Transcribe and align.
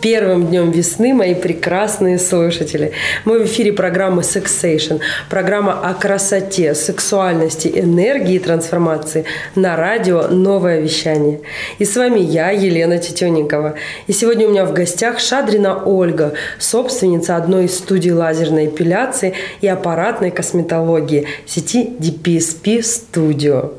Первым 0.00 0.46
днем 0.46 0.70
весны, 0.70 1.12
мои 1.12 1.34
прекрасные 1.34 2.20
слушатели. 2.20 2.92
Мы 3.24 3.40
в 3.40 3.46
эфире 3.46 3.72
программы 3.72 4.22
Sexation. 4.22 5.00
Программа 5.28 5.72
о 5.72 5.92
красоте, 5.92 6.74
сексуальности, 6.76 7.68
энергии 7.74 8.36
и 8.36 8.38
трансформации 8.38 9.24
на 9.56 9.74
радио 9.74 10.28
«Новое 10.28 10.80
вещание». 10.80 11.40
И 11.78 11.84
с 11.84 11.96
вами 11.96 12.20
я, 12.20 12.50
Елена 12.50 12.98
Тетенникова. 12.98 13.74
И 14.06 14.12
сегодня 14.12 14.46
у 14.46 14.50
меня 14.50 14.66
в 14.66 14.72
гостях 14.72 15.18
Шадрина 15.18 15.82
Ольга, 15.84 16.34
собственница 16.60 17.34
одной 17.34 17.64
из 17.64 17.76
студий 17.76 18.12
лазерной 18.12 18.66
эпиляции 18.66 19.34
и 19.60 19.66
аппаратной 19.66 20.30
косметологии 20.30 21.26
сети 21.44 21.90
DPSP 21.98 22.78
Studio. 22.78 23.77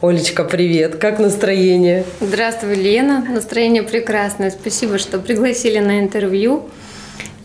Олечка, 0.00 0.44
привет! 0.44 0.96
Как 0.96 1.18
настроение? 1.18 2.04
Здравствуй, 2.20 2.74
Лена. 2.74 3.24
Настроение 3.28 3.82
прекрасное. 3.82 4.50
Спасибо, 4.50 4.98
что 4.98 5.18
пригласили 5.18 5.78
на 5.78 6.00
интервью. 6.00 6.68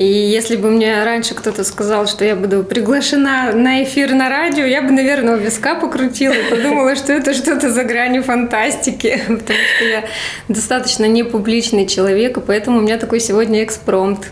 И 0.03 0.05
если 0.05 0.57
бы 0.57 0.69
мне 0.69 1.01
раньше 1.05 1.33
кто-то 1.33 1.63
сказал, 1.63 2.07
что 2.07 2.25
я 2.25 2.35
буду 2.35 2.65
приглашена 2.65 3.53
на 3.53 3.83
эфир 3.83 4.13
на 4.13 4.27
радио, 4.27 4.65
я 4.65 4.81
бы, 4.81 4.91
наверное, 4.91 5.37
у 5.37 5.39
виска 5.39 5.75
покрутила 5.75 6.33
и 6.33 6.49
подумала, 6.49 6.97
что 6.97 7.13
это 7.13 7.33
что-то 7.33 7.71
за 7.71 7.85
гранью 7.85 8.21
фантастики, 8.21 9.21
потому 9.27 9.59
что 9.75 9.85
я 9.85 10.03
достаточно 10.49 11.05
непубличный 11.05 11.87
человек, 11.87 12.37
и 12.37 12.41
поэтому 12.41 12.79
у 12.79 12.81
меня 12.81 12.97
такой 12.97 13.21
сегодня 13.21 13.63
экспромт. 13.63 14.27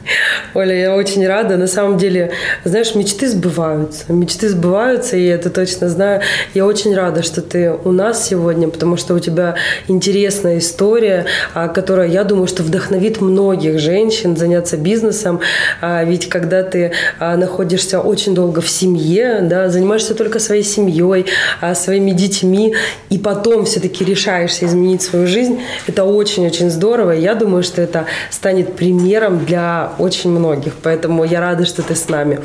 Оля, 0.53 0.75
я 0.75 0.93
очень 0.93 1.25
рада. 1.25 1.55
На 1.55 1.67
самом 1.67 1.97
деле, 1.97 2.33
знаешь, 2.65 2.93
мечты 2.93 3.29
сбываются. 3.29 4.11
Мечты 4.11 4.49
сбываются, 4.49 5.15
и 5.15 5.25
я 5.25 5.35
это 5.35 5.49
точно 5.49 5.87
знаю. 5.87 6.21
Я 6.53 6.65
очень 6.65 6.93
рада, 6.93 7.23
что 7.23 7.41
ты 7.41 7.71
у 7.71 7.93
нас 7.93 8.27
сегодня, 8.27 8.67
потому 8.67 8.97
что 8.97 9.13
у 9.13 9.19
тебя 9.19 9.55
интересная 9.87 10.57
история, 10.57 11.27
а, 11.53 11.69
которая, 11.69 12.09
я 12.09 12.25
думаю, 12.25 12.47
что 12.47 12.61
вдохновит 12.61 13.21
многих 13.21 13.79
женщин 13.79 14.35
заняться 14.35 14.75
бизнесом, 14.75 15.39
а, 15.81 16.03
ведь 16.03 16.29
когда 16.29 16.63
ты 16.63 16.91
а, 17.19 17.37
находишься 17.37 17.99
очень 17.99 18.35
долго 18.35 18.61
в 18.61 18.69
семье, 18.69 19.39
да, 19.41 19.69
занимаешься 19.69 20.15
только 20.15 20.39
своей 20.39 20.63
семьей, 20.63 21.25
а, 21.59 21.75
своими 21.75 22.11
детьми, 22.11 22.73
и 23.09 23.17
потом 23.17 23.65
все-таки 23.65 24.03
решаешься 24.03 24.65
изменить 24.65 25.01
свою 25.01 25.27
жизнь, 25.27 25.61
это 25.87 26.03
очень-очень 26.03 26.69
здорово. 26.69 27.15
И 27.15 27.21
я 27.21 27.35
думаю, 27.35 27.63
что 27.63 27.81
это 27.81 28.05
станет 28.29 28.75
примером 28.75 29.45
для 29.45 29.91
очень 29.97 30.31
многих. 30.31 30.73
Поэтому 30.81 31.23
я 31.23 31.39
рада, 31.41 31.65
что 31.65 31.81
ты 31.81 31.95
с 31.95 32.09
нами. 32.09 32.39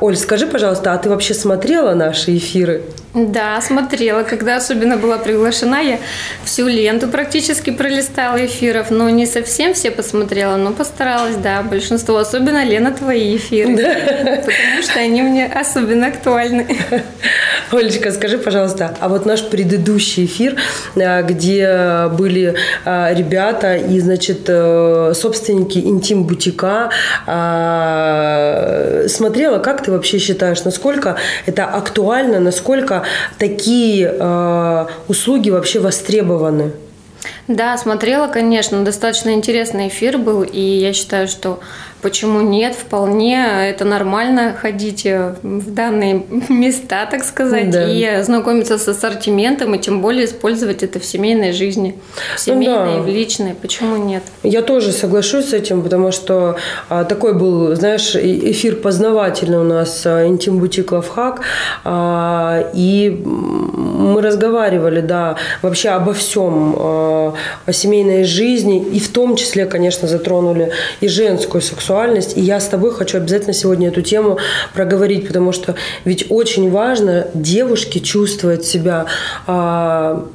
Оль, 0.00 0.16
скажи, 0.16 0.46
пожалуйста, 0.46 0.92
а 0.92 0.98
ты 0.98 1.08
вообще 1.08 1.34
смотрела 1.34 1.94
наши 1.94 2.36
эфиры? 2.36 2.82
Да, 3.16 3.62
смотрела. 3.62 4.24
Когда 4.24 4.56
особенно 4.56 4.98
была 4.98 5.16
приглашена, 5.16 5.80
я 5.80 5.98
всю 6.44 6.68
ленту 6.68 7.08
практически 7.08 7.70
пролистала 7.70 8.44
эфиров. 8.44 8.90
Но 8.90 9.08
не 9.08 9.24
совсем 9.24 9.72
все 9.72 9.90
посмотрела, 9.90 10.56
но 10.56 10.72
постаралась, 10.74 11.36
да. 11.36 11.62
Большинство, 11.62 12.18
особенно, 12.18 12.62
Лена, 12.62 12.92
твои 12.92 13.36
эфиры. 13.36 13.74
Да. 13.74 13.94
Потому 14.42 14.82
что 14.82 15.00
они 15.00 15.22
мне 15.22 15.46
особенно 15.46 16.08
актуальны. 16.08 16.66
Олечка, 17.72 18.12
скажи, 18.12 18.38
пожалуйста, 18.38 18.94
а 19.00 19.08
вот 19.08 19.26
наш 19.26 19.42
предыдущий 19.42 20.26
эфир, 20.26 20.56
э, 20.94 21.22
где 21.22 22.08
были 22.16 22.54
э, 22.84 23.14
ребята 23.14 23.74
и, 23.74 23.98
значит, 23.98 24.42
э, 24.46 25.12
собственники 25.14 25.78
интим-бутика, 25.78 26.90
смотрела, 29.08 29.58
как 29.58 29.82
ты 29.82 29.90
вообще 29.90 30.18
считаешь, 30.18 30.64
насколько 30.64 31.16
это 31.46 31.64
актуально, 31.64 32.40
насколько 32.40 33.02
такие 33.38 34.10
услуги 35.08 35.50
вообще 35.50 35.80
востребованы? 35.80 36.72
Да, 37.48 37.76
смотрела, 37.78 38.26
конечно, 38.26 38.84
достаточно 38.84 39.30
интересный 39.30 39.88
эфир 39.88 40.18
был, 40.18 40.42
и 40.42 40.60
я 40.60 40.92
считаю, 40.92 41.28
что 41.28 41.60
Почему 42.02 42.40
нет? 42.42 42.74
Вполне 42.74 43.68
это 43.68 43.84
нормально 43.84 44.54
ходить 44.60 45.06
э, 45.06 45.34
в 45.42 45.72
данные 45.72 46.24
места, 46.48 47.06
так 47.06 47.24
сказать, 47.24 47.70
да. 47.70 47.88
и 47.88 48.22
знакомиться 48.22 48.78
с 48.78 48.86
ассортиментом, 48.86 49.74
и 49.74 49.78
тем 49.78 50.02
более 50.02 50.26
использовать 50.26 50.82
это 50.82 51.00
в 51.00 51.04
семейной 51.04 51.52
жизни, 51.52 51.98
в 52.36 52.40
семейной, 52.40 52.98
да. 52.98 53.02
в 53.02 53.08
личной. 53.08 53.54
Почему 53.54 53.96
нет? 53.96 54.22
Я 54.42 54.62
тоже 54.62 54.92
соглашусь 54.92 55.46
с 55.46 55.52
этим, 55.54 55.82
потому 55.82 56.12
что 56.12 56.56
а, 56.88 57.04
такой 57.04 57.32
был, 57.32 57.74
знаешь, 57.74 58.14
эфир 58.14 58.76
познавательный 58.76 59.58
у 59.58 59.64
нас 59.64 60.02
а, 60.04 60.26
интим 60.26 60.58
бутик 60.58 60.92
лавхак, 60.92 61.40
а, 61.82 62.70
и 62.74 63.10
мы 63.10 64.20
разговаривали, 64.20 65.00
да, 65.00 65.36
вообще 65.62 65.88
обо 65.88 66.12
всем, 66.12 66.76
а, 66.78 67.34
о 67.64 67.72
семейной 67.72 68.24
жизни, 68.24 68.82
и 68.82 69.00
в 69.00 69.12
том 69.12 69.36
числе, 69.36 69.66
конечно, 69.66 70.08
затронули 70.08 70.72
и 71.00 71.08
женскую 71.08 71.62
сексуальность. 71.62 72.36
И 72.36 72.40
я 72.40 72.60
с 72.60 72.66
тобой 72.68 72.92
хочу 72.92 73.18
обязательно 73.18 73.52
сегодня 73.52 73.88
эту 73.88 74.02
тему 74.02 74.38
проговорить, 74.74 75.26
потому 75.26 75.52
что 75.52 75.74
ведь 76.04 76.26
очень 76.30 76.70
важно 76.70 77.28
девушке 77.34 78.00
чувствовать 78.00 78.64
себя 78.64 79.06
а, 79.46 80.26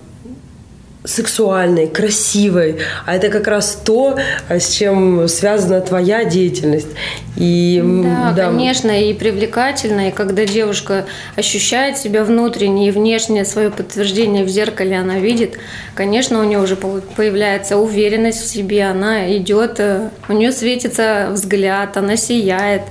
сексуальной, 1.03 1.87
красивой, 1.87 2.77
а 3.05 3.15
это 3.15 3.29
как 3.29 3.47
раз 3.47 3.81
то, 3.83 4.17
а, 4.47 4.59
с 4.59 4.69
чем 4.69 5.27
связана 5.27 5.81
твоя 5.81 6.25
деятельность. 6.25 6.89
И, 7.35 7.81
да, 8.03 8.33
да, 8.35 8.45
конечно, 8.51 8.91
и 8.91 9.13
привлекательно, 9.13 10.09
и 10.09 10.11
когда 10.11 10.45
девушка 10.45 11.05
ощущает 11.35 11.97
себя 11.97 12.23
внутренне 12.23 12.89
и 12.89 12.91
внешне 12.91 13.45
свое 13.45 13.71
подтверждение 13.71 14.43
в 14.43 14.49
зеркале 14.49 14.97
она 14.99 15.17
видит, 15.17 15.57
конечно, 15.95 16.39
у 16.39 16.43
нее 16.43 16.59
уже 16.59 16.75
появляется 16.75 17.77
уверенность 17.77 18.41
в 18.41 18.47
себе, 18.47 18.85
она 18.85 19.35
идет, 19.35 19.79
э, 19.79 20.09
у 20.29 20.33
нее 20.33 20.51
светится 20.51 21.29
взгляд, 21.31 21.97
она 21.97 22.15
сияет. 22.15 22.83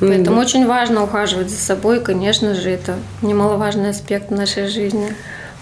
Поэтому 0.00 0.38
mm-hmm. 0.38 0.44
очень 0.44 0.66
важно 0.66 1.04
ухаживать 1.04 1.50
за 1.50 1.56
собой, 1.56 2.00
конечно 2.00 2.54
же, 2.54 2.70
это 2.70 2.96
немаловажный 3.22 3.90
аспект 3.90 4.30
нашей 4.30 4.66
жизни. 4.66 5.14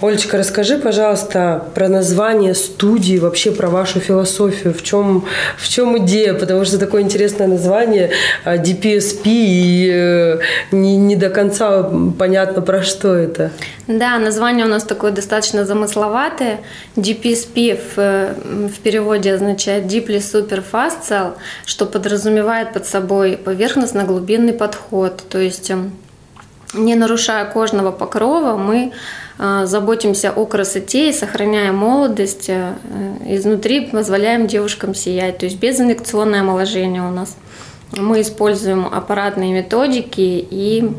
Олечка, 0.02 0.36
расскажи, 0.36 0.78
пожалуйста, 0.78 1.64
про 1.76 1.88
название 1.88 2.54
студии, 2.54 3.18
вообще 3.18 3.52
про 3.52 3.70
вашу 3.70 4.00
философию. 4.00 4.74
В 4.74 4.82
чем, 4.82 5.24
в 5.56 5.68
чем 5.68 5.96
идея? 5.98 6.34
Потому 6.34 6.64
что 6.64 6.76
такое 6.78 7.02
интересное 7.02 7.46
название 7.46 8.10
а, 8.44 8.56
DPSP, 8.56 9.22
и 9.24 9.90
э, 9.92 10.38
не, 10.72 10.96
не 10.96 11.14
до 11.14 11.30
конца 11.30 11.88
понятно, 12.18 12.62
про 12.62 12.82
что 12.82 13.14
это. 13.14 13.52
Да, 13.86 14.18
название 14.18 14.66
у 14.66 14.68
нас 14.68 14.82
такое 14.82 15.12
достаточно 15.12 15.64
замысловатое. 15.64 16.58
DPSP 16.96 17.78
в, 17.94 18.68
в 18.70 18.80
переводе 18.80 19.32
означает 19.32 19.84
Deeply 19.84 20.18
Super 20.18 20.64
Fast 20.72 21.08
Cell, 21.08 21.34
что 21.64 21.86
подразумевает 21.86 22.72
под 22.72 22.86
собой 22.86 23.36
поверхностно-глубинный 23.36 24.52
подход. 24.52 25.22
То 25.28 25.38
есть 25.38 25.70
эм, 25.70 25.92
не 26.74 26.96
нарушая 26.96 27.44
кожного 27.44 27.92
покрова, 27.92 28.56
мы 28.56 28.92
заботимся 29.64 30.30
о 30.30 30.46
красоте 30.46 31.08
и 31.08 31.12
сохраняем 31.12 31.76
молодость. 31.76 32.48
Э, 32.48 32.74
изнутри 33.26 33.86
позволяем 33.86 34.46
девушкам 34.46 34.94
сиять, 34.94 35.38
то 35.38 35.46
есть 35.46 35.58
безинъекционное 35.58 36.42
омоложение 36.42 37.02
у 37.02 37.10
нас. 37.10 37.36
Мы 37.92 38.20
используем 38.20 38.86
аппаратные 38.86 39.52
методики 39.52 40.20
и 40.20 40.92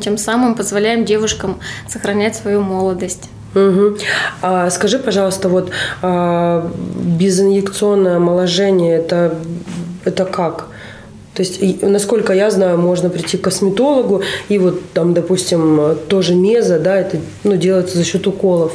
тем 0.00 0.18
самым 0.18 0.54
позволяем 0.54 1.04
девушкам 1.04 1.60
сохранять 1.88 2.34
свою 2.36 2.60
молодость. 2.60 3.30
Угу. 3.54 3.98
А 4.42 4.70
скажи, 4.70 4.98
пожалуйста, 4.98 5.48
вот 5.48 5.70
а, 6.02 6.70
безинъекционное 7.18 8.16
омоложение 8.16 8.96
это 8.96 9.36
это 10.04 10.24
как? 10.24 10.66
То 11.34 11.42
есть, 11.42 11.82
насколько 11.82 12.32
я 12.32 12.50
знаю, 12.50 12.76
можно 12.78 13.08
прийти 13.08 13.36
к 13.36 13.42
косметологу, 13.42 14.22
и 14.48 14.58
вот 14.58 14.92
там, 14.92 15.14
допустим, 15.14 15.96
тоже 16.08 16.34
меза, 16.34 16.80
да, 16.80 16.98
это 16.98 17.18
ну, 17.44 17.56
делается 17.56 17.98
за 17.98 18.04
счет 18.04 18.26
уколов. 18.26 18.72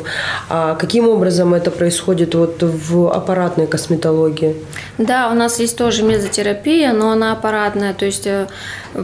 А 0.49 0.75
каким 0.75 1.09
образом 1.09 1.53
это 1.53 1.69
происходит 1.69 2.33
вот 2.33 2.61
в 2.61 3.11
аппаратной 3.11 3.67
косметологии? 3.67 4.55
Да, 4.97 5.29
у 5.31 5.35
нас 5.35 5.59
есть 5.59 5.77
тоже 5.77 6.03
мезотерапия, 6.03 6.93
но 6.93 7.11
она 7.11 7.33
аппаратная, 7.33 7.93
то 7.93 8.05
есть 8.05 8.25
э, 8.25 8.47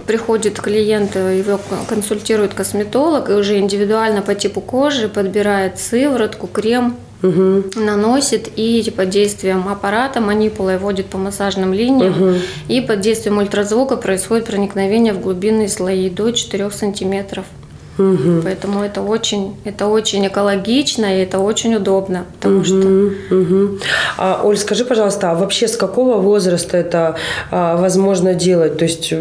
приходит 0.08 0.60
клиент, 0.62 1.16
его 1.16 1.60
консультирует 1.90 2.54
косметолог, 2.54 3.30
и 3.30 3.34
уже 3.34 3.60
индивидуально 3.60 4.22
по 4.22 4.34
типу 4.34 4.62
кожи 4.62 5.10
подбирает 5.10 5.78
сыворотку, 5.78 6.48
крем, 6.48 6.96
угу. 7.22 7.64
наносит 7.76 8.50
и 8.56 8.92
под 8.96 9.10
действием 9.10 9.68
аппарата 9.68 10.22
манипулой 10.22 10.78
вводит 10.78 11.08
по 11.08 11.18
массажным 11.18 11.74
линиям 11.74 12.12
угу. 12.12 12.36
и 12.68 12.82
под 12.82 13.02
действием 13.02 13.38
ультразвука 13.38 13.98
происходит 13.98 14.46
проникновение 14.46 15.14
в 15.14 15.22
глубинные 15.22 15.70
слои 15.70 16.10
до 16.10 16.32
4 16.32 16.72
сантиметров. 16.72 17.46
Угу. 17.98 18.42
Поэтому 18.44 18.82
это 18.82 19.02
очень, 19.02 19.56
это 19.66 19.88
очень 19.88 20.26
экологично 20.26 21.18
и 21.18 21.22
это 21.24 21.40
очень 21.40 21.76
удобно, 21.76 22.26
потому 22.36 22.58
угу, 22.58 22.66
что. 22.66 23.12
Угу. 23.36 23.80
А, 24.18 24.42
Оль, 24.44 24.58
скажи, 24.58 24.86
пожалуйста, 24.86 25.32
а 25.32 25.36
вообще 25.36 25.68
с 25.68 25.76
какого 25.76 26.18
возраста 26.18 26.78
это 26.78 27.18
а, 27.52 27.76
возможно 27.78 28.34
делать? 28.34 28.78
То 28.78 28.86
есть 28.86 29.14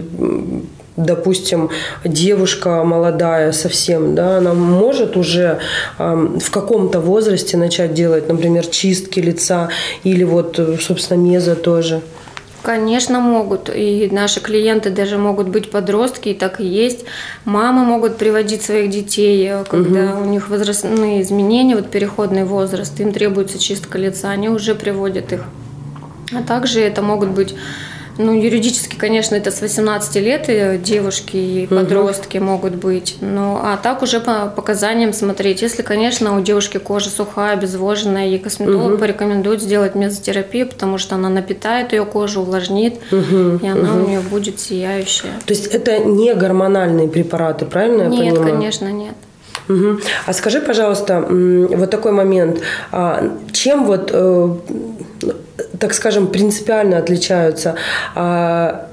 допустим, 0.97 1.71
девушка 2.05 2.85
молодая 2.85 3.53
совсем, 3.53 4.15
да, 4.15 4.39
она 4.39 4.55
может 4.55 5.17
уже 5.17 5.59
э, 5.99 6.29
в 6.41 6.51
каком-то 6.51 7.01
возрасте 7.01 7.57
начать 7.57 7.95
делать, 7.95 8.29
например, 8.29 8.67
чистки 8.67 9.21
лица 9.21 9.69
или 10.05 10.25
вот, 10.25 10.61
собственно, 10.81 11.19
меза 11.19 11.55
тоже? 11.55 12.03
Конечно, 12.63 13.21
могут. 13.21 13.71
И 13.75 14.09
наши 14.13 14.41
клиенты 14.41 14.91
даже 14.91 15.17
могут 15.17 15.49
быть 15.49 15.71
подростки, 15.71 16.31
и 16.31 16.35
так 16.35 16.61
и 16.61 16.67
есть. 16.67 17.05
Мамы 17.45 17.85
могут 17.85 18.19
приводить 18.19 18.63
своих 18.63 18.91
детей, 18.91 19.49
э, 19.49 19.65
когда 19.65 20.15
угу. 20.15 20.23
у 20.23 20.25
них 20.27 20.49
возрастные 20.51 21.23
изменения, 21.23 21.75
вот 21.75 21.91
переходный 21.91 22.45
возраст, 22.45 22.99
им 23.01 23.13
требуется 23.13 23.59
чистка 23.59 23.99
лица, 23.99 24.31
они 24.31 24.49
уже 24.49 24.75
приводят 24.75 25.33
их. 25.33 25.45
А 26.33 26.43
также 26.43 26.81
это 26.81 27.03
могут 27.03 27.31
быть 27.31 27.55
ну, 28.21 28.39
юридически, 28.39 28.97
конечно, 28.97 29.35
это 29.35 29.51
с 29.51 29.61
18 29.61 30.17
лет 30.17 30.45
и 30.49 30.79
девушки 30.79 31.37
и 31.37 31.67
подростки 31.67 32.39
угу. 32.39 32.47
могут 32.47 32.75
быть. 32.75 33.17
Ну, 33.21 33.59
а 33.63 33.77
так 33.77 34.03
уже 34.03 34.21
по 34.21 34.47
показаниям 34.55 35.13
смотреть. 35.13 35.63
Если, 35.63 35.83
конечно, 35.83 36.37
у 36.37 36.43
девушки 36.43 36.79
кожа 36.79 37.09
сухая, 37.11 37.55
обезвоженная, 37.55 38.29
и 38.29 38.39
косметолог 38.39 38.93
угу. 38.93 38.99
порекомендует 38.99 39.63
сделать 39.63 39.95
мезотерапию, 39.95 40.69
потому 40.69 40.99
что 40.99 41.15
она 41.15 41.29
напитает 41.29 41.93
ее 41.93 42.05
кожу, 42.05 42.43
увлажнит, 42.43 42.95
угу. 43.11 43.59
и 43.63 43.67
она 43.67 43.95
угу. 43.95 44.05
у 44.05 44.09
нее 44.09 44.21
будет 44.21 44.61
сияющая. 44.61 45.33
То 45.47 45.55
есть 45.55 45.67
это 45.67 45.99
не 45.99 46.35
гормональные 46.35 47.09
препараты, 47.09 47.65
правильно 47.65 48.03
нет, 48.03 48.13
я 48.13 48.31
понимаю? 48.31 48.45
Нет, 48.45 48.53
конечно, 48.53 48.93
нет. 48.93 49.15
Угу. 49.71 50.01
А 50.27 50.33
скажи, 50.33 50.61
пожалуйста, 50.61 51.25
вот 51.29 51.91
такой 51.91 52.13
момент. 52.13 52.61
А 52.93 53.23
чем 53.53 53.85
вот 53.85 54.11
э, 54.13 54.49
так 55.79 55.95
скажем, 55.95 56.27
принципиально 56.27 56.99
отличаются 56.99 57.77
а, 58.15 58.89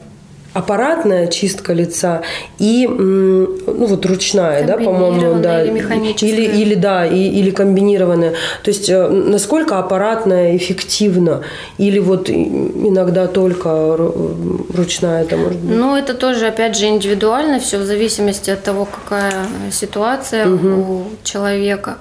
аппаратная 0.58 1.28
чистка 1.28 1.74
лица 1.74 2.22
и 2.58 2.88
ну 2.88 3.86
вот 3.86 4.06
ручная, 4.06 4.66
да, 4.66 4.78
по-моему, 4.78 5.42
да, 5.42 5.64
или 5.64 5.72
механическая, 5.72 6.30
или, 6.30 6.62
или 6.62 6.76
да, 6.76 7.06
и, 7.06 7.20
или 7.40 7.52
комбинированная. 7.52 8.32
То 8.64 8.70
есть 8.70 8.90
э, 8.90 9.08
насколько 9.08 9.78
аппаратная 9.78 10.58
эффективна, 10.58 11.42
или 11.78 12.00
вот 12.00 12.30
иногда 12.30 13.28
только 13.28 13.96
ручная 13.98 15.24
это 15.24 15.38
может 15.38 15.60
быть? 15.60 15.78
Ну 15.78 15.96
это 15.96 16.14
тоже 16.14 16.48
опять 16.48 16.76
же 16.76 16.88
индивидуально, 16.88 17.60
все 17.60 17.78
в 17.78 17.86
зависимости 17.86 18.50
от 18.50 18.64
того, 18.64 18.86
какая 18.86 19.48
ситуация 19.72 20.48
угу. 20.48 20.68
у 20.68 21.06
человека. 21.24 21.98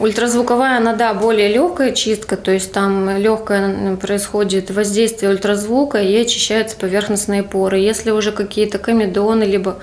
Ультразвуковая, 0.00 0.78
она, 0.78 0.92
да, 0.92 1.14
более 1.14 1.48
легкая 1.48 1.92
чистка, 1.92 2.36
то 2.36 2.50
есть 2.50 2.72
там 2.72 3.16
легкое 3.16 3.96
происходит 3.96 4.70
воздействие 4.70 5.30
ультразвука 5.30 6.02
и 6.02 6.16
очищаются 6.16 6.76
поверхностные 6.76 7.44
поры. 7.44 7.78
Если 7.78 8.10
уже 8.10 8.32
какие-то 8.32 8.78
комедоны, 8.78 9.44
либо 9.44 9.78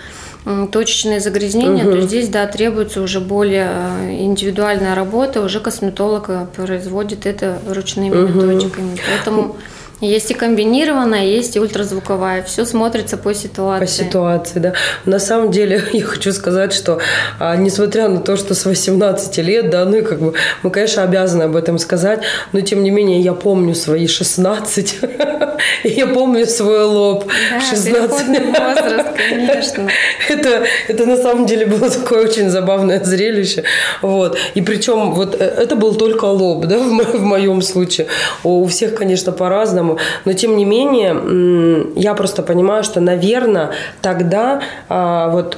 точечные 0.71 1.19
загрязнения, 1.19 1.85
угу. 1.85 1.93
то 1.93 2.01
здесь, 2.01 2.27
да, 2.27 2.47
требуется 2.47 3.01
уже 3.01 3.19
более 3.19 3.69
э, 3.71 4.11
индивидуальная 4.21 4.95
работа, 4.95 5.41
уже 5.41 5.59
косметолог 5.59 6.29
э, 6.29 6.47
производит 6.55 7.27
это 7.27 7.59
ручными 7.67 8.23
угу. 8.23 8.41
методиками. 8.41 8.97
Поэтому 9.07 9.57
есть 10.01 10.31
и 10.31 10.33
комбинированная, 10.33 11.25
есть 11.25 11.55
и 11.55 11.59
ультразвуковая. 11.59 12.43
Все 12.43 12.65
смотрится 12.65 13.17
по 13.17 13.33
ситуации. 13.33 13.85
По 13.85 13.91
ситуации, 13.91 14.59
да. 14.59 14.73
На 15.05 15.19
самом 15.19 15.51
деле, 15.51 15.83
я 15.93 16.03
хочу 16.03 16.33
сказать, 16.33 16.73
что 16.73 16.99
а, 17.39 17.55
несмотря 17.55 18.09
на 18.09 18.19
то, 18.19 18.35
что 18.35 18.55
с 18.55 18.65
18 18.65 19.37
лет, 19.37 19.69
да, 19.69 19.85
ну 19.85 19.97
и 19.97 20.01
как 20.01 20.19
бы 20.19 20.33
мы, 20.63 20.71
конечно, 20.71 21.03
обязаны 21.03 21.43
об 21.43 21.55
этом 21.55 21.77
сказать, 21.77 22.21
но 22.51 22.61
тем 22.61 22.83
не 22.83 22.91
менее 22.91 23.21
я 23.21 23.33
помню 23.33 23.75
свои 23.75 24.07
16, 24.07 24.99
я 25.83 26.07
помню 26.07 26.45
свой 26.45 26.83
лоб 26.83 27.25
да, 27.51 27.59
16. 27.61 28.27
возраст, 28.27 29.09
конечно. 29.15 29.89
это, 30.29 30.63
это 30.87 31.05
на 31.05 31.17
самом 31.17 31.45
деле 31.45 31.65
было 31.65 31.89
такое 31.89 32.23
очень 32.23 32.49
забавное 32.49 33.03
зрелище. 33.03 33.63
Вот. 34.01 34.37
И 34.55 34.61
причем 34.61 35.13
вот 35.13 35.35
э, 35.39 35.45
это 35.45 35.75
был 35.75 35.95
только 35.95 36.25
лоб, 36.25 36.65
да, 36.65 36.77
в, 36.83 36.91
мо- 36.91 37.03
в 37.03 37.23
моем 37.23 37.61
случае. 37.61 38.07
У 38.43 38.65
всех, 38.65 38.95
конечно, 38.95 39.31
по-разному 39.31 39.61
по-разному. 39.61 39.97
Но 40.25 40.33
тем 40.33 40.57
не 40.57 40.65
менее, 40.65 41.87
я 41.95 42.13
просто 42.13 42.43
понимаю, 42.43 42.83
что, 42.83 43.01
наверное, 43.01 43.71
тогда 44.01 44.61
а, 44.89 45.29
вот 45.29 45.57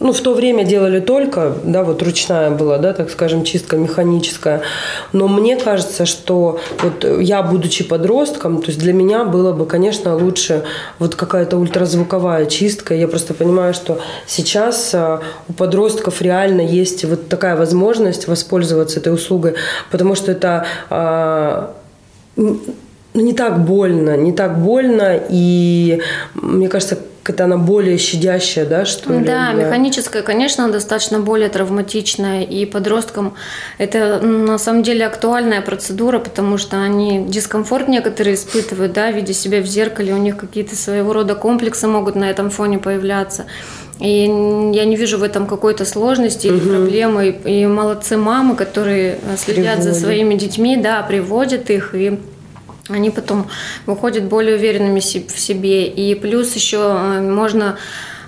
ну, 0.00 0.12
в 0.12 0.20
то 0.20 0.32
время 0.32 0.64
делали 0.64 0.98
только, 1.00 1.52
да, 1.62 1.84
вот 1.84 2.02
ручная 2.02 2.50
была, 2.50 2.78
да, 2.78 2.94
так 2.94 3.10
скажем, 3.10 3.44
чистка 3.44 3.76
механическая. 3.76 4.62
Но 5.12 5.28
мне 5.28 5.56
кажется, 5.56 6.06
что 6.06 6.58
вот 6.82 7.04
я, 7.20 7.42
будучи 7.42 7.84
подростком, 7.84 8.62
то 8.62 8.68
есть 8.68 8.78
для 8.78 8.94
меня 8.94 9.24
было 9.24 9.52
бы, 9.52 9.66
конечно, 9.66 10.16
лучше 10.16 10.64
вот 10.98 11.14
какая-то 11.14 11.58
ультразвуковая 11.58 12.46
чистка. 12.46 12.94
Я 12.94 13.08
просто 13.08 13.34
понимаю, 13.34 13.74
что 13.74 14.00
сейчас 14.26 14.94
а, 14.94 15.20
у 15.48 15.52
подростков 15.52 16.22
реально 16.22 16.62
есть 16.62 17.04
вот 17.04 17.28
такая 17.28 17.54
возможность 17.56 18.26
воспользоваться 18.26 19.00
этой 19.00 19.12
услугой, 19.12 19.54
потому 19.90 20.14
что 20.14 20.32
это 20.32 20.64
а, 20.88 21.74
ну, 22.36 22.58
не 23.12 23.34
так 23.34 23.66
больно, 23.66 24.16
не 24.16 24.32
так 24.32 24.58
больно, 24.58 25.20
и 25.28 26.00
мне 26.34 26.68
кажется, 26.68 26.98
это 27.30 27.44
она 27.44 27.56
более 27.56 27.96
щадящая, 27.96 28.66
да, 28.66 28.84
что 28.84 29.12
ли? 29.12 29.24
Да, 29.24 29.52
механическая, 29.52 30.22
конечно, 30.22 30.70
достаточно 30.70 31.18
более 31.20 31.48
травматичная, 31.48 32.42
и 32.42 32.66
подросткам 32.66 33.34
это 33.78 34.20
на 34.20 34.58
самом 34.58 34.82
деле 34.82 35.06
актуальная 35.06 35.62
процедура, 35.62 36.18
потому 36.18 36.58
что 36.58 36.82
они 36.82 37.24
дискомфорт 37.26 37.88
некоторые 37.88 38.34
испытывают, 38.34 38.92
да, 38.92 39.10
видя 39.10 39.32
себя 39.32 39.60
в 39.62 39.66
зеркале, 39.66 40.12
у 40.12 40.18
них 40.18 40.36
какие-то 40.36 40.76
своего 40.76 41.12
рода 41.12 41.34
комплексы 41.34 41.86
могут 41.86 42.14
на 42.16 42.28
этом 42.28 42.50
фоне 42.50 42.78
появляться. 42.78 43.46
И 44.00 44.22
я 44.24 44.84
не 44.86 44.96
вижу 44.96 45.18
в 45.18 45.22
этом 45.22 45.46
какой-то 45.46 45.84
сложности 45.84 46.46
или 46.46 46.56
угу. 46.56 46.68
проблемы. 46.70 47.28
И 47.44 47.66
молодцы 47.66 48.16
мамы, 48.16 48.56
которые 48.56 49.18
следят 49.36 49.76
приводят. 49.76 49.82
за 49.82 49.94
своими 49.94 50.34
детьми, 50.36 50.78
да, 50.78 51.02
приводят 51.02 51.68
их 51.68 51.94
и 51.94 52.18
они 52.94 53.10
потом 53.10 53.48
выходят 53.86 54.24
более 54.24 54.56
уверенными 54.56 55.00
в 55.00 55.38
себе. 55.38 55.86
И 55.86 56.14
плюс 56.14 56.54
еще 56.54 56.78
э, 56.78 57.20
можно 57.20 57.78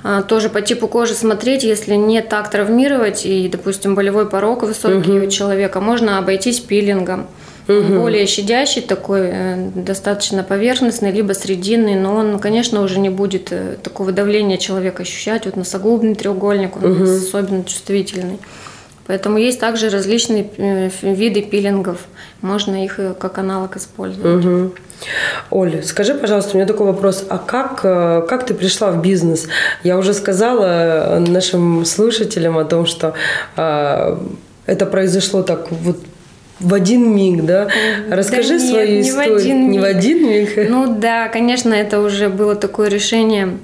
э, 0.05 0.23
тоже 0.29 0.49
по 0.49 0.61
типу 0.61 0.88
кожи 0.88 1.14
смотреть, 1.14 1.64
если 1.64 1.94
не 1.94 2.23
так 2.23 2.50
травмировать 2.50 3.26
и, 3.26 3.49
допустим, 3.49 3.94
болевой 3.94 4.29
порог 4.29 4.62
высокий 4.62 5.19
угу. 5.19 5.26
у 5.26 5.31
человека, 5.31 5.81
можно 5.81 6.19
обойтись 6.19 6.61
пилингом. 6.61 7.26
Угу. 7.69 8.00
Более 8.00 8.26
щадящий 8.26 8.82
такой, 8.82 9.31
э, 9.32 9.70
достаточно 9.75 10.43
поверхностный, 10.43 11.12
либо 11.12 11.32
срединный, 11.32 11.94
но 11.94 12.17
он, 12.17 12.38
конечно, 12.38 12.82
уже 12.82 12.99
не 12.99 13.11
будет 13.11 13.53
такого 13.82 14.12
давления 14.12 14.56
человека 14.56 15.03
ощущать. 15.03 15.47
Вот 15.47 15.56
носогубный 15.56 16.15
треугольник, 16.15 16.76
он 16.76 16.93
угу. 16.93 17.05
особенно 17.05 17.65
чувствительный. 17.65 18.38
Поэтому 19.06 19.39
есть 19.39 19.59
также 19.59 19.91
различные 19.91 20.49
э, 20.56 20.91
виды 21.03 21.43
пилингов. 21.43 21.99
Можно 22.41 22.85
их 22.85 23.01
э, 23.01 23.15
как 23.19 23.39
аналог 23.39 23.77
использовать. 23.77 24.44
Угу. 24.44 24.73
Оль, 25.51 25.82
скажи, 25.82 26.15
пожалуйста, 26.15 26.53
у 26.53 26.56
меня 26.56 26.67
такой 26.67 26.87
вопрос. 26.87 27.25
А 27.29 27.39
как, 27.39 27.81
э, 27.82 28.25
как 28.29 28.47
ты 28.47 28.55
пришла 28.55 28.91
в 28.91 29.03
бизнес? 29.03 29.49
Я 29.82 29.99
уже 29.99 30.15
сказала 30.15 31.23
нашим 31.27 31.85
слушателям 31.85 32.59
о 32.59 32.65
том, 32.65 32.87
что 32.87 33.15
э, 33.56 34.19
это 34.67 34.87
произошло 34.87 35.43
так 35.43 35.71
вот 35.71 35.99
в 36.61 36.75
один 36.75 37.15
миг, 37.15 37.44
да? 37.44 37.69
Расскажи 38.09 38.59
да 38.59 38.65
нет, 38.65 38.71
свою 38.71 38.89
не 38.89 39.01
историю. 39.01 39.35
В 39.35 39.37
один 39.37 39.61
миг. 39.63 39.71
Не 39.71 39.79
в 39.81 39.85
один 39.85 40.29
миг? 40.29 40.71
Ну 40.71 40.97
да, 40.99 41.29
конечно, 41.29 41.75
это 41.75 42.01
уже 42.01 42.29
было 42.29 42.55
такое 42.55 42.89
решение 42.89 43.59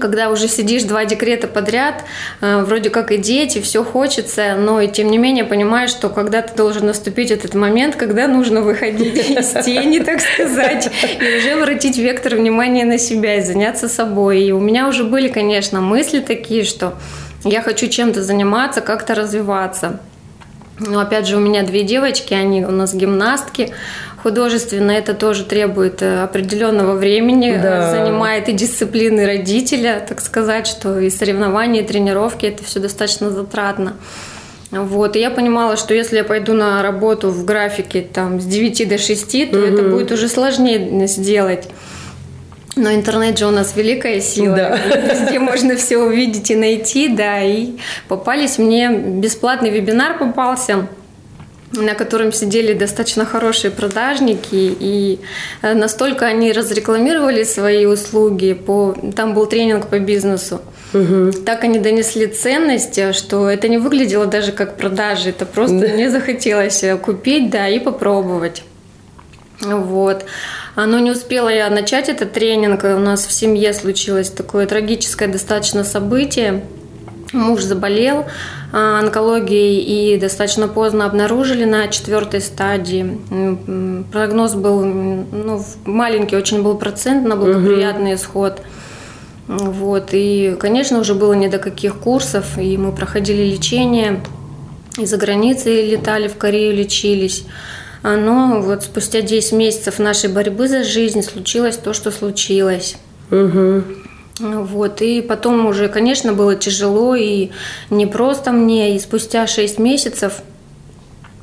когда 0.00 0.30
уже 0.30 0.48
сидишь 0.48 0.84
два 0.84 1.04
декрета 1.04 1.46
подряд, 1.46 2.04
э, 2.40 2.62
вроде 2.62 2.88
как 2.88 3.12
и 3.12 3.18
дети, 3.18 3.60
все 3.60 3.84
хочется, 3.84 4.56
но 4.56 4.80
и 4.80 4.88
тем 4.88 5.10
не 5.10 5.18
менее 5.18 5.44
понимаешь, 5.44 5.90
что 5.90 6.08
когда 6.08 6.40
ты 6.40 6.56
должен 6.56 6.86
наступить 6.86 7.30
этот 7.30 7.54
момент, 7.54 7.96
когда 7.96 8.26
нужно 8.26 8.62
выходить 8.62 9.30
из 9.30 9.64
тени, 9.64 9.98
так 9.98 10.20
сказать, 10.20 10.90
и 11.20 11.38
уже 11.38 11.50
обратить 11.50 11.98
вектор 11.98 12.36
внимания 12.36 12.84
на 12.84 12.98
себя 12.98 13.36
и 13.36 13.42
заняться 13.42 13.88
собой. 13.88 14.42
И 14.42 14.52
у 14.52 14.60
меня 14.60 14.88
уже 14.88 15.04
были, 15.04 15.28
конечно, 15.28 15.80
мысли 15.80 16.20
такие, 16.20 16.64
что 16.64 16.94
я 17.44 17.60
хочу 17.60 17.86
чем-то 17.88 18.22
заниматься, 18.22 18.80
как-то 18.80 19.14
развиваться. 19.14 20.00
Но 20.78 20.98
опять 20.98 21.26
же, 21.26 21.36
у 21.36 21.40
меня 21.40 21.62
две 21.62 21.82
девочки, 21.84 22.34
они 22.34 22.64
у 22.64 22.70
нас 22.70 22.94
гимнастки, 22.94 23.72
Художественно 24.24 24.90
это 24.90 25.12
тоже 25.12 25.44
требует 25.44 26.00
э, 26.00 26.22
определенного 26.22 26.94
времени, 26.94 27.50
э, 27.50 27.62
да. 27.62 27.90
занимает 27.90 28.48
и 28.48 28.52
дисциплины 28.52 29.26
родителя, 29.26 30.02
так 30.08 30.22
сказать, 30.22 30.66
что 30.66 30.98
и 30.98 31.10
соревнования, 31.10 31.82
и 31.82 31.86
тренировки, 31.86 32.46
это 32.46 32.64
все 32.64 32.80
достаточно 32.80 33.28
затратно. 33.28 33.98
Вот, 34.70 35.16
и 35.16 35.20
я 35.20 35.30
понимала, 35.30 35.76
что 35.76 35.92
если 35.92 36.16
я 36.16 36.24
пойду 36.24 36.54
на 36.54 36.82
работу 36.82 37.28
в 37.28 37.44
графике 37.44 38.00
там, 38.00 38.40
с 38.40 38.46
9 38.46 38.88
до 38.88 38.96
6, 38.96 39.50
то 39.50 39.58
угу. 39.58 39.66
это 39.66 39.82
будет 39.82 40.10
уже 40.10 40.28
сложнее 40.28 41.06
сделать. 41.06 41.68
Но 42.76 42.94
интернет 42.94 43.38
же 43.38 43.44
у 43.44 43.50
нас 43.50 43.76
великая 43.76 44.22
сила, 44.22 44.56
да. 44.56 44.78
везде 44.96 45.38
можно 45.38 45.76
все 45.76 45.98
увидеть 45.98 46.50
и 46.50 46.56
найти, 46.56 47.08
да, 47.08 47.42
и 47.42 47.72
попались 48.08 48.56
мне, 48.56 48.88
бесплатный 48.88 49.68
вебинар 49.68 50.18
попался– 50.18 50.86
на 51.76 51.94
котором 51.94 52.32
сидели 52.32 52.72
достаточно 52.72 53.24
хорошие 53.24 53.70
продажники, 53.70 54.48
и 54.52 55.20
э, 55.62 55.74
настолько 55.74 56.26
они 56.26 56.52
разрекламировали 56.52 57.44
свои 57.44 57.86
услуги, 57.86 58.52
по, 58.52 58.94
там 59.16 59.34
был 59.34 59.46
тренинг 59.46 59.88
по 59.88 59.98
бизнесу, 59.98 60.60
угу. 60.92 61.32
так 61.44 61.64
они 61.64 61.78
донесли 61.78 62.26
ценность, 62.26 63.14
что 63.14 63.48
это 63.48 63.68
не 63.68 63.78
выглядело 63.78 64.26
даже 64.26 64.52
как 64.52 64.76
продажи, 64.76 65.30
это 65.30 65.46
просто 65.46 65.80
да. 65.80 65.88
мне 65.88 66.10
захотелось 66.10 66.84
купить, 67.02 67.50
да, 67.50 67.68
и 67.68 67.78
попробовать. 67.78 68.62
Вот. 69.60 70.24
Но 70.76 70.98
не 70.98 71.10
успела 71.12 71.48
я 71.48 71.70
начать 71.70 72.08
этот 72.08 72.32
тренинг, 72.32 72.82
у 72.84 72.98
нас 72.98 73.26
в 73.26 73.32
семье 73.32 73.72
случилось 73.72 74.30
такое 74.30 74.66
трагическое 74.66 75.28
достаточно 75.28 75.84
событие, 75.84 76.64
Муж 77.34 77.62
заболел 77.62 78.24
а, 78.72 79.00
онкологией 79.00 80.14
и 80.14 80.18
достаточно 80.18 80.68
поздно 80.68 81.04
обнаружили 81.04 81.64
на 81.64 81.88
четвертой 81.88 82.40
стадии. 82.40 83.18
Прогноз 84.12 84.54
был 84.54 84.84
ну, 84.84 85.64
маленький, 85.84 86.36
очень 86.36 86.62
был 86.62 86.78
процент 86.78 87.26
на 87.26 87.36
благоприятный 87.36 88.12
угу. 88.12 88.20
исход. 88.20 88.62
Вот. 89.48 90.10
И, 90.12 90.56
конечно, 90.58 91.00
уже 91.00 91.14
было 91.14 91.34
не 91.34 91.48
до 91.48 91.58
каких 91.58 91.96
курсов, 91.96 92.56
и 92.56 92.78
мы 92.78 92.92
проходили 92.92 93.42
лечение, 93.42 94.22
и 94.96 95.06
за 95.06 95.16
границей 95.16 95.90
летали, 95.90 96.28
в 96.28 96.36
Корею 96.36 96.74
лечились. 96.74 97.44
А, 98.04 98.16
но 98.16 98.60
вот 98.60 98.84
спустя 98.84 99.22
10 99.22 99.52
месяцев 99.52 99.98
нашей 99.98 100.30
борьбы 100.30 100.68
за 100.68 100.84
жизнь 100.84 101.22
случилось 101.22 101.76
то, 101.76 101.92
что 101.92 102.10
случилось. 102.10 102.96
Угу. 103.30 103.82
Вот, 104.40 105.00
и 105.00 105.22
потом 105.22 105.66
уже, 105.66 105.88
конечно, 105.88 106.32
было 106.32 106.56
тяжело 106.56 107.14
и 107.14 107.50
не 107.90 108.06
просто 108.06 108.50
мне, 108.50 108.96
и 108.96 108.98
спустя 108.98 109.46
6 109.46 109.78
месяцев, 109.78 110.40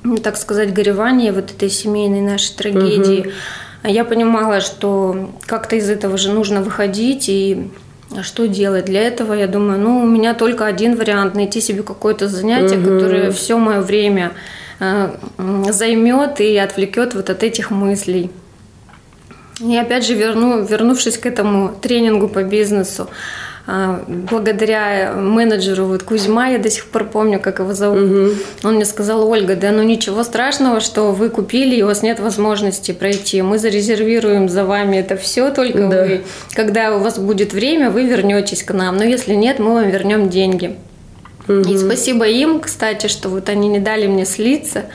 ну, 0.03 0.17
так 0.17 0.35
сказать, 0.35 0.73
горевания 0.73 1.31
вот 1.31 1.51
этой 1.51 1.69
семейной 1.69 2.21
нашей 2.21 2.53
трагедии, 2.55 3.19
угу. 3.21 3.29
я 3.89 4.03
понимала, 4.03 4.59
что 4.59 5.31
как-то 5.45 5.77
из 5.77 5.89
этого 5.89 6.17
же 6.17 6.31
нужно 6.31 6.61
выходить, 6.61 7.29
и 7.29 7.71
что 8.23 8.45
делать? 8.47 8.85
Для 8.85 9.03
этого 9.03 9.33
я 9.33 9.47
думаю, 9.47 9.79
ну, 9.79 10.01
у 10.01 10.07
меня 10.07 10.33
только 10.33 10.65
один 10.65 10.97
вариант– 10.97 11.33
найти 11.35 11.61
себе 11.61 11.83
какое-то 11.83 12.27
занятие, 12.27 12.77
угу. 12.77 12.89
которое 12.89 13.31
все 13.31 13.57
мое 13.57 13.79
время 13.79 14.33
э, 14.81 15.15
займет 15.69 16.41
и 16.41 16.57
отвлекет 16.57 17.13
вот 17.13 17.29
от 17.29 17.41
этих 17.43 17.71
мыслей. 17.71 18.31
И 19.61 19.77
опять 19.77 20.05
же, 20.05 20.13
верну, 20.15 20.63
вернувшись 20.63 21.17
к 21.17 21.25
этому 21.25 21.73
тренингу 21.81 22.27
по 22.27 22.43
бизнесу, 22.43 23.07
а, 23.67 24.03
благодаря 24.07 25.13
менеджеру 25.13 25.85
вот 25.85 26.03
Кузьма, 26.03 26.47
я 26.47 26.57
до 26.57 26.69
сих 26.71 26.87
пор 26.87 27.05
помню, 27.05 27.39
как 27.39 27.59
его 27.59 27.73
зовут, 27.73 28.01
угу. 28.01 28.29
он 28.63 28.75
мне 28.75 28.85
сказал, 28.85 29.29
Ольга, 29.29 29.55
да 29.55 29.71
ну 29.71 29.83
ничего 29.83 30.23
страшного, 30.23 30.79
что 30.79 31.11
вы 31.11 31.29
купили, 31.29 31.75
и 31.75 31.83
у 31.83 31.85
вас 31.85 32.01
нет 32.01 32.19
возможности 32.19 32.91
пройти. 32.91 33.41
Мы 33.43 33.59
зарезервируем 33.59 34.49
за 34.49 34.65
вами 34.65 34.97
это 34.97 35.15
все, 35.15 35.51
только 35.51 35.87
да. 35.87 36.03
вы, 36.03 36.21
когда 36.53 36.95
у 36.95 36.99
вас 36.99 37.19
будет 37.19 37.53
время, 37.53 37.91
вы 37.91 38.05
вернетесь 38.05 38.63
к 38.63 38.73
нам. 38.73 38.97
Но 38.97 39.03
если 39.03 39.35
нет, 39.35 39.59
мы 39.59 39.73
вам 39.75 39.89
вернем 39.89 40.29
деньги. 40.29 40.75
Угу. 41.47 41.71
И 41.71 41.77
спасибо 41.77 42.27
им, 42.27 42.61
кстати, 42.61 43.07
что 43.07 43.29
вот 43.29 43.47
они 43.47 43.67
не 43.67 43.79
дали 43.79 44.07
мне 44.07 44.25
слиться. 44.25 44.85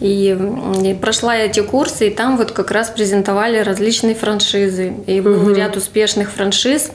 И, 0.00 0.36
и 0.82 0.94
прошла 0.94 1.36
эти 1.36 1.60
курсы, 1.60 2.08
и 2.08 2.10
там 2.10 2.36
вот 2.36 2.52
как 2.52 2.70
раз 2.70 2.90
презентовали 2.90 3.58
различные 3.58 4.14
франшизы. 4.14 4.94
И 5.06 5.20
был 5.20 5.42
угу. 5.42 5.52
ряд 5.52 5.76
успешных 5.76 6.30
франшиз. 6.30 6.90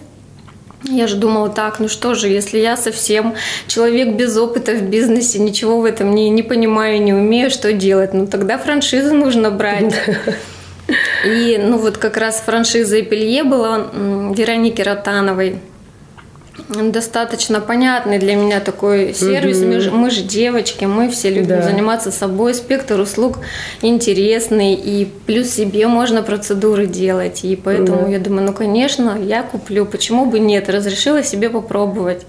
Я 0.88 1.08
же 1.08 1.16
думала 1.16 1.50
так, 1.50 1.80
ну 1.80 1.88
что 1.88 2.14
же, 2.14 2.28
если 2.28 2.60
я 2.60 2.78
совсем 2.78 3.36
человек 3.68 4.16
без 4.16 4.38
опыта 4.38 4.74
в 4.74 4.84
бизнесе, 4.84 5.40
ничего 5.40 5.80
в 5.80 5.86
этом 5.86 6.14
не, 6.14 6.30
не 6.30 6.44
понимаю, 6.44 7.02
не 7.02 7.14
умею, 7.14 7.50
что 7.50 7.74
делать? 7.74 8.14
Ну 8.14 8.28
тогда 8.28 8.58
франшизу 8.58 9.16
нужно 9.16 9.50
брать. 9.50 9.96
И 11.26 11.60
ну 11.60 11.80
вот 11.80 11.98
как 11.98 12.18
раз 12.18 12.42
франшиза 12.46 13.02
Эпелье 13.02 13.44
была 13.44 13.88
Вероники 14.36 14.82
Ротановой 14.82 15.60
достаточно 16.70 17.60
понятный 17.60 18.18
для 18.18 18.36
меня 18.36 18.60
такой 18.60 19.14
сервис. 19.14 19.60
Угу. 19.60 19.68
Мы, 19.68 19.80
же, 19.80 19.92
мы 19.92 20.10
же 20.10 20.22
девочки, 20.22 20.86
мы 20.86 21.10
все 21.10 21.30
любим 21.30 21.48
да. 21.48 21.62
заниматься 21.62 22.12
собой. 22.12 22.54
Спектр 22.54 23.00
услуг 23.00 23.40
интересный, 23.82 24.74
и 24.74 25.06
плюс 25.26 25.50
себе 25.50 25.88
можно 25.88 26.24
процедуры 26.24 26.88
делать. 26.88 27.44
И 27.44 27.56
поэтому 27.56 28.04
да. 28.04 28.10
я 28.10 28.20
думаю, 28.20 28.48
ну, 28.48 28.54
конечно, 28.54 29.18
я 29.22 29.44
куплю. 29.44 29.86
Почему 29.86 30.26
бы 30.26 30.40
нет? 30.40 30.70
Разрешила 30.70 31.24
себе 31.24 31.50
попробовать. 31.50 32.26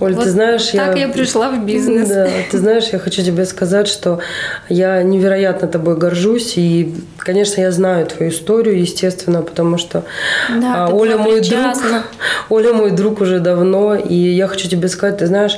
Оль, 0.00 0.14
вот 0.14 0.24
ты 0.24 0.30
знаешь, 0.30 0.66
так 0.68 0.96
я... 0.96 1.06
я 1.06 1.08
пришла 1.12 1.50
в 1.50 1.64
бизнес. 1.64 2.08
Да, 2.08 2.28
ты 2.50 2.58
знаешь, 2.58 2.88
я 2.92 2.98
хочу 2.98 3.22
тебе 3.22 3.44
сказать, 3.44 3.86
что 3.86 4.20
я 4.68 5.02
невероятно 5.02 5.68
тобой 5.68 5.96
горжусь, 5.96 6.54
и, 6.56 6.94
конечно, 7.18 7.60
я 7.60 7.70
знаю 7.70 8.06
твою 8.06 8.32
историю, 8.32 8.80
естественно, 8.80 9.42
потому 9.42 9.78
что 9.78 10.04
да, 10.48 10.86
а, 10.86 10.88
Оля 10.92 11.18
мой 11.18 11.40
причастна. 11.40 11.88
друг, 11.88 12.02
Оля 12.48 12.72
мой 12.72 12.90
друг 12.90 13.20
уже 13.20 13.38
давно, 13.38 13.94
и 13.94 14.14
я 14.14 14.48
хочу 14.48 14.68
тебе 14.68 14.88
сказать, 14.88 15.18
ты 15.18 15.26
знаешь, 15.26 15.56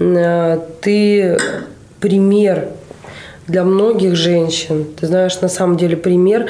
э, 0.00 0.58
ты 0.80 1.38
пример 2.00 2.68
для 3.46 3.64
многих 3.64 4.16
женщин. 4.16 4.86
Ты 4.98 5.06
знаешь, 5.06 5.40
на 5.40 5.48
самом 5.48 5.76
деле 5.76 5.96
пример 5.96 6.46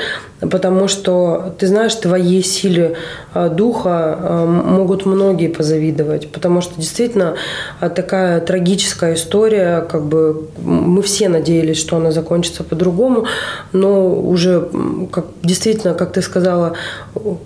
потому 0.50 0.88
что, 0.88 1.54
ты 1.58 1.66
знаешь, 1.66 1.94
твоей 1.94 2.42
силе 2.42 2.96
а, 3.32 3.48
духа 3.48 4.18
а, 4.18 4.46
могут 4.46 5.06
многие 5.06 5.48
позавидовать, 5.48 6.30
потому 6.30 6.60
что 6.60 6.80
действительно 6.80 7.34
а, 7.80 7.88
такая 7.88 8.40
трагическая 8.40 9.14
история, 9.14 9.82
как 9.82 10.04
бы 10.04 10.48
мы 10.62 11.02
все 11.02 11.28
надеялись, 11.28 11.78
что 11.78 11.96
она 11.96 12.10
закончится 12.10 12.64
по-другому, 12.64 13.26
но 13.72 14.08
уже 14.08 14.68
как, 15.12 15.26
действительно, 15.42 15.94
как 15.94 16.12
ты 16.12 16.22
сказала, 16.22 16.74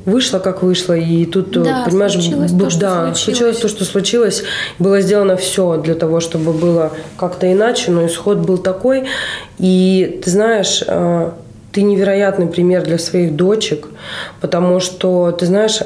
вышло 0.05 0.38
как 0.38 0.62
вышло, 0.62 0.95
и 0.95 1.25
тут, 1.26 1.50
да, 1.50 1.85
понимаешь, 1.87 2.12
случилось 2.12 2.52
б, 2.52 2.64
то, 2.64 2.78
да, 2.78 2.95
случилось. 2.95 3.21
случилось 3.21 3.57
то, 3.59 3.69
что 3.69 3.85
случилось, 3.85 4.45
было 4.78 5.00
сделано 5.00 5.37
все 5.37 5.76
для 5.76 5.95
того, 5.95 6.21
чтобы 6.21 6.52
было 6.52 6.93
как-то 7.17 7.50
иначе, 7.52 7.90
но 7.90 8.07
исход 8.07 8.38
был 8.38 8.59
такой, 8.59 9.05
и 9.59 10.21
ты 10.25 10.31
знаешь, 10.31 10.83
ты 11.78 11.82
невероятный 11.82 12.49
пример 12.49 12.82
для 12.82 12.99
своих 12.99 13.37
дочек, 13.37 13.87
потому 14.40 14.80
что, 14.80 15.30
ты 15.30 15.47
знаешь, 15.47 15.80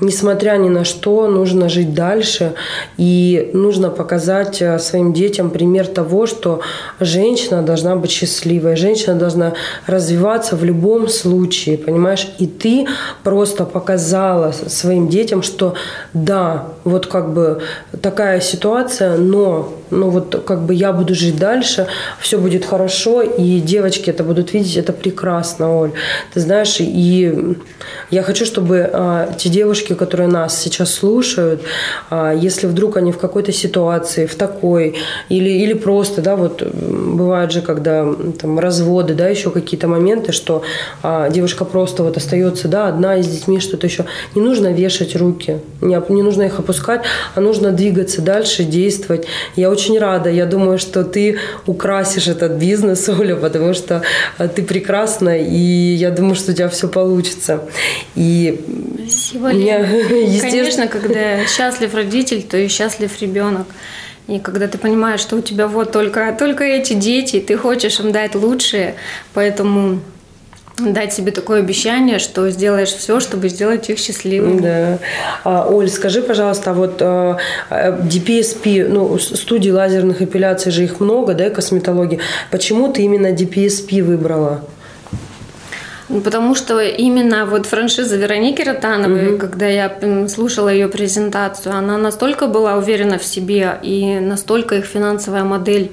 несмотря 0.00 0.56
ни 0.56 0.70
на 0.70 0.84
что, 0.84 1.28
нужно 1.28 1.68
жить 1.68 1.92
дальше. 1.92 2.54
И 2.96 3.50
нужно 3.52 3.90
показать 3.90 4.62
э, 4.62 4.78
своим 4.78 5.12
детям 5.12 5.50
пример 5.50 5.86
того, 5.86 6.26
что 6.26 6.60
женщина 7.00 7.62
должна 7.62 7.96
быть 7.96 8.10
счастливой, 8.10 8.76
женщина 8.76 9.16
должна 9.16 9.52
развиваться 9.86 10.56
в 10.56 10.64
любом 10.64 11.08
случае, 11.08 11.76
понимаешь? 11.76 12.28
И 12.38 12.46
ты 12.46 12.86
просто 13.22 13.64
показала 13.64 14.52
своим 14.52 15.08
детям, 15.08 15.42
что 15.42 15.74
да, 16.14 16.68
вот 16.84 17.06
как 17.06 17.32
бы 17.32 17.62
такая 18.00 18.40
ситуация, 18.40 19.16
но 19.16 19.74
ну 19.90 20.10
вот 20.10 20.42
как 20.46 20.62
бы 20.62 20.74
я 20.74 20.92
буду 20.92 21.14
жить 21.14 21.36
дальше, 21.36 21.86
все 22.20 22.38
будет 22.38 22.64
хорошо, 22.64 23.22
и 23.22 23.60
девочки 23.60 24.10
это 24.10 24.24
будут 24.24 24.52
видеть, 24.52 24.76
это 24.76 24.92
прекрасно, 24.92 25.80
Оль. 25.80 25.92
Ты 26.32 26.40
знаешь, 26.40 26.76
и 26.78 27.56
я 28.10 28.22
хочу, 28.22 28.44
чтобы 28.44 28.88
а, 28.92 29.32
те 29.36 29.48
девушки, 29.48 29.94
которые 29.94 30.28
нас 30.28 30.58
сейчас 30.58 30.94
слушают, 30.94 31.62
а, 32.08 32.32
если 32.32 32.66
вдруг 32.66 32.96
они 32.96 33.12
в 33.12 33.18
какой-то 33.18 33.52
ситуации, 33.52 34.26
в 34.26 34.34
такой, 34.34 34.96
или, 35.28 35.50
или 35.50 35.74
просто, 35.74 36.22
да, 36.22 36.36
вот 36.36 36.62
бывает 36.62 37.52
же, 37.52 37.60
когда 37.60 38.06
там 38.38 38.58
разводы, 38.58 39.14
да, 39.14 39.28
еще 39.28 39.50
какие-то 39.50 39.88
моменты, 39.88 40.32
что 40.32 40.62
а, 41.02 41.28
девушка 41.30 41.64
просто 41.64 42.02
вот 42.02 42.16
остается, 42.16 42.68
да, 42.68 42.88
одна 42.88 43.16
и 43.16 43.22
с 43.22 43.26
детьми, 43.26 43.60
что-то 43.60 43.86
еще. 43.86 44.06
Не 44.34 44.40
нужно 44.40 44.72
вешать 44.72 45.16
руки, 45.16 45.58
не, 45.80 46.00
не 46.08 46.22
нужно 46.22 46.42
их 46.42 46.58
опускать, 46.58 46.69
а 47.34 47.40
нужно 47.40 47.72
двигаться 47.72 48.22
дальше, 48.22 48.64
действовать. 48.64 49.26
Я 49.56 49.70
очень 49.70 49.98
рада, 49.98 50.30
я 50.30 50.46
думаю, 50.46 50.78
что 50.78 51.04
ты 51.04 51.38
украсишь 51.66 52.28
этот 52.28 52.52
бизнес, 52.52 53.08
Оля, 53.20 53.36
потому 53.36 53.74
что 53.74 54.02
а, 54.38 54.48
ты 54.48 54.62
прекрасна, 54.62 55.38
и 55.38 55.94
я 55.94 56.10
думаю, 56.10 56.34
что 56.34 56.52
у 56.52 56.54
тебя 56.54 56.68
все 56.68 56.88
получится. 56.88 57.62
И 58.14 58.60
Спасибо, 59.08 59.52
меня, 59.52 59.78
естественно... 59.86 60.50
Конечно, 60.50 60.88
когда 60.88 61.46
счастлив 61.46 61.94
родитель, 61.94 62.42
то 62.42 62.56
и 62.56 62.68
счастлив 62.68 63.10
ребенок. 63.20 63.66
И 64.28 64.38
когда 64.38 64.68
ты 64.68 64.78
понимаешь, 64.78 65.20
что 65.20 65.36
у 65.36 65.40
тебя 65.40 65.66
вот 65.66 65.90
только, 65.90 66.34
только 66.38 66.62
эти 66.62 66.92
дети, 66.92 67.40
ты 67.40 67.56
хочешь 67.56 67.98
им 67.98 68.12
дать 68.12 68.36
лучшее, 68.36 68.94
поэтому 69.34 70.00
дать 70.80 71.12
себе 71.12 71.32
такое 71.32 71.60
обещание, 71.60 72.18
что 72.18 72.50
сделаешь 72.50 72.90
все, 72.90 73.20
чтобы 73.20 73.48
сделать 73.48 73.88
их 73.90 73.98
счастливыми. 73.98 74.60
Да. 74.60 74.98
А, 75.44 75.68
Оль, 75.68 75.88
скажи, 75.88 76.22
пожалуйста, 76.22 76.72
вот 76.72 77.00
а, 77.00 77.38
DPSP, 77.70 78.88
ну, 78.88 79.18
студии 79.18 79.70
лазерных 79.70 80.22
эпиляций 80.22 80.72
же 80.72 80.84
их 80.84 81.00
много, 81.00 81.34
да, 81.34 81.50
косметологии. 81.50 82.20
Почему 82.50 82.92
ты 82.92 83.02
именно 83.02 83.28
DPSP 83.28 84.02
выбрала? 84.02 84.62
Ну, 86.10 86.20
потому 86.22 86.56
что 86.56 86.80
именно 86.80 87.46
вот 87.46 87.66
франшиза 87.66 88.16
Вероники 88.16 88.62
Ротановой, 88.62 89.34
угу. 89.34 89.38
когда 89.38 89.66
я 89.66 89.96
слушала 90.28 90.68
ее 90.68 90.88
презентацию, 90.88 91.76
она 91.76 91.98
настолько 91.98 92.48
была 92.48 92.76
уверена 92.76 93.16
в 93.16 93.24
себе 93.24 93.78
и 93.80 94.18
настолько 94.18 94.74
их 94.74 94.86
финансовая 94.86 95.44
модель 95.44 95.92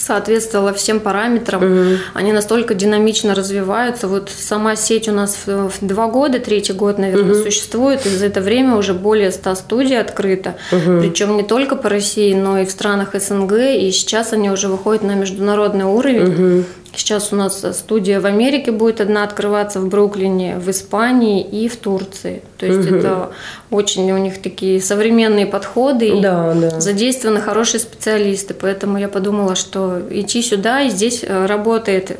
соответствовала 0.00 0.72
всем 0.72 1.00
параметрам. 1.00 1.62
Угу. 1.62 1.96
Они 2.14 2.32
настолько 2.32 2.74
динамично 2.74 3.34
развиваются. 3.34 4.08
Вот 4.08 4.30
сама 4.30 4.76
сеть 4.76 5.08
у 5.08 5.12
нас 5.12 5.38
в 5.46 5.72
два 5.80 6.08
года, 6.08 6.38
третий 6.38 6.72
год, 6.72 6.98
наверное, 6.98 7.34
угу. 7.34 7.42
существует. 7.42 8.06
И 8.06 8.08
за 8.08 8.26
это 8.26 8.40
время 8.40 8.76
уже 8.76 8.94
более 8.94 9.30
100 9.30 9.54
студий 9.54 10.00
открыто. 10.00 10.56
Угу. 10.72 11.00
Причем 11.00 11.36
не 11.36 11.42
только 11.42 11.76
по 11.76 11.88
России, 11.88 12.34
но 12.34 12.58
и 12.58 12.64
в 12.64 12.70
странах 12.70 13.14
СНГ. 13.14 13.52
И 13.52 13.90
сейчас 13.92 14.32
они 14.32 14.50
уже 14.50 14.68
выходят 14.68 15.02
на 15.02 15.14
международный 15.14 15.84
уровень. 15.84 16.56
Угу. 16.58 16.64
Сейчас 16.94 17.32
у 17.32 17.36
нас 17.36 17.64
студия 17.76 18.20
в 18.20 18.26
Америке 18.26 18.72
будет 18.72 19.00
одна 19.00 19.22
открываться 19.24 19.80
в 19.80 19.88
Бруклине, 19.88 20.58
в 20.58 20.68
Испании 20.70 21.42
и 21.42 21.68
в 21.68 21.76
Турции. 21.76 22.42
То 22.58 22.66
есть 22.66 22.88
угу. 22.88 22.96
это 22.96 23.30
очень 23.70 24.10
у 24.10 24.18
них 24.18 24.42
такие 24.42 24.80
современные 24.80 25.46
подходы. 25.46 26.20
Да, 26.20 26.52
и 26.54 26.60
да. 26.60 26.80
Задействованы 26.80 27.40
хорошие 27.40 27.80
специалисты. 27.80 28.54
Поэтому 28.54 28.98
я 28.98 29.08
подумала, 29.08 29.54
что 29.54 30.02
идти 30.10 30.42
сюда 30.42 30.82
и 30.82 30.90
здесь 30.90 31.22
э, 31.22 31.46
работает 31.46 32.18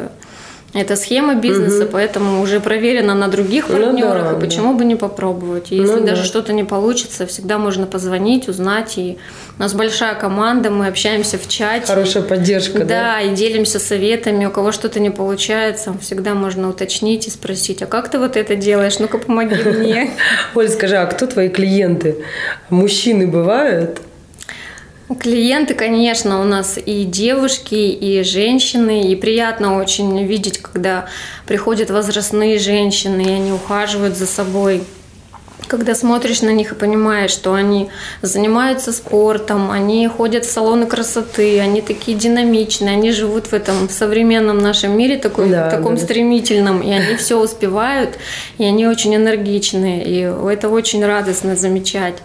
это 0.72 0.94
схема 0.94 1.34
бизнеса, 1.34 1.84
угу. 1.84 1.92
поэтому 1.92 2.40
уже 2.40 2.60
проверена 2.60 3.14
на 3.14 3.26
других 3.26 3.66
партнерах, 3.66 4.24
ну, 4.24 4.30
да, 4.32 4.38
и 4.38 4.40
почему 4.40 4.72
да. 4.72 4.78
бы 4.78 4.84
не 4.84 4.94
попробовать. 4.94 5.72
И 5.72 5.76
если 5.76 6.00
ну, 6.00 6.06
даже 6.06 6.22
да. 6.22 6.28
что-то 6.28 6.52
не 6.52 6.62
получится, 6.62 7.26
всегда 7.26 7.58
можно 7.58 7.86
позвонить, 7.86 8.48
узнать. 8.48 8.96
И 8.96 9.18
у 9.58 9.62
нас 9.62 9.74
большая 9.74 10.14
команда, 10.14 10.70
мы 10.70 10.86
общаемся 10.86 11.38
в 11.38 11.48
чате. 11.48 11.86
Хорошая 11.86 12.22
поддержка, 12.22 12.80
да? 12.80 12.84
Да, 12.84 13.20
и 13.20 13.34
делимся 13.34 13.80
советами. 13.80 14.46
У 14.46 14.50
кого 14.50 14.70
что-то 14.70 15.00
не 15.00 15.10
получается, 15.10 15.92
всегда 16.00 16.34
можно 16.34 16.68
уточнить 16.68 17.26
и 17.26 17.30
спросить, 17.30 17.82
а 17.82 17.86
как 17.86 18.08
ты 18.08 18.20
вот 18.20 18.36
это 18.36 18.54
делаешь? 18.54 19.00
Ну-ка, 19.00 19.18
помоги 19.18 19.56
мне. 19.64 20.12
Оль, 20.54 20.68
скажи, 20.68 20.96
а 20.96 21.06
кто 21.06 21.26
твои 21.26 21.48
клиенты? 21.48 22.18
Мужчины 22.68 23.26
бывают? 23.26 24.00
Клиенты, 25.18 25.74
конечно, 25.74 26.40
у 26.40 26.44
нас 26.44 26.78
и 26.84 27.04
девушки, 27.04 27.74
и 27.74 28.22
женщины, 28.22 29.10
и 29.10 29.16
приятно 29.16 29.76
очень 29.76 30.24
видеть, 30.24 30.58
когда 30.58 31.06
приходят 31.46 31.90
возрастные 31.90 32.60
женщины, 32.60 33.22
и 33.22 33.30
они 33.30 33.50
ухаживают 33.50 34.16
за 34.16 34.26
собой. 34.26 34.84
Когда 35.66 35.94
смотришь 35.94 36.42
на 36.42 36.50
них 36.50 36.72
и 36.72 36.74
понимаешь, 36.76 37.32
что 37.32 37.54
они 37.54 37.90
занимаются 38.22 38.92
спортом, 38.92 39.72
они 39.72 40.06
ходят 40.06 40.44
в 40.44 40.50
салоны 40.50 40.86
красоты, 40.86 41.58
они 41.58 41.80
такие 41.80 42.16
динамичные, 42.16 42.92
они 42.92 43.10
живут 43.10 43.48
в 43.48 43.52
этом 43.52 43.88
современном 43.88 44.58
нашем 44.58 44.96
мире 44.96 45.16
такой, 45.16 45.50
да, 45.50 45.70
таком 45.70 45.96
да. 45.96 46.02
стремительном, 46.02 46.82
и 46.82 46.90
они 46.90 47.16
все 47.16 47.36
успевают, 47.36 48.16
и 48.58 48.64
они 48.64 48.86
очень 48.86 49.14
энергичные, 49.16 50.04
и 50.04 50.20
это 50.52 50.68
очень 50.68 51.04
радостно 51.04 51.56
замечать. 51.56 52.16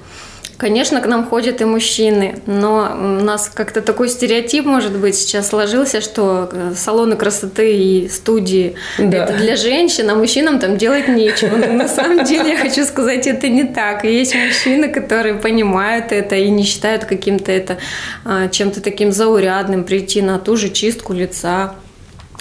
Конечно, 0.58 1.02
к 1.02 1.08
нам 1.08 1.26
ходят 1.28 1.60
и 1.62 1.66
мужчины, 1.66 2.40
но 2.46 2.90
у 2.98 3.24
нас 3.24 3.52
как-то 3.54 3.82
такой 3.82 4.08
стереотип, 4.08 4.66
может 4.66 4.96
быть, 4.98 5.16
сейчас 5.16 5.50
сложился, 5.50 6.00
что 6.00 6.50
э, 6.52 6.74
салоны 6.76 7.18
красоты 7.18 7.76
и 7.76 8.08
студии 8.08 8.76
да. 8.98 9.26
это 9.26 9.34
для 9.34 9.58
женщин, 9.58 10.10
а 10.10 10.16
мужчинам 10.16 10.60
там 10.60 10.78
делать 10.78 11.10
нечего. 11.10 11.58
Но 11.58 11.74
на 11.74 11.88
самом 11.90 12.24
деле 12.24 12.52
я 12.52 12.58
хочу 12.58 12.86
сказать, 12.86 13.28
это 13.28 13.50
не 13.50 13.66
так. 13.66 14.06
Есть 14.06 14.34
мужчины, 14.34 14.88
которые 14.88 15.36
понимают 15.36 16.14
это 16.14 16.36
и 16.36 16.50
не 16.50 16.64
считают 16.64 17.04
каким-то 17.04 17.52
это 17.52 17.78
а, 18.24 18.48
чем-то 18.48 18.82
таким 18.82 19.12
заурядным 19.12 19.84
прийти 19.84 20.22
на 20.22 20.40
ту 20.40 20.56
же 20.56 20.70
чистку 20.70 21.12
лица 21.12 21.76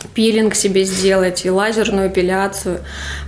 пилинг 0.08 0.54
себе 0.54 0.84
сделать 0.84 1.44
и 1.44 1.50
лазерную 1.50 2.08
эпиляцию. 2.08 2.80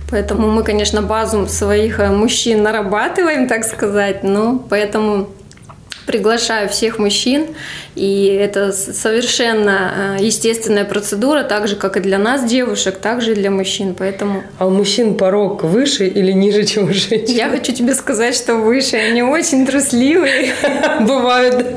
Поэтому 0.09 0.49
мы, 0.49 0.63
конечно, 0.63 1.01
базу 1.01 1.47
своих 1.47 1.99
э, 1.99 2.09
мужчин 2.09 2.63
нарабатываем, 2.63 3.47
так 3.47 3.63
сказать, 3.63 4.23
но 4.23 4.57
поэтому 4.69 5.29
приглашаю 6.07 6.69
всех 6.69 6.97
мужчин, 6.99 7.47
и 7.95 8.25
это 8.27 8.71
совершенно 8.71 10.17
э, 10.19 10.23
естественная 10.23 10.85
процедура, 10.85 11.43
так 11.43 11.67
же, 11.67 11.75
как 11.75 11.97
и 11.97 11.99
для 11.99 12.17
нас, 12.17 12.45
девушек, 12.45 12.97
так 12.97 13.21
же 13.21 13.33
и 13.33 13.35
для 13.35 13.51
мужчин, 13.51 13.93
поэтому... 13.93 14.43
А 14.57 14.67
у 14.67 14.69
мужчин 14.69 15.15
порог 15.15 15.63
выше 15.63 16.07
или 16.07 16.31
ниже, 16.31 16.63
чем 16.63 16.85
у 16.85 16.93
женщин? 16.93 17.25
Я 17.27 17.49
хочу 17.49 17.73
тебе 17.73 17.93
сказать, 17.93 18.35
что 18.35 18.55
выше. 18.55 18.95
Они 18.95 19.21
очень 19.21 19.67
трусливые. 19.67 20.53
Бывают. 21.01 21.75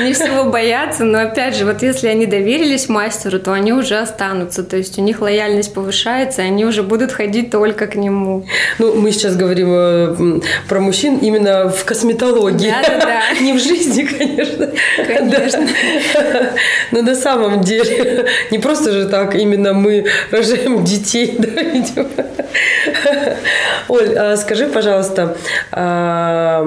Они 0.00 0.14
всего 0.14 0.44
боятся, 0.44 1.04
но 1.04 1.20
опять 1.20 1.54
же, 1.54 1.66
вот 1.66 1.82
если 1.82 2.08
они 2.08 2.24
доверились 2.24 2.88
мастеру, 2.88 3.38
то 3.38 3.52
они 3.52 3.74
уже 3.74 3.98
останутся, 3.98 4.62
то 4.62 4.78
есть 4.78 4.98
у 4.98 5.02
них 5.02 5.20
лояльность 5.20 5.74
повышается, 5.74 6.42
и 6.42 6.46
они 6.46 6.64
уже 6.64 6.82
будут 6.82 7.12
ходить 7.12 7.50
только 7.50 7.86
к 7.86 7.94
нему. 7.94 8.46
Ну, 8.78 8.94
мы 8.94 9.12
сейчас 9.12 9.36
говорим 9.36 9.68
э, 9.70 10.40
про 10.66 10.80
мужчин 10.80 11.18
именно 11.18 11.68
в 11.68 11.84
косметологии. 11.84 12.70
Да, 12.70 12.82
да, 12.88 13.04
да 13.04 13.20
не 13.50 13.58
в 13.58 13.62
жизни, 13.62 14.04
конечно. 14.18 14.68
Конечно. 15.06 15.66
Да. 16.22 16.52
Но 16.90 17.02
на 17.02 17.14
самом 17.14 17.60
деле, 17.62 18.26
не 18.50 18.58
просто 18.58 18.92
же 18.92 19.08
так, 19.08 19.34
именно 19.34 19.72
мы 19.72 20.06
рожаем 20.30 20.84
детей, 20.84 21.34
да, 21.38 21.62
видимо. 21.62 22.08
Оль, 23.88 24.16
а 24.16 24.36
скажи, 24.36 24.66
пожалуйста, 24.66 25.36
а, 25.72 26.66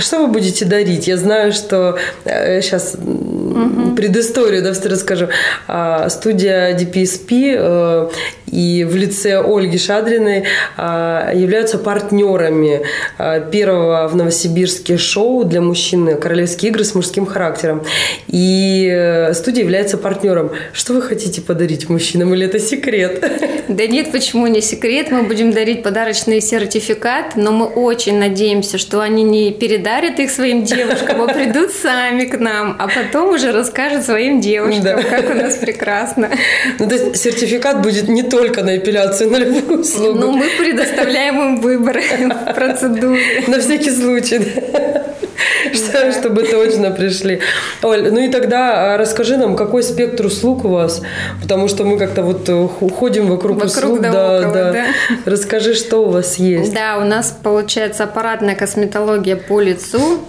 что 0.00 0.18
вы 0.18 0.28
будете 0.28 0.64
дарить? 0.64 1.08
Я 1.08 1.16
знаю, 1.16 1.52
что 1.52 1.98
сейчас 2.24 2.94
э, 2.94 2.98
угу. 2.98 3.94
предысторию 3.94 4.62
да, 4.62 4.70
расскажу. 4.70 5.28
А, 5.66 6.08
студия 6.08 6.76
DPSP 6.76 7.56
э, 7.58 8.08
и 8.50 8.84
в 8.84 8.96
лице 8.96 9.38
Ольги 9.38 9.78
Шадриной 9.78 10.44
а, 10.76 11.32
являются 11.34 11.78
партнерами 11.78 12.82
а, 13.18 13.40
первого 13.40 14.08
в 14.08 14.16
Новосибирске 14.16 14.96
шоу 14.96 15.44
для 15.44 15.60
мужчин 15.60 16.18
«Королевские 16.18 16.70
игры» 16.70 16.84
с 16.84 16.94
мужским 16.94 17.26
характером. 17.26 17.84
И 18.28 18.88
э, 18.90 19.34
студия 19.34 19.62
является 19.62 19.98
партнером. 19.98 20.50
Что 20.72 20.94
вы 20.94 21.02
хотите 21.02 21.40
подарить 21.40 21.88
мужчинам 21.88 22.34
или 22.34 22.46
это 22.46 22.58
секрет? 22.58 23.24
Да 23.68 23.86
нет, 23.86 24.12
почему 24.12 24.46
не 24.46 24.62
секрет? 24.62 25.10
Мы 25.10 25.24
будем 25.24 25.52
дарить 25.52 25.82
подарочный 25.82 26.40
сертификат, 26.40 27.36
но 27.36 27.52
мы 27.52 27.66
очень 27.66 28.18
надеемся, 28.18 28.78
что 28.78 29.02
они 29.02 29.22
не 29.22 29.52
передарят 29.88 30.18
их 30.18 30.30
своим 30.30 30.64
девушкам, 30.64 31.22
а 31.22 31.26
придут 31.28 31.70
сами 31.72 32.24
к 32.24 32.38
нам, 32.38 32.76
а 32.78 32.88
потом 32.88 33.30
уже 33.30 33.52
расскажут 33.52 34.04
своим 34.04 34.40
девушкам, 34.40 34.82
да. 34.82 35.02
как 35.02 35.30
у 35.30 35.34
нас 35.34 35.56
прекрасно. 35.56 36.30
Ну, 36.78 36.88
то 36.88 36.94
есть 36.94 37.16
сертификат 37.16 37.82
будет 37.82 38.08
не 38.08 38.22
только 38.22 38.62
на 38.62 38.76
эпиляцию, 38.76 39.30
на 39.30 39.36
любую 39.36 39.80
услугу. 39.80 40.18
Ну, 40.18 40.32
мы 40.32 40.46
предоставляем 40.58 41.40
им 41.40 41.60
выбор 41.60 42.00
в 42.00 42.54
процедуре. 42.54 43.44
На 43.46 43.60
всякий 43.60 43.90
случай, 43.90 44.38
да. 44.38 44.87
чтобы 46.18 46.42
точно 46.44 46.90
пришли. 46.90 47.40
Оль, 47.82 48.10
ну 48.10 48.20
и 48.20 48.28
тогда 48.28 48.94
а, 48.94 48.96
расскажи 48.98 49.36
нам, 49.36 49.56
какой 49.56 49.82
спектр 49.82 50.26
услуг 50.26 50.64
у 50.64 50.68
вас, 50.68 51.02
потому 51.42 51.68
что 51.68 51.84
мы 51.84 51.98
как-то 51.98 52.22
вот 52.22 52.48
э, 52.48 52.68
ходим 52.68 53.26
вокруг, 53.26 53.56
вокруг 53.56 53.64
услуг. 53.64 54.00
Да, 54.00 54.10
да, 54.10 54.38
около, 54.38 54.54
да. 54.54 54.72
да. 54.72 54.86
Расскажи, 55.24 55.74
что 55.74 55.98
у 55.98 56.10
вас 56.10 56.36
есть. 56.36 56.74
Да, 56.74 56.98
у 56.98 57.04
нас 57.04 57.36
получается 57.42 58.04
аппаратная 58.04 58.54
косметология 58.54 59.36
по 59.36 59.60
лицу, 59.60 60.20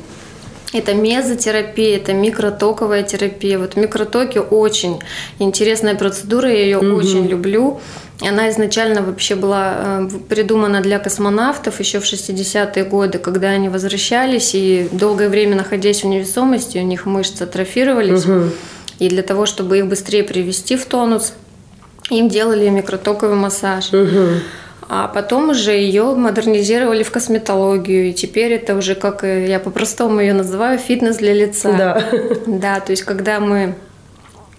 это 0.71 0.93
мезотерапия, 0.93 1.97
это 1.97 2.13
микротоковая 2.13 3.03
терапия. 3.03 3.57
Вот 3.57 3.75
микротоки 3.75 4.37
очень 4.37 4.99
интересная 5.39 5.95
процедура, 5.95 6.49
я 6.49 6.63
ее 6.63 6.77
угу. 6.77 6.95
очень 6.95 7.25
люблю. 7.25 7.79
Она 8.21 8.49
изначально 8.49 9.01
вообще 9.01 9.35
была 9.35 9.75
э, 9.77 10.09
придумана 10.27 10.81
для 10.81 10.99
космонавтов 10.99 11.79
еще 11.79 11.99
в 11.99 12.03
60-е 12.03 12.83
годы, 12.83 13.17
когда 13.17 13.49
они 13.49 13.69
возвращались 13.69 14.53
и 14.53 14.89
долгое 14.91 15.29
время 15.29 15.55
находясь 15.55 16.03
в 16.03 16.07
невесомости, 16.07 16.77
у 16.77 16.83
них 16.83 17.05
мышцы 17.05 17.43
атрофировались. 17.43 18.25
Угу. 18.25 18.49
И 18.99 19.09
для 19.09 19.23
того, 19.23 19.45
чтобы 19.45 19.79
их 19.79 19.87
быстрее 19.87 20.23
привести 20.23 20.75
в 20.75 20.85
тонус, 20.85 21.33
им 22.09 22.27
делали 22.27 22.67
микротоковый 22.69 23.37
массаж. 23.37 23.93
Угу. 23.93 24.41
А 24.91 25.07
потом 25.07 25.49
уже 25.49 25.73
ее 25.73 26.15
модернизировали 26.15 27.03
в 27.03 27.11
косметологию, 27.11 28.09
и 28.09 28.13
теперь 28.13 28.53
это 28.53 28.75
уже, 28.75 28.95
как 28.95 29.21
я 29.23 29.59
по-простому 29.59 30.19
ее 30.19 30.33
называю, 30.33 30.79
фитнес 30.79 31.17
для 31.17 31.33
лица. 31.33 31.71
Да. 31.71 32.03
Да, 32.47 32.79
то 32.79 32.91
есть 32.91 33.03
когда 33.03 33.39
мы 33.39 33.75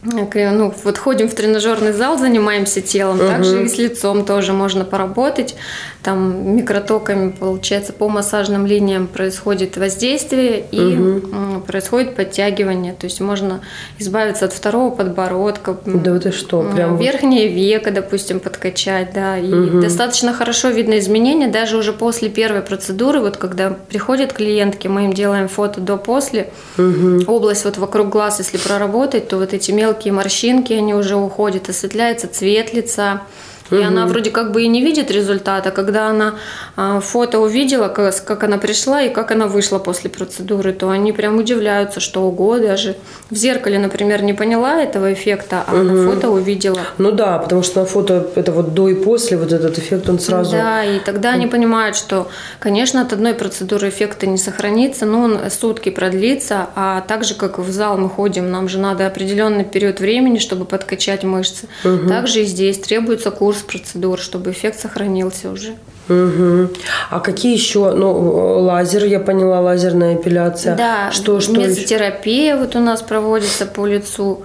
ну, 0.02 0.74
вот 0.84 0.98
ходим 0.98 1.28
в 1.28 1.34
тренажерный 1.34 1.92
зал, 1.92 2.16
занимаемся 2.16 2.80
телом, 2.80 3.18
угу. 3.18 3.26
также 3.26 3.64
и 3.64 3.68
с 3.68 3.76
лицом 3.76 4.24
тоже 4.24 4.52
можно 4.52 4.84
поработать. 4.84 5.56
Там 6.02 6.56
микротоками, 6.56 7.30
получается, 7.30 7.92
по 7.92 8.08
массажным 8.08 8.66
линиям 8.66 9.06
происходит 9.06 9.76
воздействие 9.76 10.64
и 10.70 10.96
угу. 10.96 11.60
происходит 11.60 12.16
подтягивание. 12.16 12.94
То 12.94 13.04
есть 13.04 13.20
можно 13.20 13.60
избавиться 13.98 14.46
от 14.46 14.54
второго 14.54 14.94
подбородка. 14.94 15.76
Да 15.84 16.16
и 16.16 16.30
что? 16.32 16.62
Прям 16.62 16.96
верхнее 16.96 17.48
веко, 17.48 17.90
допустим, 17.90 18.40
подкачать, 18.40 19.12
да. 19.12 19.36
И 19.38 19.52
угу. 19.52 19.80
достаточно 19.80 20.32
хорошо 20.32 20.68
видно 20.68 20.98
изменения 20.98 21.48
даже 21.48 21.76
уже 21.76 21.92
после 21.92 22.30
первой 22.30 22.62
процедуры. 22.62 23.20
Вот 23.20 23.36
когда 23.36 23.70
приходят 23.70 24.32
клиентки, 24.32 24.88
мы 24.88 25.04
им 25.04 25.12
делаем 25.12 25.48
фото 25.48 25.82
до-после. 25.82 26.50
Угу. 26.78 27.24
Область 27.26 27.66
вот 27.66 27.76
вокруг 27.76 28.08
глаз, 28.08 28.38
если 28.38 28.56
проработать, 28.56 29.28
то 29.28 29.36
вот 29.36 29.52
эти 29.52 29.70
мелкие 29.70 30.14
морщинки, 30.14 30.72
они 30.72 30.94
уже 30.94 31.16
уходят, 31.16 31.68
осветляется 31.68 32.26
цвет 32.26 32.72
лица, 32.72 33.22
И 33.70 33.74
угу. 33.74 33.84
она 33.84 34.06
вроде 34.06 34.30
как 34.30 34.52
бы 34.52 34.62
и 34.62 34.68
не 34.68 34.82
видит 34.82 35.10
результата. 35.10 35.70
Когда 35.70 36.08
она 36.08 36.34
а, 36.76 37.00
фото 37.00 37.38
увидела, 37.38 37.88
как, 37.88 38.24
как 38.24 38.44
она 38.44 38.58
пришла 38.58 39.02
и 39.02 39.08
как 39.10 39.30
она 39.30 39.46
вышла 39.46 39.78
после 39.78 40.10
процедуры, 40.10 40.72
то 40.72 40.90
они 40.90 41.12
прям 41.12 41.38
удивляются, 41.38 42.00
что 42.00 42.22
ого, 42.22 42.58
даже 42.58 42.96
в 43.30 43.34
зеркале, 43.34 43.78
например, 43.78 44.22
не 44.22 44.32
поняла 44.32 44.82
этого 44.82 45.12
эффекта, 45.12 45.64
а 45.66 45.74
угу. 45.74 45.82
на 45.82 46.10
фото 46.10 46.30
увидела. 46.30 46.80
Ну 46.98 47.12
да, 47.12 47.38
потому 47.38 47.62
что 47.62 47.80
на 47.80 47.86
фото 47.86 48.28
это 48.34 48.52
вот 48.52 48.74
до 48.74 48.88
и 48.88 48.94
после, 48.94 49.36
вот 49.36 49.52
этот 49.52 49.78
эффект, 49.78 50.08
он 50.08 50.18
сразу... 50.18 50.52
Да, 50.52 50.84
и 50.84 50.98
тогда 50.98 51.30
они 51.30 51.46
понимают, 51.46 51.96
что, 51.96 52.28
конечно, 52.58 53.02
от 53.02 53.12
одной 53.12 53.34
процедуры 53.34 53.88
эффекта 53.88 54.26
не 54.26 54.38
сохранится, 54.38 55.06
но 55.06 55.22
он 55.22 55.38
сутки 55.50 55.90
продлится, 55.90 56.68
а 56.74 57.02
так 57.02 57.24
же, 57.24 57.34
как 57.34 57.58
в 57.58 57.70
зал 57.70 57.98
мы 57.98 58.08
ходим, 58.08 58.50
нам 58.50 58.68
же 58.68 58.78
надо 58.78 59.06
определенный 59.06 59.64
период 59.64 60.00
времени, 60.00 60.38
чтобы 60.38 60.64
подкачать 60.64 61.24
мышцы. 61.24 61.68
Угу. 61.84 62.08
Также 62.08 62.42
и 62.42 62.44
здесь 62.44 62.78
требуется 62.78 63.30
курс 63.30 63.59
процедур, 63.62 64.18
чтобы 64.18 64.50
эффект 64.50 64.80
сохранился 64.80 65.50
уже. 65.50 65.74
Угу. 66.08 66.70
А 67.10 67.20
какие 67.20 67.52
еще? 67.52 67.92
Ну, 67.92 68.58
лазер, 68.60 69.04
я 69.04 69.20
поняла, 69.20 69.60
лазерная 69.60 70.16
эпиляция. 70.16 70.76
Да, 70.76 71.10
что, 71.12 71.40
что 71.40 71.52
мезотерапия 71.52 72.56
вот 72.56 72.74
у 72.74 72.80
нас 72.80 73.02
проводится 73.02 73.66
по 73.66 73.86
лицу, 73.86 74.42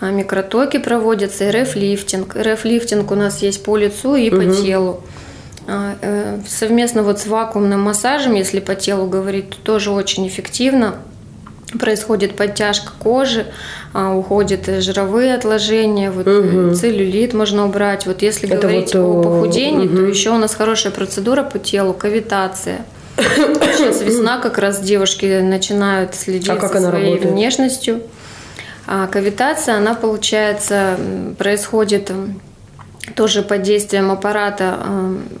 а 0.00 0.10
микротоки 0.10 0.78
проводятся, 0.78 1.50
РФ-лифтинг. 1.50 2.36
РФ-лифтинг 2.36 3.10
у 3.10 3.16
нас 3.16 3.42
есть 3.42 3.64
по 3.64 3.76
лицу 3.76 4.14
и 4.14 4.30
угу. 4.30 4.42
по 4.42 4.54
телу. 4.54 5.00
А, 5.66 5.96
э, 6.00 6.38
совместно 6.46 7.02
вот 7.02 7.18
с 7.18 7.26
вакуумным 7.26 7.80
массажем, 7.80 8.34
если 8.34 8.60
по 8.60 8.74
телу 8.74 9.06
говорить, 9.06 9.50
то 9.50 9.56
тоже 9.62 9.90
очень 9.90 10.26
эффективно 10.26 10.94
происходит 11.78 12.36
подтяжка 12.36 12.92
кожи, 12.98 13.46
а, 13.92 14.14
уходят 14.14 14.66
жировые 14.82 15.34
отложения, 15.34 16.10
вот 16.10 16.26
угу. 16.26 16.74
целлюлит 16.74 17.34
можно 17.34 17.66
убрать. 17.66 18.06
Вот 18.06 18.22
если 18.22 18.48
Это 18.48 18.62
говорить 18.62 18.94
вот, 18.94 19.00
о 19.00 19.22
похудении, 19.22 19.86
угу. 19.86 19.96
то 19.96 20.02
еще 20.02 20.30
у 20.30 20.38
нас 20.38 20.54
хорошая 20.54 20.92
процедура 20.92 21.42
по 21.42 21.58
телу, 21.58 21.92
кавитация. 21.92 22.84
Сейчас 23.16 24.00
весна, 24.00 24.38
как 24.38 24.58
раз 24.58 24.80
девушки 24.80 25.40
начинают 25.40 26.14
следить 26.14 26.48
а 26.48 26.60
за 26.60 26.68
своей 26.68 27.14
работает? 27.14 27.32
внешностью. 27.32 28.02
А 28.86 29.06
кавитация, 29.06 29.76
она 29.76 29.94
получается, 29.94 30.96
происходит 31.36 32.10
тоже 33.14 33.42
под 33.42 33.62
действием 33.62 34.10
аппарата, 34.10 34.78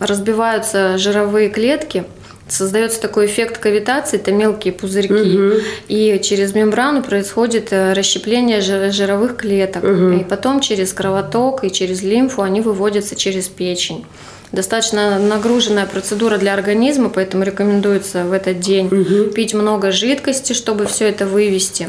разбиваются 0.00 0.98
жировые 0.98 1.48
клетки– 1.48 2.04
создается 2.48 3.00
такой 3.00 3.26
эффект 3.26 3.58
кавитации, 3.58 4.16
это 4.16 4.32
мелкие 4.32 4.72
пузырьки, 4.72 5.14
угу. 5.14 5.54
и 5.88 6.20
через 6.22 6.54
мембрану 6.54 7.02
происходит 7.02 7.72
э, 7.72 7.92
расщепление 7.92 8.60
жировых 8.60 9.36
клеток, 9.36 9.84
угу. 9.84 10.10
и 10.12 10.24
потом 10.24 10.60
через 10.60 10.92
кровоток 10.92 11.64
и 11.64 11.70
через 11.70 12.02
лимфу 12.02 12.42
они 12.42 12.60
выводятся 12.60 13.16
через 13.16 13.48
печень. 13.48 14.04
Достаточно 14.50 15.18
нагруженная 15.18 15.86
процедура 15.86 16.38
для 16.38 16.54
организма, 16.54 17.10
поэтому 17.10 17.44
рекомендуется 17.44 18.24
в 18.24 18.32
этот 18.32 18.60
день 18.60 18.86
угу. 18.86 19.30
пить 19.30 19.54
много 19.54 19.92
жидкости, 19.92 20.54
чтобы 20.54 20.86
все 20.86 21.08
это 21.08 21.26
вывести. 21.26 21.88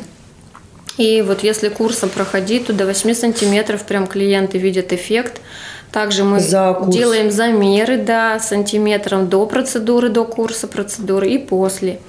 И 0.97 1.21
вот 1.21 1.43
если 1.43 1.69
курсом 1.69 2.09
проходить, 2.09 2.67
то 2.67 2.73
до 2.73 2.85
8 2.85 3.13
сантиметров 3.13 3.83
прям 3.83 4.05
клиенты 4.05 4.57
видят 4.57 4.91
эффект. 4.91 5.39
Также 5.91 6.23
мы 6.23 6.39
За 6.39 6.73
курс. 6.73 6.95
делаем 6.95 7.31
замеры 7.31 7.97
да, 7.97 8.39
сантиметром 8.39 9.27
до 9.27 9.45
процедуры, 9.45 10.09
до 10.09 10.23
курса 10.23 10.67
процедуры 10.67 11.29
и 11.29 11.37
после. 11.37 11.99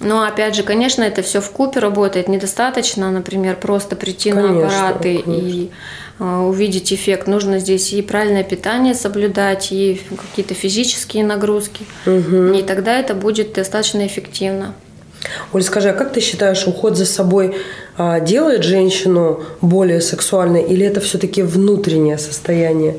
Но 0.00 0.22
опять 0.24 0.54
же, 0.54 0.62
конечно, 0.62 1.02
это 1.02 1.22
все 1.22 1.40
в 1.40 1.50
купе 1.50 1.80
работает. 1.80 2.28
Недостаточно, 2.28 3.10
например, 3.10 3.56
просто 3.56 3.96
прийти 3.96 4.30
конечно, 4.30 4.52
на 4.52 4.66
аппараты 4.66 5.22
конечно. 5.24 5.48
и 5.48 5.70
э, 6.18 6.36
увидеть 6.40 6.92
эффект. 6.92 7.26
Нужно 7.26 7.58
здесь 7.58 7.94
и 7.94 8.02
правильное 8.02 8.44
питание 8.44 8.94
соблюдать, 8.94 9.72
и 9.72 10.02
какие-то 10.10 10.52
физические 10.52 11.24
нагрузки. 11.24 11.86
Угу. 12.04 12.58
И 12.58 12.62
тогда 12.62 12.98
это 12.98 13.14
будет 13.14 13.54
достаточно 13.54 14.06
эффективно. 14.06 14.74
Оль, 15.52 15.62
скажи, 15.62 15.90
а 15.90 15.92
как 15.92 16.12
ты 16.12 16.20
считаешь, 16.20 16.66
уход 16.66 16.96
за 16.96 17.06
собой 17.06 17.56
а, 17.96 18.20
делает 18.20 18.62
женщину 18.62 19.42
более 19.60 20.00
сексуальной 20.00 20.62
или 20.62 20.86
это 20.86 21.00
все-таки 21.00 21.42
внутреннее 21.42 22.18
состояние? 22.18 22.96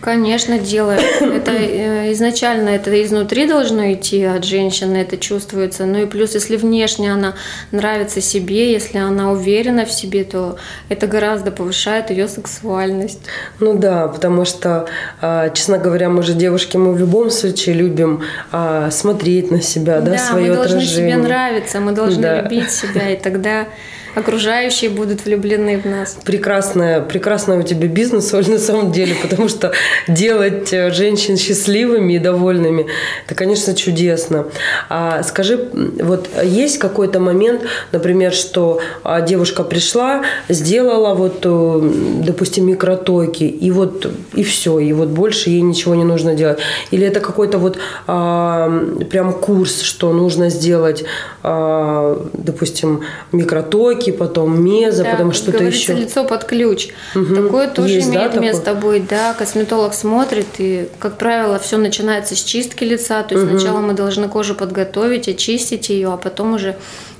Конечно, 0.00 0.58
делает. 0.58 1.00
Это 1.20 1.50
э, 1.52 2.12
изначально 2.12 2.70
это 2.70 3.02
изнутри 3.04 3.46
должно 3.46 3.92
идти 3.92 4.24
от 4.24 4.44
женщины, 4.44 4.96
это 4.96 5.16
чувствуется. 5.16 5.84
Ну 5.84 6.02
и 6.02 6.06
плюс, 6.06 6.34
если 6.34 6.56
внешне 6.56 7.12
она 7.12 7.34
нравится 7.70 8.20
себе, 8.20 8.72
если 8.72 8.98
она 8.98 9.30
уверена 9.30 9.84
в 9.84 9.92
себе, 9.92 10.24
то 10.24 10.56
это 10.88 11.06
гораздо 11.06 11.50
повышает 11.50 12.10
ее 12.10 12.28
сексуальность. 12.28 13.20
Ну 13.58 13.78
да, 13.78 14.08
потому 14.08 14.44
что, 14.44 14.86
а, 15.20 15.50
честно 15.50 15.78
говоря, 15.78 16.08
мы 16.08 16.22
же 16.22 16.32
девушки, 16.32 16.76
мы 16.76 16.92
в 16.92 16.98
любом 16.98 17.30
случае 17.30 17.74
любим 17.74 18.22
а, 18.52 18.90
смотреть 18.90 19.50
на 19.50 19.60
себя, 19.60 20.00
да, 20.00 20.12
да 20.12 20.18
свое 20.18 20.52
отражение. 20.52 20.56
мы 20.56 20.56
должны 20.56 20.86
себе 20.86 21.16
нравиться, 21.16 21.80
мы 21.80 21.92
должны 21.92 22.22
да. 22.22 22.40
любить 22.40 22.70
себя, 22.70 23.10
и 23.10 23.16
тогда 23.16 23.66
окружающие 24.14 24.90
будут 24.90 25.24
влюблены 25.24 25.78
в 25.78 25.86
нас. 25.86 26.18
Прекрасная, 26.24 27.00
прекрасная 27.00 27.58
у 27.58 27.62
тебя 27.62 27.88
бизнес, 27.88 28.32
Оль, 28.34 28.48
на 28.48 28.58
самом 28.58 28.92
деле, 28.92 29.14
потому 29.22 29.48
что 29.48 29.72
делать 30.08 30.72
э, 30.72 30.90
женщин 30.90 31.36
счастливыми 31.36 32.14
и 32.14 32.18
довольными, 32.18 32.86
это, 33.26 33.34
конечно, 33.34 33.74
чудесно. 33.74 34.46
А 34.88 35.22
скажи, 35.22 35.68
вот 36.00 36.28
есть 36.42 36.78
какой-то 36.78 37.20
момент, 37.20 37.62
например, 37.92 38.32
что 38.32 38.80
а, 39.04 39.20
девушка 39.20 39.62
пришла, 39.62 40.22
сделала 40.48 41.14
вот, 41.14 41.40
э, 41.44 41.90
допустим, 42.24 42.66
микротоки, 42.66 43.44
и 43.44 43.70
вот 43.70 44.06
и 44.34 44.42
все, 44.42 44.78
и 44.78 44.92
вот 44.92 45.08
больше 45.08 45.50
ей 45.50 45.60
ничего 45.60 45.94
не 45.94 46.04
нужно 46.04 46.34
делать. 46.34 46.58
Или 46.90 47.06
это 47.06 47.20
какой-то 47.20 47.58
вот 47.58 47.78
а, 48.06 48.68
прям 49.10 49.32
курс, 49.32 49.82
что 49.82 50.12
нужно 50.12 50.50
сделать, 50.50 51.04
а, 51.42 52.26
допустим, 52.32 53.02
микротоки, 53.32 53.99
шоки, 54.00 54.12
потом 54.12 54.62
меза, 54.62 55.04
да, 55.04 55.12
потом 55.12 55.32
что-то 55.32 55.64
еще. 55.64 55.94
лицо 55.94 56.24
под 56.24 56.44
ключ. 56.44 56.88
Угу. 57.14 57.34
Такое 57.34 57.68
тоже 57.68 57.94
Есть, 57.94 58.08
имеет 58.08 58.32
да, 58.32 58.40
место 58.40 58.74
такое? 58.74 59.00
быть. 59.00 59.08
Да, 59.08 59.34
косметолог 59.34 59.94
смотрит, 59.94 60.46
и, 60.58 60.88
как 60.98 61.18
правило, 61.18 61.58
все 61.58 61.76
начинается 61.76 62.34
с 62.34 62.42
чистки 62.42 62.84
лица. 62.84 63.22
То 63.22 63.34
есть 63.34 63.46
угу. 63.46 63.58
сначала 63.58 63.80
мы 63.80 63.94
должны 63.94 64.28
кожу 64.28 64.54
подготовить, 64.54 65.28
очистить 65.28 65.88
ее, 65.90 66.12
а 66.12 66.16
потом 66.16 66.54
уже 66.54 66.76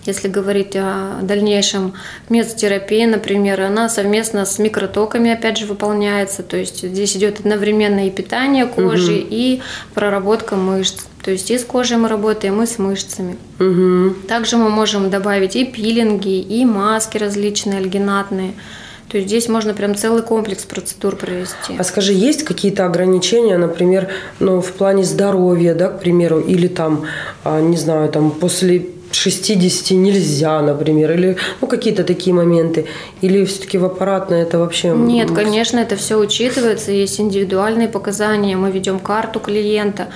если 0.07 0.29
говорить 0.29 0.75
о 0.77 1.19
дальнейшем 1.23 1.93
мезотерапии, 2.31 3.05
например, 3.05 3.61
она 3.61 3.91
совместно 3.91 4.47
с 4.47 4.59
микротоками 4.59 5.31
опять 5.31 5.59
же 5.59 5.67
выполняется. 5.67 6.43
То 6.43 6.57
есть 6.57 6.83
здесь 6.83 7.17
идет 7.17 7.41
одновременно 7.41 8.07
и 8.07 8.11
питание 8.11 8.65
кожи, 8.67 9.19
угу. 9.19 9.27
и 9.31 9.61
проработка 9.95 10.57
мышц. 10.57 11.05
То 11.23 11.31
есть 11.31 11.51
и 11.51 11.59
с 11.59 11.65
кожей 11.65 11.99
мы 11.99 12.09
работаем, 12.09 12.63
и 12.63 12.67
с 12.67 12.79
мышцами. 12.79 13.37
Угу. 13.59 14.27
Также 14.27 14.57
мы 14.57 14.71
можем 14.71 15.11
добавить 15.11 15.57
и 15.57 15.65
пилинги, 15.65 16.41
и 16.41 16.65
маски 16.65 17.19
различные, 17.19 17.79
альгинатные. 17.79 18.55
То 19.11 19.17
есть 19.17 19.29
здесь 19.29 19.49
можно 19.49 19.75
прям 19.75 19.97
целый 19.97 20.23
комплекс 20.23 20.65
процедур 20.65 21.17
провести. 21.17 21.75
А 21.77 21.83
скажи, 21.83 22.13
есть 22.13 22.45
какие-то 22.45 22.87
ограничения, 22.87 23.59
например, 23.59 24.09
ну, 24.39 24.61
в 24.61 24.73
плане 24.73 25.03
здоровья, 25.03 25.75
да, 25.75 25.89
к 25.89 26.01
примеру, 26.01 26.39
или 26.39 26.69
там, 26.69 27.05
а, 27.43 27.61
не 27.61 27.77
знаю, 27.77 28.09
там 28.09 28.31
после 28.31 28.87
60 29.13 29.91
нельзя, 29.91 30.63
например, 30.63 31.13
или 31.13 31.37
ну, 31.61 31.67
какие-то 31.67 32.05
такие 32.05 32.33
моменты, 32.33 32.87
или 33.21 33.45
все-таки 33.45 33.79
в 33.79 33.85
аппаратное 33.85 34.43
это 34.43 34.59
вообще... 34.59 34.91
Нет, 34.91 35.33
конечно, 35.33 35.79
это 35.79 35.97
все 35.97 36.17
учитывается, 36.17 36.93
есть 36.93 37.21
индивидуальные 37.21 37.89
показания, 37.89 38.57
мы 38.57 38.71
ведем 38.71 39.01
карту 39.01 39.41
клиента, 39.41 40.09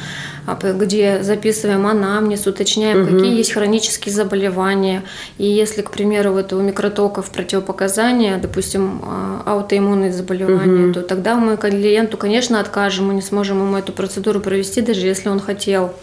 где 0.47 1.23
записываем 1.23 1.87
анамнез, 1.87 2.47
уточняем, 2.47 3.03
угу. 3.03 3.13
какие 3.13 3.37
есть 3.37 3.53
хронические 3.53 4.15
заболевания, 4.15 5.03
и 5.39 5.47
если, 5.47 5.83
к 5.83 5.91
примеру, 5.91 6.33
вот 6.33 6.53
у 6.53 6.61
микротоков 6.61 7.31
противопоказания, 7.31 8.39
допустим, 8.39 9.01
а, 9.05 9.43
аутоиммунные 9.47 10.13
заболевания, 10.13 10.87
угу. 10.87 10.95
то 10.95 11.03
тогда 11.03 11.37
мы 11.37 11.57
клиенту, 11.57 12.17
конечно, 12.17 12.61
откажем, 12.61 13.07
мы 13.07 13.15
не 13.15 13.23
сможем 13.23 13.59
ему 13.63 13.77
эту 13.77 13.93
процедуру 13.93 14.41
провести, 14.41 14.81
даже 14.81 15.07
если 15.07 15.29
он 15.29 15.41
хотел. 15.41 15.95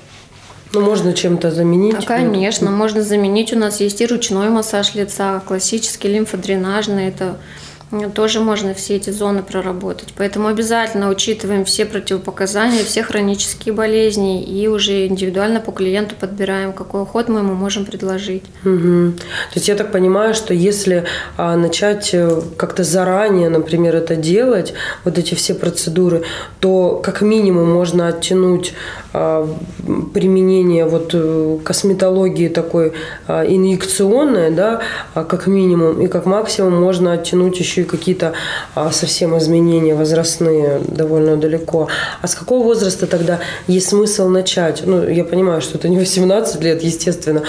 Ну, 0.74 0.82
можно 0.82 1.14
чем-то 1.14 1.52
заменить? 1.52 1.96
А, 1.98 2.02
конечно, 2.02 2.72
можно 2.72 3.02
заменить. 3.02 3.52
У 3.52 3.58
нас 3.58 3.82
есть 3.82 4.00
и 4.00 4.06
ручной 4.06 4.50
массаж 4.50 4.96
лица, 4.96 5.42
классический 5.46 6.08
лимфодренажный. 6.08 7.08
Это 7.08 7.38
тоже 8.16 8.40
можно 8.40 8.74
все 8.74 8.96
эти 8.96 9.10
зоны 9.10 9.44
проработать. 9.44 10.14
Поэтому 10.18 10.48
обязательно 10.48 11.10
учитываем 11.10 11.66
все 11.66 11.86
противопоказания, 11.86 12.84
все 12.84 13.04
хронические 13.04 13.74
болезни 13.74 14.44
и 14.44 14.68
уже 14.68 15.08
индивидуально 15.08 15.60
по 15.60 15.72
клиенту 15.72 16.16
подбираем, 16.20 16.74
какой 16.74 17.02
уход 17.04 17.28
мы 17.28 17.40
ему 17.40 17.54
можем 17.54 17.86
предложить. 17.86 18.44
Угу. 18.64 19.14
То 19.14 19.56
есть 19.56 19.68
я 19.68 19.76
так 19.76 19.92
понимаю, 19.92 20.34
что 20.34 20.54
если 20.54 21.06
а, 21.38 21.56
начать 21.58 22.12
э, 22.14 22.42
как-то 22.58 22.84
заранее, 22.84 23.50
например, 23.50 23.96
это 23.96 24.16
делать, 24.16 24.74
вот 25.04 25.18
эти 25.18 25.36
все 25.36 25.54
процедуры, 25.54 26.24
то 26.60 27.02
как 27.04 27.22
минимум 27.22 27.72
можно 27.72 28.08
оттянуть 28.08 28.74
а, 29.14 29.48
применение 30.14 30.86
вот 30.86 31.12
э, 31.14 31.58
косметологии 31.66 32.48
такой 32.48 32.94
а, 33.28 33.44
инъекционной, 33.44 34.52
да, 34.52 34.82
а, 35.14 35.26
как 35.26 35.48
минимум, 35.48 36.02
и 36.02 36.08
как 36.08 36.26
максимум 36.26 36.82
можно 36.82 37.14
оттянуть 37.14 37.60
еще 37.60 37.81
еще 37.82 37.84
и 37.84 37.84
какие-то 37.84 38.34
а, 38.76 38.92
совсем 38.92 39.38
изменения 39.38 39.96
возрастные 39.96 40.82
довольно 40.88 41.38
далеко. 41.38 41.88
А 42.22 42.28
с 42.28 42.36
какого 42.36 42.64
возраста 42.64 43.08
тогда 43.08 43.40
есть 43.68 43.90
смысл 43.90 44.30
начать? 44.30 44.84
Ну, 44.86 45.08
я 45.08 45.24
понимаю, 45.24 45.62
что 45.62 45.78
это 45.78 45.90
не 45.90 45.98
18 45.98 46.62
лет, 46.64 46.84
естественно. 46.84 47.42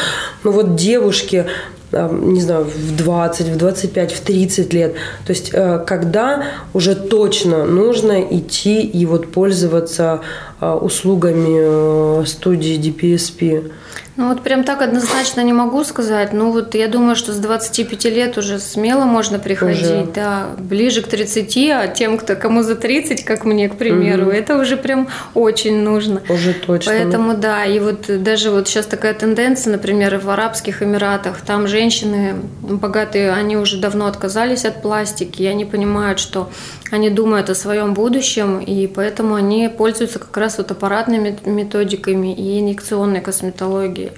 Но 0.44 0.52
вот 0.52 0.76
девушки, 0.76 1.46
не 1.92 2.40
знаю, 2.40 2.64
в 2.64 2.96
20, 2.96 3.48
в 3.48 3.56
25, 3.56 4.12
в 4.12 4.20
30 4.20 4.72
лет. 4.72 4.94
То 5.26 5.32
есть 5.32 5.50
э, 5.52 5.82
когда 5.86 6.44
уже 6.74 6.94
точно 6.94 7.64
нужно 7.64 8.20
идти 8.20 8.82
и 8.82 9.06
вот 9.06 9.30
пользоваться 9.32 10.20
э, 10.60 10.70
услугами 10.70 12.22
э, 12.22 12.24
студии 12.26 12.78
DPSP? 12.78 13.70
Ну 14.16 14.28
вот 14.28 14.42
прям 14.42 14.62
так 14.64 14.82
однозначно 14.82 15.40
не 15.40 15.54
могу 15.54 15.84
сказать. 15.84 16.34
Ну 16.34 16.52
вот 16.52 16.74
я 16.74 16.86
думаю, 16.86 17.16
что 17.16 17.32
с 17.32 17.38
25 17.38 18.04
лет 18.06 18.36
уже 18.36 18.58
смело 18.58 19.04
можно 19.04 19.38
приходить, 19.38 19.82
уже. 19.84 20.06
да, 20.14 20.48
ближе 20.58 21.00
к 21.00 21.08
30, 21.08 21.56
а 21.70 21.88
тем, 21.88 22.18
кто 22.18 22.36
кому 22.36 22.62
за 22.62 22.76
30, 22.76 23.24
как 23.24 23.44
мне, 23.46 23.70
к 23.70 23.76
примеру, 23.76 24.24
угу. 24.24 24.32
это 24.32 24.58
уже 24.58 24.76
прям 24.76 25.08
очень 25.32 25.80
нужно. 25.80 26.20
Уже 26.28 26.52
точно. 26.52 26.92
Поэтому 26.92 27.34
да, 27.34 27.64
и 27.64 27.78
вот 27.78 28.22
даже 28.22 28.50
вот 28.50 28.68
сейчас 28.68 28.84
такая 28.84 29.14
тенденция, 29.14 29.72
например, 29.72 30.18
в 30.18 30.28
Арабских 30.28 30.82
Эмиратах, 30.82 31.40
там 31.40 31.66
женщины 31.82 32.36
богатые, 32.60 33.32
они 33.32 33.56
уже 33.56 33.76
давно 33.78 34.06
отказались 34.06 34.64
от 34.64 34.82
пластики, 34.82 35.42
и 35.42 35.46
они 35.46 35.64
понимают, 35.64 36.20
что 36.20 36.48
они 36.92 37.10
думают 37.10 37.50
о 37.50 37.56
своем 37.56 37.92
будущем, 37.92 38.60
и 38.60 38.86
поэтому 38.86 39.34
они 39.34 39.68
пользуются 39.68 40.20
как 40.20 40.36
раз 40.36 40.58
вот 40.58 40.70
аппаратными 40.70 41.36
методиками 41.44 42.32
и 42.32 42.60
инъекционной 42.60 43.20
косметологией. 43.20 44.12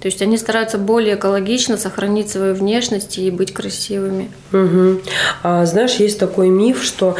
То 0.00 0.06
есть 0.06 0.22
они 0.22 0.38
стараются 0.38 0.78
более 0.78 1.16
экологично 1.16 1.76
сохранить 1.76 2.30
свою 2.30 2.54
внешность 2.54 3.18
и 3.18 3.30
быть 3.30 3.52
красивыми. 3.52 4.30
Угу. 4.52 5.00
А, 5.42 5.66
знаешь, 5.66 5.96
есть 5.96 6.18
такой 6.18 6.48
миф, 6.48 6.82
что 6.84 7.16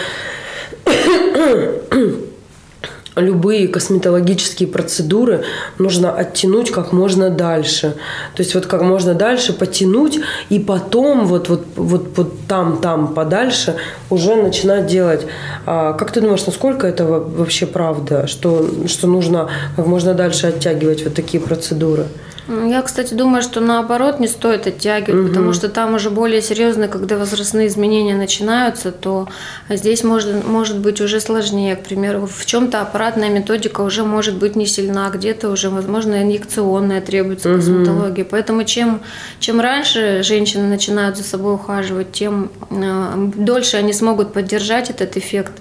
любые 3.16 3.68
косметологические 3.68 4.68
процедуры 4.68 5.44
нужно 5.78 6.12
оттянуть 6.12 6.70
как 6.70 6.92
можно 6.92 7.30
дальше. 7.30 7.96
То 8.34 8.42
есть 8.42 8.54
вот 8.54 8.66
как 8.66 8.82
можно 8.82 9.14
дальше 9.14 9.52
потянуть 9.52 10.20
и 10.48 10.58
потом 10.58 11.26
вот, 11.26 11.48
вот, 11.48 11.66
вот, 11.76 12.08
вот 12.16 12.32
там, 12.48 12.78
там 12.78 13.14
подальше 13.14 13.76
уже 14.10 14.36
начинать 14.36 14.86
делать. 14.86 15.26
А 15.66 15.92
как 15.94 16.12
ты 16.12 16.20
думаешь, 16.20 16.46
насколько 16.46 16.86
это 16.86 17.04
вообще 17.04 17.66
правда, 17.66 18.26
что, 18.26 18.66
что 18.86 19.06
нужно 19.06 19.48
как 19.76 19.86
можно 19.86 20.14
дальше 20.14 20.46
оттягивать 20.46 21.04
вот 21.04 21.14
такие 21.14 21.42
процедуры? 21.42 22.06
Я, 22.50 22.82
кстати, 22.82 23.14
думаю, 23.14 23.42
что 23.42 23.60
наоборот 23.60 24.18
не 24.18 24.26
стоит 24.26 24.66
оттягивать, 24.66 25.20
угу. 25.20 25.28
потому 25.28 25.52
что 25.52 25.68
там 25.68 25.94
уже 25.94 26.10
более 26.10 26.42
серьезно, 26.42 26.88
когда 26.88 27.16
возрастные 27.16 27.68
изменения 27.68 28.16
начинаются, 28.16 28.90
то 28.90 29.28
здесь 29.68 30.02
может, 30.02 30.44
может 30.44 30.78
быть 30.78 31.00
уже 31.00 31.20
сложнее. 31.20 31.76
К 31.76 31.84
примеру, 31.84 32.26
в 32.26 32.44
чем-то 32.46 32.80
аппаратная 32.80 33.30
методика 33.30 33.82
уже 33.82 34.04
может 34.04 34.34
быть 34.34 34.56
не 34.56 34.66
сильна, 34.66 35.10
где-то 35.10 35.48
уже, 35.50 35.70
возможно, 35.70 36.22
инъекционная 36.22 37.00
требуется 37.00 37.50
угу. 37.50 37.58
косметология. 37.58 38.24
Поэтому 38.24 38.64
чем, 38.64 39.00
чем 39.38 39.60
раньше 39.60 40.22
женщины 40.24 40.66
начинают 40.66 41.16
за 41.16 41.22
собой 41.22 41.54
ухаживать, 41.54 42.10
тем 42.12 42.50
э, 42.70 43.30
дольше 43.36 43.76
они 43.76 43.92
смогут 43.92 44.32
поддержать 44.32 44.90
этот 44.90 45.16
эффект 45.16 45.52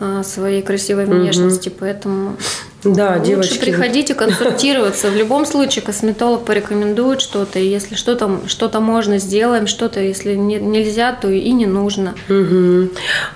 э, 0.00 0.22
своей 0.24 0.60
красивой 0.60 1.06
внешности. 1.06 1.70
Угу. 1.70 1.76
Поэтому 1.80 2.36
да, 2.84 3.14
Лучше 3.16 3.26
девочки. 3.26 3.58
приходите 3.58 4.14
консультироваться. 4.14 5.10
В 5.10 5.16
любом 5.16 5.44
случае 5.46 5.84
косметолог 5.84 6.44
порекомендует 6.44 7.20
что-то. 7.20 7.58
Если 7.58 7.96
что-то 7.96 8.40
что 8.46 8.68
можно, 8.80 9.18
сделаем. 9.18 9.66
Что-то, 9.66 10.00
если 10.00 10.34
не, 10.34 10.56
нельзя, 10.56 11.12
то 11.12 11.28
и 11.28 11.50
не 11.52 11.66
нужно. 11.66 12.14
Угу. 12.28 12.90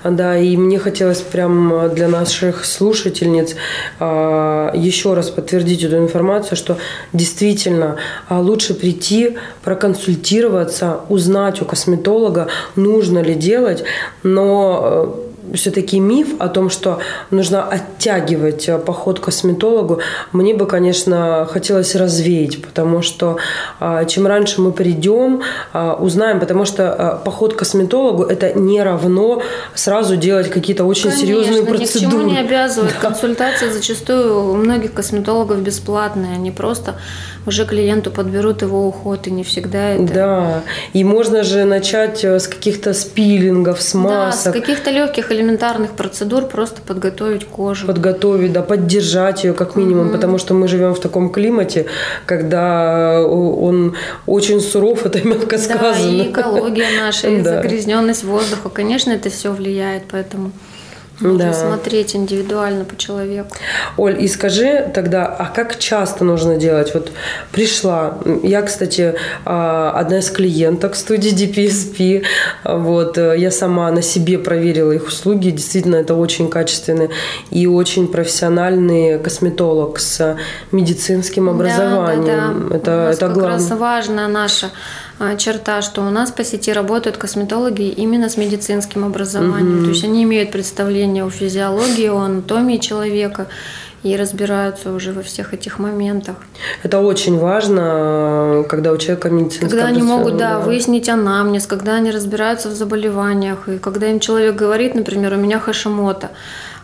Да, 0.05 0.37
и 0.37 0.55
мне 0.55 0.79
хотелось 0.79 1.19
прям 1.19 1.93
для 1.93 2.07
наших 2.07 2.63
слушательниц 2.63 3.55
а, 3.99 4.71
еще 4.75 5.13
раз 5.13 5.29
подтвердить 5.29 5.83
эту 5.83 5.97
информацию, 5.97 6.55
что 6.57 6.77
действительно 7.11 7.97
а, 8.29 8.39
лучше 8.39 8.73
прийти, 8.73 9.37
проконсультироваться, 9.63 11.01
узнать 11.09 11.61
у 11.61 11.65
косметолога, 11.65 12.47
нужно 12.75 13.19
ли 13.19 13.33
делать, 13.33 13.83
но 14.23 15.32
все-таки 15.53 15.99
миф 15.99 16.35
о 16.39 16.49
том, 16.49 16.69
что 16.69 16.99
нужно 17.31 17.63
оттягивать 17.63 18.67
э, 18.67 18.77
поход 18.77 19.19
к 19.19 19.23
косметологу, 19.25 20.01
мне 20.31 20.53
бы, 20.53 20.65
конечно, 20.65 21.47
хотелось 21.49 21.95
развеять, 21.95 22.61
потому 22.61 23.01
что 23.01 23.37
а, 23.79 24.05
чем 24.05 24.27
раньше 24.27 24.61
мы 24.61 24.71
придем, 24.71 25.41
а, 25.71 25.95
узнаем, 25.95 26.39
потому 26.39 26.65
что 26.65 26.93
а, 26.93 27.15
поход 27.17 27.53
к 27.53 27.57
косметологу 27.57 28.23
это 28.23 28.53
не 28.53 28.81
равно 28.81 29.41
сразу 29.73 30.15
делать 30.15 30.49
какие-то 30.49 30.85
очень 30.85 31.09
конечно, 31.09 31.27
серьезные 31.27 31.63
процедуры. 31.63 31.83
Ни 31.83 32.09
к 32.09 32.11
чему 32.11 32.21
не 32.31 32.37
обязывают. 32.39 32.93
Да. 33.03 33.09
Консультации 33.09 33.69
зачастую 33.69 34.51
у 34.51 34.55
многих 34.55 34.93
косметологов 34.93 35.61
бесплатные, 35.61 36.33
они 36.33 36.51
просто 36.51 36.95
уже 37.45 37.65
клиенту 37.65 38.11
подберут 38.11 38.61
его 38.61 38.87
уход, 38.87 39.27
и 39.27 39.31
не 39.31 39.43
всегда 39.43 39.91
это... 39.91 40.13
Да, 40.13 40.63
и 40.93 41.03
можно 41.03 41.43
же 41.43 41.65
начать 41.65 42.23
э, 42.23 42.39
с 42.39 42.47
каких-то 42.47 42.93
спилингов, 42.93 43.81
с 43.81 43.93
масок. 43.93 44.53
Да, 44.53 44.59
с 44.59 44.61
каких-то 44.61 44.91
легких 44.91 45.31
элементарных 45.31 45.91
процедур 45.91 46.45
просто 46.45 46.81
подготовить 46.81 47.45
кожу. 47.45 47.87
Подготовить, 47.87 48.53
да, 48.53 48.61
поддержать 48.61 49.43
ее 49.43 49.53
как 49.53 49.75
минимум, 49.75 50.07
mm-hmm. 50.07 50.13
потому 50.13 50.37
что 50.37 50.53
мы 50.53 50.67
живем 50.67 50.93
в 50.93 50.99
таком 50.99 51.29
климате, 51.29 51.85
когда 52.25 53.15
э, 53.15 53.23
он 53.23 53.95
очень 54.25 54.61
суров, 54.61 55.05
это 55.05 55.25
мягко 55.27 55.57
сказано. 55.57 55.93
Да, 55.93 56.23
и 56.23 56.31
экология 56.31 56.87
наша, 56.99 57.27
и 57.27 57.41
загрязненность 57.43 58.23
воздуха, 58.23 58.69
конечно, 58.69 59.11
это 59.11 59.29
все 59.29 59.51
влияет, 59.51 60.03
поэтому... 60.11 60.51
Нужно 61.19 61.51
да. 61.51 61.53
смотреть 61.53 62.15
индивидуально 62.15 62.85
по 62.85 62.97
человеку. 62.97 63.55
Оль, 63.97 64.21
и 64.21 64.27
скажи 64.27 64.91
тогда, 64.93 65.25
а 65.25 65.45
как 65.45 65.77
часто 65.77 66.23
нужно 66.23 66.57
делать? 66.57 66.93
Вот 66.93 67.11
пришла, 67.51 68.17
я, 68.41 68.61
кстати, 68.63 69.15
а, 69.45 69.91
одна 69.91 70.19
из 70.19 70.31
клиенток 70.31 70.95
студии 70.95 71.31
DPSP, 71.31 72.23
вот, 72.63 73.17
э, 73.17 73.35
я 73.37 73.51
сама 73.51 73.91
на 73.91 74.01
себе 74.01 74.39
проверила 74.39 74.91
их 74.91 75.07
услуги, 75.07 75.51
действительно, 75.51 75.97
это 75.97 76.15
очень 76.15 76.49
качественный 76.49 77.09
и 77.51 77.67
очень 77.67 78.07
профессиональный 78.07 79.19
косметолог 79.19 79.99
с 79.99 80.37
медицинским 80.71 81.47
образованием. 81.47 82.69
Да, 82.69 82.69
да, 82.69 82.69
да. 82.69 82.75
Это, 82.75 82.91
У 82.91 82.97
нас 82.97 83.15
это 83.15 83.25
как 83.27 83.33
главное. 83.35 83.53
раз 83.59 83.71
важно 83.71 84.27
наша 84.27 84.67
а, 84.67 85.02
черта, 85.37 85.81
что 85.81 86.01
у 86.01 86.09
нас 86.09 86.31
по 86.31 86.43
сети 86.43 86.73
работают 86.73 87.17
косметологи 87.17 87.83
именно 87.83 88.29
с 88.29 88.37
медицинским 88.37 89.05
образованием. 89.05 89.77
Угу. 89.77 89.83
То 89.83 89.89
есть 89.89 90.03
они 90.03 90.23
имеют 90.23 90.51
представление 90.51 91.23
о 91.23 91.29
физиологии, 91.29 92.07
о 92.07 92.19
анатомии 92.19 92.77
человека 92.77 93.47
и 94.03 94.17
разбираются 94.17 94.91
уже 94.91 95.13
во 95.13 95.21
всех 95.21 95.53
этих 95.53 95.79
моментах. 95.79 96.35
Это 96.83 96.99
очень 96.99 97.39
важно, 97.39 98.65
когда 98.67 98.91
у 98.91 98.97
человека 98.97 99.29
медицинское 99.29 99.69
Когда 99.69 99.85
они 99.85 100.01
могут, 100.01 100.35
да, 100.37 100.55
да, 100.55 100.59
выяснить 100.59 101.07
анамнез, 101.07 101.65
когда 101.65 101.95
они 101.95 102.11
разбираются 102.11 102.69
в 102.69 102.73
заболеваниях, 102.73 103.69
и 103.69 103.77
когда 103.77 104.07
им 104.07 104.19
человек 104.19 104.55
говорит, 104.55 104.93
например, 104.93 105.33
у 105.33 105.37
меня 105.37 105.59
хашимота, 105.59 106.27
а, 106.27 106.33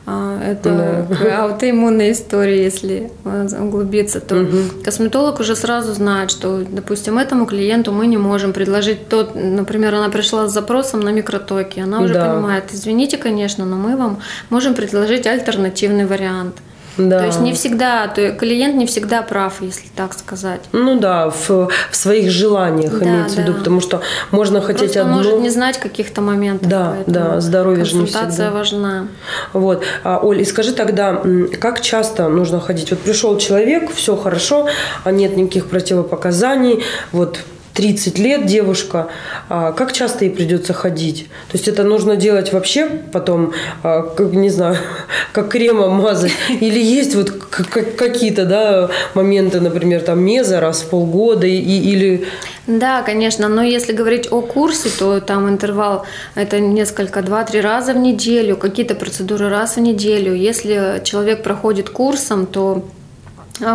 это 0.05 1.05
да. 1.09 1.43
аутоиммунная 1.43 2.11
история, 2.11 2.63
если 2.63 3.11
углубиться, 3.23 4.19
то 4.19 4.37
угу. 4.37 4.57
косметолог 4.83 5.39
уже 5.39 5.55
сразу 5.55 5.93
знает, 5.93 6.31
что, 6.31 6.63
допустим, 6.67 7.17
этому 7.17 7.45
клиенту 7.45 7.91
мы 7.91 8.07
не 8.07 8.17
можем 8.17 8.53
предложить 8.53 9.07
тот, 9.07 9.35
например, 9.35 9.95
она 9.95 10.09
пришла 10.09 10.47
с 10.47 10.53
запросом 10.53 11.01
на 11.01 11.09
микротоки, 11.09 11.79
она 11.79 12.01
уже 12.01 12.13
да. 12.13 12.33
понимает, 12.33 12.65
извините, 12.71 13.17
конечно, 13.17 13.65
но 13.65 13.75
мы 13.75 13.95
вам 13.95 14.19
можем 14.49 14.73
предложить 14.73 15.27
альтернативный 15.27 16.05
вариант. 16.05 16.55
Да. 16.99 17.19
То 17.19 17.25
есть 17.25 17.39
не 17.39 17.53
всегда, 17.53 18.07
то 18.07 18.21
есть 18.21 18.37
клиент 18.37 18.75
не 18.75 18.85
всегда 18.85 19.21
прав, 19.21 19.61
если 19.61 19.87
так 19.95 20.13
сказать. 20.13 20.61
Ну 20.73 20.99
да, 20.99 21.29
в, 21.29 21.49
в 21.49 21.95
своих 21.95 22.29
желаниях 22.29 22.99
да, 22.99 23.05
имеется 23.05 23.37
да. 23.37 23.41
в 23.41 23.45
виду, 23.45 23.57
потому 23.57 23.79
что 23.79 24.01
можно 24.31 24.59
хотеть 24.59 24.93
Просто 24.93 25.01
одно. 25.01 25.15
может 25.15 25.39
не 25.39 25.49
знать 25.49 25.77
каких-то 25.77 26.21
моментов. 26.21 26.67
Да, 26.67 26.97
да, 27.07 27.39
здоровье 27.39 27.85
же 27.85 27.95
не 27.95 28.05
всегда. 28.05 28.51
важна. 28.51 29.07
Вот, 29.53 29.83
а, 30.03 30.19
Оль, 30.21 30.41
и 30.41 30.45
скажи 30.45 30.73
тогда, 30.73 31.21
как 31.59 31.81
часто 31.81 32.27
нужно 32.27 32.59
ходить? 32.59 32.91
Вот 32.91 32.99
пришел 32.99 33.37
человек, 33.37 33.91
все 33.93 34.17
хорошо, 34.17 34.67
а 35.03 35.11
нет 35.11 35.37
никаких 35.37 35.67
противопоказаний, 35.67 36.83
вот 37.11 37.39
30 37.79 38.19
лет 38.19 38.45
девушка, 38.45 39.07
а 39.47 39.71
как 39.71 39.93
часто 39.93 40.25
ей 40.25 40.31
придется 40.31 40.73
ходить? 40.73 41.27
То 41.49 41.57
есть 41.57 41.69
это 41.69 41.83
нужно 41.83 42.17
делать 42.17 42.51
вообще 42.51 42.89
потом, 43.13 43.53
а, 43.83 44.01
как, 44.01 44.33
не 44.33 44.49
знаю, 44.49 44.75
как 45.31 45.47
кремом 45.47 45.93
мазать? 45.93 46.33
Или 46.49 46.81
есть 46.81 47.15
вот 47.15 47.29
какие-то 47.29 48.43
да, 48.43 48.89
моменты, 49.13 49.61
например, 49.61 50.01
там 50.01 50.19
меза 50.21 50.59
раз 50.59 50.81
в 50.81 50.89
полгода 50.89 51.47
и, 51.47 51.55
или... 51.57 52.25
Да, 52.67 53.01
конечно, 53.01 53.47
но 53.47 53.63
если 53.63 53.93
говорить 53.93 54.27
о 54.29 54.41
курсе, 54.41 54.89
то 54.99 55.21
там 55.21 55.47
интервал 55.47 56.05
это 56.35 56.59
несколько, 56.59 57.21
два-три 57.21 57.61
раза 57.61 57.93
в 57.93 57.97
неделю, 57.97 58.57
какие-то 58.57 58.95
процедуры 58.95 59.47
раз 59.47 59.77
в 59.77 59.79
неделю. 59.79 60.33
Если 60.33 61.01
человек 61.05 61.43
проходит 61.43 61.89
курсом, 61.89 62.45
то 62.45 62.83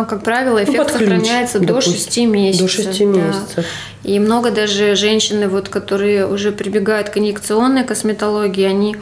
как 0.05 0.23
правило, 0.23 0.63
эффект 0.63 0.77
под 0.77 0.91
ключ, 0.91 0.99
сохраняется 0.99 1.59
до 1.59 1.67
допустим. 1.67 1.93
6 1.93 2.17
месяцев. 2.27 2.61
До 2.61 2.83
шести 2.83 3.05
да. 3.05 3.11
месяцев. 3.11 3.65
И 4.03 4.19
много 4.19 4.51
даже 4.51 4.95
женщины, 4.95 5.47
вот, 5.47 5.69
которые 5.69 6.27
уже 6.27 6.51
прибегают 6.51 7.09
к 7.09 7.17
инъекционной 7.17 7.83
косметологии, 7.83 8.65
они 8.65 8.95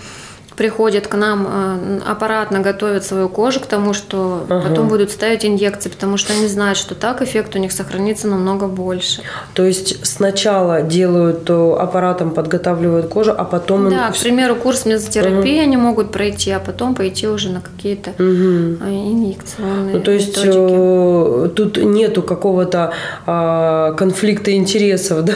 приходят 0.56 1.08
к 1.08 1.16
нам 1.16 1.48
э, 1.50 2.00
аппаратно 2.10 2.60
готовят 2.60 3.04
свою 3.06 3.30
кожу 3.30 3.60
к 3.60 3.66
тому, 3.66 3.94
что 3.94 4.46
Ага. 4.50 4.70
потом 4.70 4.88
будут 4.88 5.12
ставить 5.12 5.46
инъекции, 5.46 5.90
потому 5.90 6.18
что 6.18 6.34
они 6.34 6.48
знают, 6.48 6.78
что 6.78 6.96
так 6.96 7.22
эффект 7.22 7.56
у 7.56 7.60
них 7.60 7.72
сохранится 7.72 8.28
намного 8.28 8.68
больше. 8.68 9.22
То 9.54 9.64
есть 9.64 10.06
сначала 10.06 10.82
делают 10.82 11.50
э, 11.50 11.76
аппаратом, 11.80 12.32
подготавливают 12.32 13.08
кожу, 13.08 13.34
а 13.38 13.44
потом... 13.44 13.90
Да, 13.90 14.12
к 14.12 14.18
примеру, 14.18 14.56
курс 14.56 14.86
мезотерапии 14.86 15.60
они 15.60 15.78
могут 15.78 16.12
пройти, 16.12 16.52
а 16.52 16.60
потом 16.60 16.96
пойти 16.96 17.28
уже 17.28 17.50
на 17.50 17.62
какие-то 17.62 18.12
э, 18.18 18.24
инъекционные 18.24 19.96
Ну, 19.96 20.02
то 20.02 20.12
есть 20.12 20.38
методики. 20.46 21.56
тут 21.56 21.78
нету 21.78 22.22
какого-то 22.22 22.94
а, 23.26 23.92
конфликта 23.94 24.56
интересов, 24.56 25.24
да? 25.26 25.34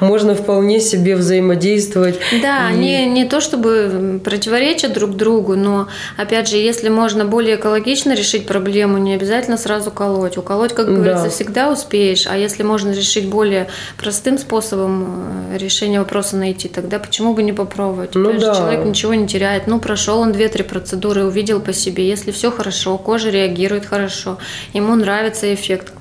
Можно 0.00 0.34
вполне 0.34 0.80
себе 0.80 1.16
взаимодействовать. 1.16 2.18
Да, 2.42 2.70
И- 2.70 2.76
не, 2.78 3.06
не 3.06 3.24
то 3.26 3.40
чтобы 3.40 4.20
противоречат 4.56 4.92
друг 4.94 5.16
другу, 5.16 5.54
но 5.54 5.88
опять 6.16 6.48
же, 6.48 6.56
если 6.56 6.88
можно 6.88 7.24
более 7.24 7.56
экологично 7.56 8.14
решить 8.14 8.46
проблему, 8.46 8.98
не 8.98 9.14
обязательно 9.14 9.58
сразу 9.58 9.90
колоть. 9.90 10.38
Уколоть, 10.38 10.72
как 10.72 10.86
Да. 10.86 10.92
говорится, 10.92 11.30
всегда 11.30 11.70
успеешь, 11.70 12.26
а 12.26 12.36
если 12.36 12.62
можно 12.62 12.90
решить 12.92 13.28
более 13.28 13.68
простым 13.98 14.38
способом 14.38 15.50
э, 15.52 15.58
решения 15.58 15.98
вопроса 15.98 16.36
найти, 16.36 16.68
тогда 16.68 16.98
почему 16.98 17.34
бы 17.34 17.42
не 17.42 17.52
попробовать? 17.52 18.14
Ну 18.14 18.30
Опять 18.30 18.40
же, 18.40 18.46
да. 18.46 18.54
человек 18.54 18.84
ничего 18.86 19.14
не 19.14 19.26
теряет. 19.28 19.66
Ну, 19.66 19.78
прошел 19.78 20.20
он 20.20 20.32
2-3 20.32 20.62
процедуры, 20.64 21.24
увидел 21.24 21.60
по 21.60 21.72
себе. 21.72 22.08
Если 22.08 22.30
все 22.30 22.50
хорошо, 22.50 22.96
кожа 22.98 23.30
реагирует 23.30 23.84
хорошо, 23.86 24.38
ему 24.72 24.94
нравится 24.94 25.52
эффект, 25.52 25.92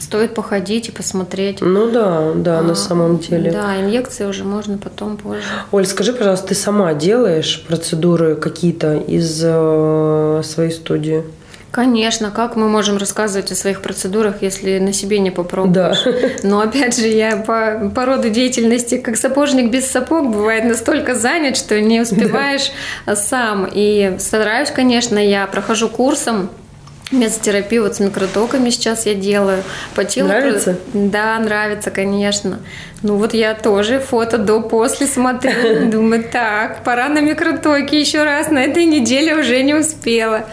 стоит 0.00 0.34
походить 0.34 0.88
и 0.88 0.92
посмотреть. 0.92 1.60
Ну 1.60 1.90
да, 1.90 2.32
да, 2.34 2.62
на 2.62 2.72
А, 2.72 2.74
самом 2.74 3.18
деле. 3.18 3.50
Да, 3.52 3.80
инъекции 3.80 4.24
уже 4.24 4.44
можно 4.44 4.78
потом 4.78 5.16
позже. 5.16 5.42
Оль, 5.70 5.86
скажи, 5.86 6.12
пожалуйста, 6.12 6.48
ты 6.48 6.54
сама 6.54 6.92
делаешь 6.94 7.64
процедуры 7.68 8.34
какие-то 8.34 8.96
из 8.96 9.40
э, 9.44 10.42
своей 10.44 10.70
студии? 10.72 11.22
Конечно, 11.70 12.32
как 12.32 12.56
мы 12.56 12.68
можем 12.68 12.96
рассказывать 12.96 13.52
о 13.52 13.54
своих 13.54 13.80
процедурах, 13.80 14.42
если 14.42 14.80
на 14.80 14.92
себе 14.92 15.20
не 15.20 15.30
попробуешь? 15.30 15.72
Да. 15.72 15.94
Но 16.42 16.60
опять 16.60 16.98
же, 16.98 17.06
я 17.06 17.36
по, 17.36 17.92
по 17.94 18.06
роду 18.06 18.28
деятельности, 18.28 18.98
как 18.98 19.16
сапожник 19.16 19.70
без 19.70 19.86
сапог, 19.86 20.32
бывает 20.32 20.64
настолько 20.64 21.14
занят, 21.14 21.56
что 21.56 21.80
не 21.80 22.00
успеваешь 22.00 22.72
сам. 23.14 23.68
И 23.72 24.16
стараюсь, 24.18 24.70
конечно, 24.70 25.16
я 25.16 25.46
прохожу 25.46 25.88
курсом 25.88 26.50
мезотерапию 27.10 27.82
вот 27.82 27.96
с 27.96 28.00
микротоками 28.00 28.70
сейчас 28.70 29.06
я 29.06 29.14
делаю. 29.14 29.62
По 29.94 30.04
телу 30.04 30.28
Нравится? 30.28 30.78
Да, 30.92 31.38
нравится, 31.38 31.90
конечно. 31.90 32.60
Ну 33.02 33.16
вот 33.16 33.34
я 33.34 33.54
тоже 33.54 33.98
фото 33.98 34.38
до-после 34.38 35.06
смотрю. 35.06 35.86
Думаю, 35.90 36.24
так, 36.30 36.84
пора 36.84 37.08
на 37.08 37.20
микротоки 37.20 37.94
еще 37.94 38.24
раз. 38.24 38.50
На 38.50 38.64
этой 38.64 38.84
неделе 38.84 39.36
уже 39.36 39.62
не 39.62 39.74
успела. 39.74 40.46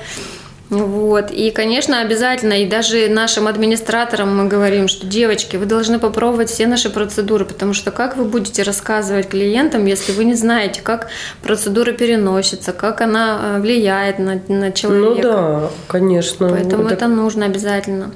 Вот. 0.70 1.32
И, 1.32 1.52
конечно, 1.52 2.02
обязательно, 2.02 2.54
и 2.62 2.66
даже 2.68 3.08
нашим 3.08 3.48
администраторам 3.48 4.36
мы 4.38 4.48
говорим, 4.50 4.90
что, 4.90 5.08
девочки, 5.08 5.56
вы 5.56 5.66
должны 5.66 5.98
попробовать 5.98 6.50
все 6.50 6.68
наши 6.68 6.90
процедуры, 6.90 7.46
потому 7.46 7.74
что 7.74 7.92
как 7.92 8.18
вы 8.18 8.26
будете 8.26 8.64
рассказывать 8.64 9.30
клиентам, 9.30 9.86
если 9.86 10.12
вы 10.12 10.26
не 10.26 10.34
знаете, 10.34 10.82
как 10.82 11.08
процедура 11.42 11.94
переносится, 11.94 12.74
как 12.74 13.00
она 13.00 13.40
э, 13.58 13.62
влияет 13.62 14.20
на, 14.20 14.42
на 14.50 14.66
Ну 14.68 14.72
человека. 14.74 15.22
да, 15.22 15.70
конечно. 15.88 16.50
Поэтому 16.50 16.84
Вот 16.84 16.92
это 16.92 17.08
нужно 17.08 17.46
обязательно. 17.46 18.12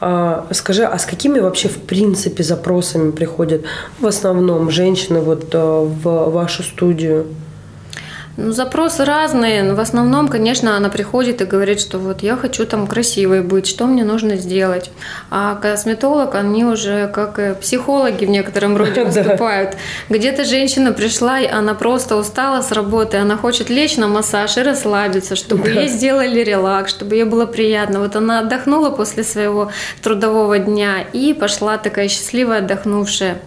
А, 0.00 0.46
скажи, 0.50 0.84
а 0.84 0.98
с 0.98 1.06
какими 1.06 1.38
вообще 1.38 1.68
в 1.68 1.80
принципе 1.82 2.42
запросами 2.42 3.10
приходят 3.12 3.62
в 4.00 4.06
основном 4.06 4.70
женщины 4.70 5.20
вот 5.20 5.54
э, 5.54 5.58
в 5.58 6.30
вашу 6.30 6.62
студию? 6.64 7.26
Ну, 8.36 8.52
запросы 8.52 9.04
разные, 9.04 9.72
в 9.72 9.80
основном, 9.80 10.28
конечно, 10.28 10.76
она 10.76 10.90
приходит 10.90 11.40
и 11.40 11.46
говорит, 11.46 11.80
что 11.80 11.98
вот 11.98 12.22
я 12.22 12.36
хочу 12.36 12.66
там 12.66 12.86
красивой 12.86 13.40
быть, 13.40 13.66
что 13.66 13.86
мне 13.86 14.04
нужно 14.04 14.36
сделать. 14.36 14.90
А 15.30 15.54
косметолог, 15.54 16.34
они 16.34 16.64
уже 16.64 17.08
как 17.08 17.60
психологи 17.60 18.26
в 18.26 18.30
некотором 18.30 18.76
роде 18.76 19.04
выступают. 19.04 19.76
Где-то 20.10 20.44
женщина 20.44 20.92
пришла, 20.92 21.40
и 21.40 21.46
она 21.46 21.74
просто 21.74 22.16
устала 22.16 22.60
с 22.60 22.72
работы, 22.72 23.16
она 23.16 23.38
хочет 23.38 23.70
лечь 23.70 23.96
на 23.96 24.06
массаж 24.06 24.58
и 24.58 24.62
расслабиться, 24.62 25.34
чтобы 25.34 25.68
ей 25.70 25.88
сделали 25.88 26.40
релакс, 26.40 26.90
чтобы 26.90 27.16
ей 27.16 27.24
было 27.24 27.46
приятно. 27.46 28.00
Вот 28.00 28.16
она 28.16 28.40
отдохнула 28.40 28.90
после 28.90 29.24
своего 29.24 29.70
трудового 30.02 30.58
дня 30.58 31.06
и 31.14 31.32
пошла 31.32 31.78
такая 31.78 32.08
счастливая, 32.08 32.58
отдохнувшая. 32.58 33.38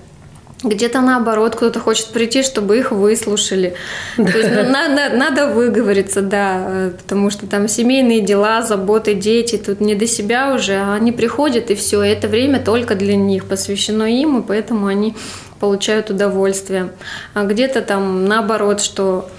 Где-то 0.62 1.00
наоборот, 1.00 1.56
кто-то 1.56 1.80
хочет 1.80 2.08
прийти, 2.08 2.44
чтобы 2.44 2.78
их 2.78 2.92
выслушали. 2.92 3.76
То 4.18 4.24
есть 4.38 4.50
ну, 4.52 4.64
на- 4.64 4.90
на- 4.90 5.10
надо 5.10 5.48
выговориться, 5.48 6.22
да, 6.22 6.66
э, 6.68 6.92
потому 7.02 7.30
что 7.30 7.48
там 7.48 7.70
семейные 7.70 8.20
дела, 8.20 8.62
заботы, 8.62 9.14
дети, 9.14 9.58
тут 9.58 9.80
не 9.80 9.96
до 9.96 10.06
себя 10.06 10.54
уже, 10.54 10.74
а 10.76 10.96
они 10.96 11.14
приходят, 11.14 11.72
и 11.72 11.76
все, 11.76 12.02
это 12.02 12.28
время 12.28 12.60
только 12.60 12.96
для 12.96 13.16
них 13.16 13.46
посвящено 13.46 14.04
им, 14.04 14.40
и 14.40 14.46
поэтому 14.46 14.88
они 14.88 15.16
получают 15.62 16.10
удовольствие. 16.10 16.90
А 17.34 17.46
где-то 17.46 17.82
там 17.82 18.26
наоборот, 18.26 18.82
что 18.82 19.30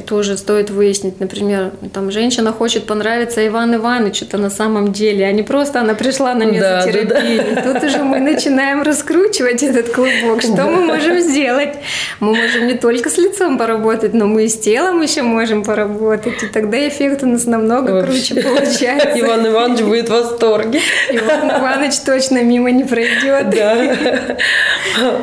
тоже 0.00 0.38
стоит 0.38 0.70
выяснить, 0.70 1.20
например, 1.20 1.72
там 1.92 2.10
женщина 2.10 2.52
хочет 2.52 2.86
понравиться 2.86 3.46
Иван 3.46 3.74
Ивановичу, 3.74 4.24
это 4.24 4.38
на 4.38 4.48
самом 4.48 4.92
деле, 4.92 5.26
а 5.26 5.32
не 5.32 5.42
просто 5.42 5.80
она 5.80 5.94
пришла 5.94 6.32
на 6.34 6.46
Да, 6.46 6.52
да, 6.52 6.86
мезотерапию. 6.86 7.52
И 7.52 7.62
Тут 7.62 7.84
уже 7.84 7.98
мы 7.98 8.20
начинаем 8.20 8.82
раскручивать 8.82 9.62
этот 9.62 9.92
клубок. 9.92 10.40
Что 10.40 10.62
мы 10.66 10.86
можем 10.86 11.20
сделать? 11.20 11.74
Мы 12.20 12.34
можем 12.34 12.66
не 12.66 12.74
только 12.74 13.10
с 13.10 13.18
лицом 13.18 13.58
поработать, 13.58 14.14
но 14.14 14.26
мы 14.26 14.44
и 14.44 14.48
с 14.48 14.58
телом 14.58 15.02
еще 15.02 15.22
можем 15.22 15.64
поработать. 15.64 16.42
И 16.42 16.46
тогда 16.46 16.88
эффект 16.88 17.22
у 17.22 17.26
нас 17.26 17.44
намного 17.46 17.90
Вообще. 17.90 18.34
круче 18.34 18.42
получается. 18.42 19.20
Иван 19.20 19.46
Иванович 19.46 19.82
будет 19.82 20.08
в 20.08 20.12
восторге. 20.12 20.80
Иван 21.10 21.50
Иванович 21.50 21.98
точно 22.06 22.42
мимо 22.42 22.70
не 22.70 22.84
пройдет. 22.84 23.50
Да. 23.50 24.36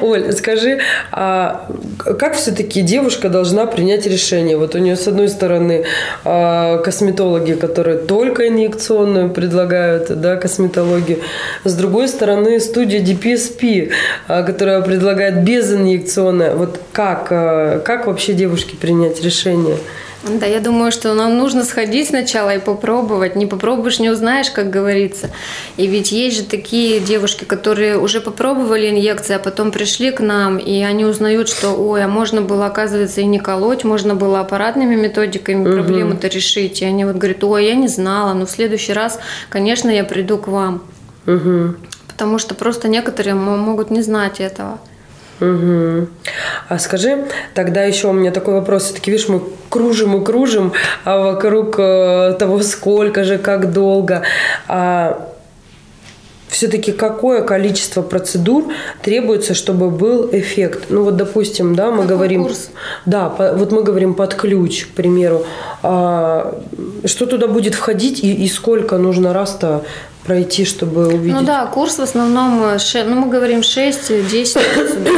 Оль, 0.02 0.32
скажи, 0.34 0.80
а 1.12 1.68
как 2.20 2.36
все-таки 2.36 2.82
девушка 2.82 3.30
должна 3.30 3.66
принять 3.66 4.06
решение? 4.06 4.59
Вот 4.60 4.76
у 4.76 4.78
нее, 4.78 4.96
с 4.96 5.08
одной 5.08 5.30
стороны, 5.30 5.86
а, 6.24 6.78
косметологи, 6.78 7.54
которые 7.54 7.98
только 7.98 8.48
инъекционную 8.48 9.30
предлагают, 9.30 10.20
да, 10.20 10.36
косметологию. 10.36 11.20
С 11.64 11.74
другой 11.76 12.08
стороны, 12.08 12.60
студия 12.60 13.02
DPSP, 13.02 13.92
а, 14.28 14.44
которая 14.44 14.82
предлагает 14.82 15.44
безинъекционное. 15.44 16.56
Вот 16.56 16.80
как, 16.92 17.28
а, 17.32 17.80
как 17.80 18.08
вообще 18.08 18.34
девушке 18.34 18.76
принять 18.76 19.24
решение? 19.24 19.78
Да, 20.24 20.46
я 20.46 20.60
думаю, 20.60 20.92
что 20.92 21.14
нам 21.14 21.38
нужно 21.38 21.64
сходить 21.64 22.10
сначала 22.10 22.54
и 22.56 22.60
попробовать. 22.60 23.38
Не 23.38 23.46
попробуешь, 23.46 24.00
не 24.00 24.10
узнаешь, 24.10 24.52
как 24.52 24.70
говорится. 24.70 25.30
И 25.78 25.88
ведь 25.88 26.12
есть 26.12 26.38
же 26.38 26.44
такие 26.44 27.00
девушки, 27.00 27.46
которые 27.46 27.98
уже 27.98 28.20
попробовали 28.20 28.90
инъекции, 28.90 29.36
а 29.36 29.40
потом 29.40 29.72
пришли 29.72 30.12
к 30.12 30.20
нам, 30.20 30.58
и 30.58 30.82
они 30.84 31.06
узнают, 31.06 31.48
что, 31.48 31.72
ой, 31.72 32.04
а 32.04 32.10
можно 32.10 32.42
было, 32.42 32.66
оказывается, 32.66 33.22
и 33.22 33.26
не 33.26 33.40
колоть, 33.40 33.86
можно 33.86 34.14
было 34.14 34.42
аппаратными 34.42 34.96
методиками 34.96 35.64
проблему-то 35.64 36.28
решить. 36.28 36.82
И 36.82 36.86
они 36.86 37.06
вот 37.06 37.16
говорят, 37.16 37.44
ой, 37.44 37.68
я 37.68 37.76
не 37.76 37.88
знала, 37.88 38.34
но 38.34 38.46
в 38.46 38.52
следующий 38.52 38.94
раз, 38.94 39.20
конечно, 39.50 39.90
я 39.90 40.04
приду 40.04 40.38
к 40.38 40.50
вам. 40.50 40.84
Мгм. 41.26 41.78
Потому 42.08 42.40
что 42.40 42.56
просто 42.56 42.90
некоторые 42.90 43.36
мо- 43.36 43.56
могут 43.56 43.90
не 43.90 44.02
знать 44.02 44.42
этого. 44.42 44.80
Мгм. 45.40 46.10
А 46.68 46.80
скажи, 46.80 47.26
тогда 47.54 47.84
еще 47.84 48.08
у 48.08 48.14
меня 48.14 48.32
такой 48.32 48.56
вопрос. 48.56 48.84
Все-таки, 48.84 49.12
видишь, 49.12 49.30
мы 49.30 49.42
кружим 49.70 50.22
и 50.22 50.26
кружим 50.26 50.74
а 51.06 51.18
вокруг 51.20 51.76
э, 51.80 52.36
того, 52.38 52.62
сколько 52.62 53.24
же, 53.24 53.38
как 53.38 53.72
долго. 53.72 54.24
А 54.68 55.30
все-таки 56.50 56.92
какое 56.92 57.42
количество 57.42 58.02
процедур 58.02 58.66
требуется, 59.02 59.54
чтобы 59.54 59.90
был 59.90 60.30
эффект? 60.32 60.86
Ну 60.90 61.04
вот, 61.04 61.16
допустим, 61.16 61.76
да, 61.76 61.92
мы 61.92 62.04
Какой 62.04 62.08
говорим... 62.08 62.44
курс? 62.44 62.72
Да, 63.06 63.30
по- 63.30 63.54
вот 63.54 63.72
мы 63.72 63.84
говорим 63.84 64.14
под 64.16 64.34
ключ, 64.34 64.86
к 64.86 64.90
примеру. 64.90 65.46
А, 65.84 66.60
что 67.06 67.28
туда 67.28 67.48
будет 67.48 67.76
входить 67.76 68.24
и, 68.24 68.34
и 68.34 68.48
сколько 68.48 68.98
нужно 68.98 69.32
раз-то 69.32 69.84
пройти, 70.26 70.66
чтобы 70.66 71.08
увидеть? 71.08 71.34
Ну 71.34 71.44
да, 71.46 71.66
курс 71.66 71.98
в 71.98 72.02
основном, 72.02 72.64
э, 72.64 72.80
ше- 72.80 73.04
ну 73.04 73.16
мы 73.16 73.30
говорим 73.30 73.62
6-10 73.62 74.60
процедур. 74.76 75.18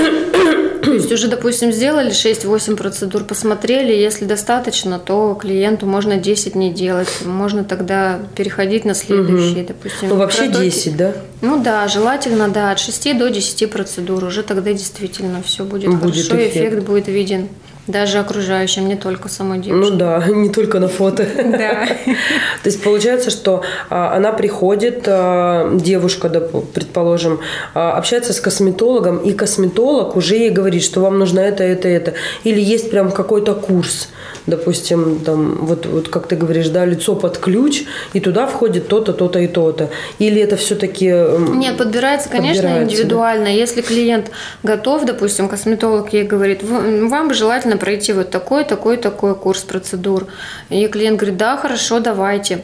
То 0.84 0.94
есть 0.94 1.12
уже, 1.12 1.28
допустим, 1.28 1.72
сделали 1.72 2.10
6-8 2.12 2.76
процедур, 2.76 3.24
посмотрели, 3.24 3.94
если 3.94 4.26
достаточно, 4.26 4.98
то 5.00 5.36
клиенту 5.40 5.86
можно 5.86 6.18
10 6.18 6.56
не 6.56 6.72
делать. 6.74 7.08
Можно 7.24 7.64
тогда 7.64 8.20
переходить 8.36 8.84
на 8.84 8.95
следующие, 8.95 9.64
допустим. 9.64 10.10
Ну 10.10 10.16
вообще 10.16 10.45
протоки. 10.45 10.64
10, 10.66 10.97
да? 10.97 11.14
Ну 11.41 11.62
да, 11.64 11.88
желательно, 11.88 12.49
да, 12.49 12.72
от 12.72 12.80
6 12.80 13.18
до 13.18 13.30
10 13.30 13.68
процедур. 13.68 14.24
Уже 14.24 14.41
тогда 14.43 14.74
действительно 14.74 15.43
все 15.43 15.64
будет, 15.66 15.91
Будет 15.91 16.16
хорошо, 16.28 16.36
эффект. 16.47 16.56
эффект 16.56 16.84
будет 16.84 17.08
виден. 17.08 17.47
Даже 17.92 18.20
окружающим, 18.20 18.88
не 18.88 18.96
только 18.96 19.30
самой 19.30 19.60
девушке. 19.60 19.92
Ну 19.92 19.98
да, 19.98 20.26
не 20.30 20.50
только 20.50 20.80
на 20.80 20.88
фото. 20.88 21.28
Да. 21.36 21.88
То 22.64 22.66
есть 22.66 22.84
получается, 22.84 23.30
что 23.30 23.64
а, 23.89 24.16
она 24.16 24.32
приходит, 24.32 25.04
а, 25.08 25.72
девушка, 25.76 26.30
предположим, 26.30 27.39
а, 27.74 27.94
общается 27.98 28.34
с 28.34 28.39
косметологом, 28.39 29.18
и 29.18 29.34
косметолог 29.34 30.16
уже 30.16 30.36
ей 30.36 30.50
говорит, 30.50 30.84
что 30.84 31.02
вам 31.02 31.20
нужно 31.20 31.39
это, 31.39 31.64
это, 31.64 31.88
это. 31.88 32.14
Или 32.44 32.62
есть 32.62 32.89
прям 32.89 33.12
какой-то 33.12 33.54
курс, 33.54 34.10
допустим, 34.48 35.20
там, 35.20 35.66
вот, 35.66 35.86
вот 35.86 36.08
как 36.08 36.28
ты 36.28 36.36
говоришь, 36.36 36.70
да, 36.70 36.86
лицо 36.86 37.16
под 37.16 37.38
ключ, 37.38 37.84
и 38.14 38.20
туда 38.20 38.48
входит 38.48 38.88
то-то, 38.88 39.14
то-то 39.14 39.39
и 39.39 39.48
то-то. 39.48 39.89
Или 40.20 40.42
это 40.42 40.56
все-таки... 40.56 41.06
Нет, 41.06 41.78
подбирается, 41.78 42.30
конечно, 42.30 42.64
подбирается, 42.64 42.94
индивидуально. 42.94 43.46
Да? 43.46 43.52
Если 43.52 43.82
клиент 43.82 44.32
готов, 44.64 45.06
допустим, 45.06 45.50
косметолог 45.50 46.14
ей 46.14 46.24
говорит, 46.24 46.64
вам 46.64 47.28
бы 47.28 47.34
желательно 47.34 47.78
пройти 47.82 48.14
вот 48.14 48.30
такой, 48.30 48.64
такой, 48.64 48.98
такой 48.98 49.36
курс 49.36 49.64
процедур. 49.64 50.28
И 50.70 50.88
клиент 50.88 51.18
говорит, 51.18 51.38
да, 51.38 51.58
хорошо, 51.58 52.00
давайте. 52.00 52.64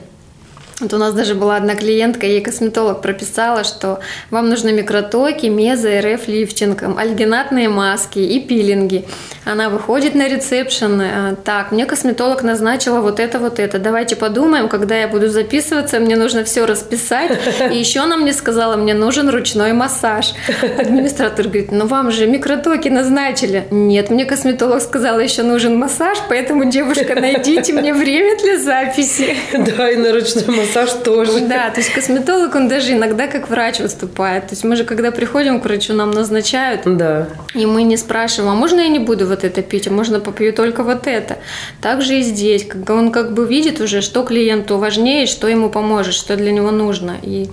Вот 0.80 0.94
у 0.94 0.98
нас 0.98 1.16
даже 1.16 1.34
была 1.34 1.56
одна 1.56 1.74
клиентка, 1.74 2.28
ей 2.28 2.40
косметолог 2.40 3.02
прописала, 3.02 3.64
что 3.64 4.00
вам 4.30 4.48
нужны 4.48 4.72
микротоки, 4.72 5.48
мезо, 5.48 5.90
РФ, 6.02 6.28
лифтинг, 6.28 6.84
альгинатные 6.84 7.68
маски 7.68 8.20
и 8.20 8.40
пилинги. 8.40 9.06
Она 9.44 9.70
выходит 9.70 10.14
на 10.14 10.28
ресепшн, 10.28 11.02
э, 11.02 11.36
так, 11.44 11.72
мне 11.72 11.88
косметолог 11.88 12.44
назначила 12.44 13.02
вот 13.02 13.20
это, 13.20 13.40
вот 13.40 13.58
это. 13.58 13.80
Давайте 13.80 14.16
подумаем, 14.16 14.70
когда 14.70 14.96
я 14.96 15.08
буду 15.08 15.30
записываться, 15.30 16.00
мне 16.00 16.16
нужно 16.16 16.44
все 16.44 16.64
расписать. 16.68 17.32
И 17.72 17.76
еще 17.76 18.02
она 18.02 18.16
мне 18.16 18.34
сказала, 18.34 18.76
мне 18.76 18.94
нужен 18.94 19.30
ручной 19.30 19.74
массаж. 19.74 20.34
Администратор 20.78 21.48
говорит, 21.48 21.72
ну 21.72 21.88
вам 21.88 22.12
же 22.12 22.28
микротоки 22.28 22.90
назначили. 22.90 23.66
Нет, 23.72 24.12
мне 24.12 24.26
косметолог 24.26 24.84
сказала, 24.84 25.22
еще 25.22 25.42
нужен 25.42 25.76
массаж, 25.76 26.20
поэтому, 26.30 26.66
девушка, 26.66 27.16
найдите 27.16 27.74
мне 27.74 27.96
время 27.96 28.38
для 28.40 28.60
записи. 28.60 29.36
Да, 29.78 29.90
и 29.90 29.96
на 29.96 30.14
ручной 30.14 30.46
массаж 30.48 30.67
массаж 30.68 30.92
тоже. 31.04 31.42
Да, 31.42 31.70
то 31.70 31.80
есть 31.80 31.94
косметолог, 31.94 32.56
он 32.56 32.68
даже 32.68 32.94
иногда 32.94 33.28
как 33.28 33.50
врач 33.50 33.80
выступает. 33.80 34.48
То 34.48 34.54
есть 34.54 34.64
мы 34.64 34.76
же, 34.76 34.84
когда 34.84 35.12
приходим 35.12 35.60
к 35.60 35.66
врачу, 35.66 35.94
нам 35.94 36.12
назначают. 36.12 36.82
Да. 36.86 37.28
И 37.54 37.66
мы 37.66 37.84
не 37.84 37.98
спрашиваем, 37.98 38.52
а 38.52 38.56
можно 38.56 38.82
я 38.82 38.88
не 38.88 39.00
буду 39.00 39.28
вот 39.28 39.44
это 39.44 39.62
пить, 39.62 39.88
а 39.88 39.92
можно 39.92 40.20
попью 40.20 40.54
только 40.54 40.84
вот 40.84 41.08
это. 41.08 41.38
Также 41.82 42.20
и 42.20 42.22
здесь. 42.22 42.68
Он 42.88 43.12
как 43.12 43.34
бы 43.34 43.46
видит 43.46 43.80
уже, 43.82 44.02
что 44.02 44.24
клиенту 44.24 44.78
важнее, 44.78 45.26
что 45.26 45.48
ему 45.48 45.70
поможет, 45.70 46.14
что 46.14 46.36
для 46.36 46.52
него 46.52 46.72
нужно. 46.72 47.18
И 47.22 47.48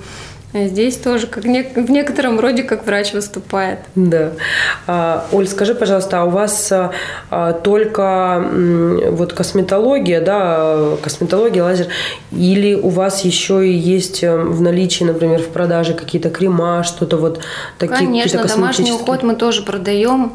Здесь 0.54 0.96
тоже 0.98 1.26
как 1.26 1.44
не, 1.44 1.62
в 1.62 1.90
некотором 1.90 2.38
роде 2.38 2.62
как 2.62 2.86
врач 2.86 3.12
выступает. 3.12 3.80
Да. 3.96 4.30
А, 4.86 5.26
Оль, 5.32 5.48
скажи, 5.48 5.74
пожалуйста, 5.74 6.20
а 6.20 6.24
у 6.24 6.30
вас 6.30 6.72
а, 6.72 7.52
только 7.52 8.48
вот 9.10 9.32
косметология, 9.32 10.20
да, 10.20 10.96
косметология, 11.02 11.64
лазер, 11.64 11.88
или 12.30 12.74
у 12.74 12.88
вас 12.88 13.24
еще 13.24 13.66
и 13.66 13.72
есть 13.72 14.22
э, 14.22 14.36
в 14.36 14.60
наличии, 14.60 15.02
например, 15.02 15.40
в 15.40 15.48
продаже 15.48 15.94
какие-то 15.94 16.30
крема, 16.30 16.84
что-то 16.84 17.16
вот 17.16 17.40
такие 17.78 18.06
Конечно, 18.06 18.44
домашний 18.44 18.92
уход 18.92 19.24
мы 19.24 19.34
тоже 19.34 19.62
продаем. 19.62 20.34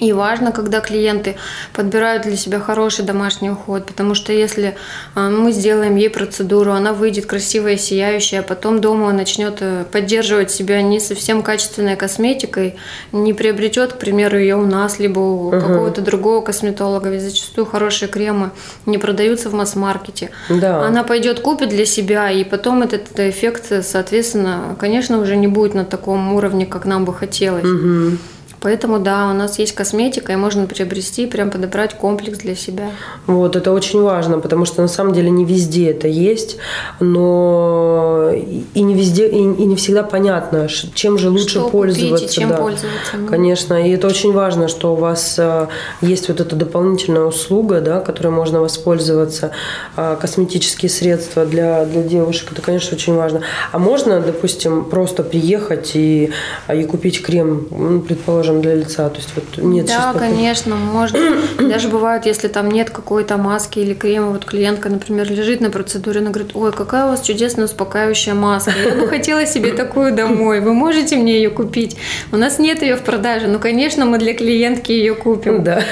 И 0.00 0.12
важно, 0.12 0.52
когда 0.52 0.80
клиенты 0.80 1.36
подбирают 1.72 2.22
для 2.22 2.36
себя 2.36 2.60
хороший 2.60 3.04
домашний 3.04 3.50
уход, 3.50 3.86
потому 3.86 4.14
что 4.14 4.32
если 4.32 4.76
а, 5.14 5.28
мы 5.28 5.52
сделаем 5.52 5.96
ей 5.96 6.08
процедуру, 6.08 6.72
она 6.72 6.92
выйдет 6.92 7.26
красивая, 7.26 7.76
сияющая, 7.76 8.40
а 8.40 8.42
потом 8.42 8.80
дома 8.80 9.12
начнет 9.12 9.56
э, 9.60 9.84
поддерживать 9.90 10.50
себя 10.50 10.82
не 10.82 11.00
совсем 11.00 11.42
качественной 11.42 11.96
косметикой, 11.96 12.76
не 13.12 13.32
приобретет, 13.32 13.94
к 13.94 13.98
примеру, 13.98 14.38
ее 14.38 14.56
у 14.56 14.66
нас, 14.66 14.98
либо 14.98 15.18
у 15.18 15.50
uh-huh. 15.50 15.60
какого-то 15.60 16.00
другого 16.00 16.44
косметолога, 16.44 17.08
ведь 17.08 17.22
зачастую 17.22 17.66
хорошие 17.66 18.08
кремы 18.08 18.50
не 18.86 18.98
продаются 18.98 19.50
в 19.50 19.54
масс-маркете. 19.54 20.30
Да. 20.48 20.86
Она 20.86 21.02
пойдет, 21.02 21.40
купит 21.40 21.70
для 21.70 21.86
себя, 21.86 22.30
и 22.30 22.44
потом 22.44 22.82
этот 22.82 23.18
эффект, 23.18 23.72
соответственно, 23.82 24.76
конечно, 24.78 25.18
уже 25.18 25.36
не 25.36 25.48
будет 25.48 25.74
на 25.74 25.84
таком 25.84 26.34
уровне, 26.34 26.66
как 26.66 26.84
нам 26.84 27.04
бы 27.04 27.12
хотелось. 27.12 27.64
Uh-huh. 27.64 28.18
Поэтому 28.60 28.98
да, 28.98 29.30
у 29.30 29.34
нас 29.34 29.58
есть 29.58 29.74
косметика, 29.74 30.32
и 30.32 30.36
можно 30.36 30.66
приобрести, 30.66 31.26
прям 31.26 31.50
подобрать 31.50 31.94
комплекс 31.94 32.38
для 32.38 32.54
себя. 32.54 32.90
Вот, 33.26 33.56
это 33.56 33.72
очень 33.72 34.02
важно, 34.02 34.40
потому 34.40 34.64
что 34.64 34.82
на 34.82 34.88
самом 34.88 35.12
деле 35.12 35.30
не 35.30 35.44
везде 35.44 35.90
это 35.90 36.08
есть, 36.08 36.56
но 37.00 38.30
и 38.74 38.80
не 38.82 38.94
везде, 38.94 39.28
и, 39.28 39.36
и 39.36 39.64
не 39.64 39.76
всегда 39.76 40.02
понятно, 40.02 40.68
чем 40.94 41.18
же 41.18 41.30
лучше 41.30 41.48
что 41.48 41.68
пользоваться. 41.68 42.24
Купить 42.26 42.36
и 42.36 42.40
чем 42.40 42.48
да. 42.50 42.56
пользоваться. 42.56 43.16
Ну. 43.16 43.28
Конечно, 43.28 43.74
и 43.74 43.90
это 43.90 44.06
очень 44.06 44.32
важно, 44.32 44.68
что 44.68 44.92
у 44.92 44.96
вас 44.96 45.36
э, 45.38 45.68
есть 46.00 46.28
вот 46.28 46.40
эта 46.40 46.56
дополнительная 46.56 47.22
услуга, 47.22 47.80
да, 47.80 48.00
которой 48.00 48.28
можно 48.28 48.60
воспользоваться, 48.60 49.52
э, 49.96 50.16
косметические 50.20 50.90
средства 50.90 51.46
для, 51.46 51.84
для 51.84 52.02
девушек, 52.02 52.50
это, 52.52 52.62
конечно, 52.62 52.96
очень 52.96 53.14
важно. 53.14 53.42
А 53.72 53.78
можно, 53.78 54.20
допустим, 54.20 54.84
просто 54.84 55.22
приехать 55.22 55.92
и, 55.94 56.32
и 56.72 56.84
купить 56.84 57.22
крем, 57.22 57.68
ну, 57.70 58.00
предположим, 58.00 58.47
скажем, 58.48 58.62
для 58.62 58.74
лица? 58.74 59.08
То 59.08 59.16
есть 59.16 59.30
вот 59.34 59.64
нет 59.64 59.86
Да, 59.86 60.14
конечно, 60.18 60.76
можно. 60.76 61.18
Даже 61.58 61.88
бывает, 61.88 62.26
если 62.26 62.48
там 62.48 62.70
нет 62.70 62.90
какой-то 62.90 63.36
маски 63.36 63.78
или 63.78 63.94
крема, 63.94 64.30
вот 64.30 64.44
клиентка, 64.44 64.88
например, 64.88 65.30
лежит 65.30 65.60
на 65.60 65.70
процедуре, 65.70 66.20
она 66.20 66.30
говорит, 66.30 66.52
ой, 66.54 66.72
какая 66.72 67.06
у 67.06 67.08
вас 67.10 67.20
чудесная 67.20 67.66
успокаивающая 67.66 68.34
маска, 68.34 68.72
я 68.84 68.94
бы 68.94 69.08
хотела 69.08 69.46
себе 69.46 69.72
такую 69.72 70.14
домой, 70.14 70.60
вы 70.60 70.72
можете 70.72 71.16
мне 71.16 71.36
ее 71.36 71.50
купить? 71.50 71.96
У 72.32 72.36
нас 72.36 72.58
нет 72.58 72.82
ее 72.82 72.96
в 72.96 73.02
продаже, 73.02 73.46
ну, 73.46 73.58
конечно, 73.58 74.04
мы 74.04 74.18
для 74.18 74.34
клиентки 74.34 74.92
ее 74.92 75.14
купим. 75.14 75.62
Да. 75.64 75.82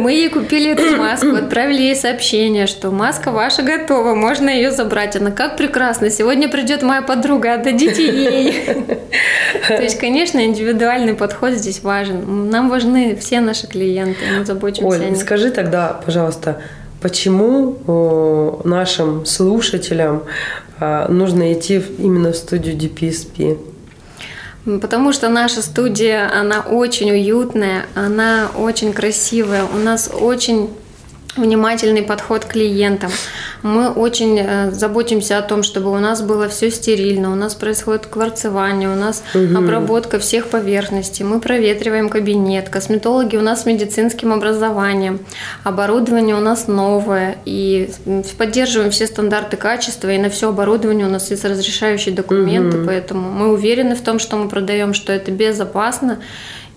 Мы 0.00 0.12
ей 0.12 0.28
купили 0.28 0.70
эту 0.70 0.96
маску, 0.96 1.34
отправили 1.34 1.82
ей 1.82 1.96
сообщение, 1.96 2.66
что 2.66 2.90
маска 2.90 3.30
ваша 3.30 3.62
готова, 3.62 4.14
можно 4.14 4.48
ее 4.48 4.70
забрать. 4.70 5.16
Она 5.16 5.30
как 5.30 5.56
прекрасно, 5.56 6.10
сегодня 6.10 6.48
придет 6.48 6.82
моя 6.82 7.02
подруга, 7.02 7.54
отдадите 7.54 8.06
ей. 8.06 8.64
То 9.76 9.82
есть, 9.82 9.98
конечно, 10.00 10.44
индивидуальный 10.44 11.14
подход 11.14 11.52
здесь 11.52 11.82
важен. 11.82 12.50
Нам 12.50 12.68
важны 12.68 13.16
все 13.16 13.40
наши 13.40 13.66
клиенты, 13.66 14.20
мы 14.38 14.44
заботимся 14.44 14.86
Оль, 14.86 15.04
о 15.04 15.10
них. 15.10 15.18
скажи 15.18 15.50
тогда, 15.50 16.00
пожалуйста, 16.04 16.60
почему 17.00 18.60
нашим 18.64 19.26
слушателям 19.26 20.24
а, 20.80 21.08
нужно 21.08 21.52
идти 21.52 21.82
именно 21.98 22.32
в 22.32 22.36
студию 22.36 22.76
DPSP? 22.76 23.58
Потому 24.80 25.12
что 25.12 25.28
наша 25.30 25.62
студия, 25.62 26.30
она 26.30 26.60
очень 26.60 27.10
уютная, 27.10 27.86
она 27.94 28.50
очень 28.56 28.92
красивая, 28.92 29.64
у 29.64 29.78
нас 29.78 30.10
очень 30.12 30.68
внимательный 31.38 32.02
подход 32.02 32.44
к 32.44 32.52
клиентам. 32.52 33.10
Мы 33.62 33.90
очень 33.90 34.38
э, 34.38 34.70
заботимся 34.70 35.38
о 35.38 35.42
том, 35.42 35.62
чтобы 35.62 35.90
у 35.90 35.98
нас 35.98 36.22
было 36.22 36.48
все 36.48 36.70
стерильно, 36.70 37.32
у 37.32 37.34
нас 37.34 37.54
происходит 37.54 38.06
кварцевание, 38.06 38.88
у 38.88 38.94
нас 38.94 39.22
угу. 39.34 39.56
обработка 39.56 40.18
всех 40.18 40.48
поверхностей, 40.48 41.24
мы 41.24 41.40
проветриваем 41.40 42.08
кабинет, 42.08 42.68
косметологи 42.68 43.36
у 43.36 43.40
нас 43.40 43.62
с 43.62 43.66
медицинским 43.66 44.32
образованием, 44.32 45.20
оборудование 45.64 46.36
у 46.36 46.40
нас 46.40 46.68
новое, 46.68 47.36
и 47.44 47.90
поддерживаем 48.36 48.90
все 48.90 49.06
стандарты 49.06 49.56
качества, 49.56 50.10
и 50.10 50.18
на 50.18 50.30
все 50.30 50.50
оборудование 50.50 51.06
у 51.06 51.10
нас 51.10 51.30
есть 51.30 51.44
разрешающие 51.44 52.14
документы, 52.14 52.78
угу. 52.78 52.86
поэтому 52.86 53.30
мы 53.30 53.52
уверены 53.52 53.94
в 53.94 54.00
том, 54.00 54.18
что 54.18 54.36
мы 54.36 54.48
продаем, 54.48 54.94
что 54.94 55.12
это 55.12 55.30
безопасно, 55.30 56.18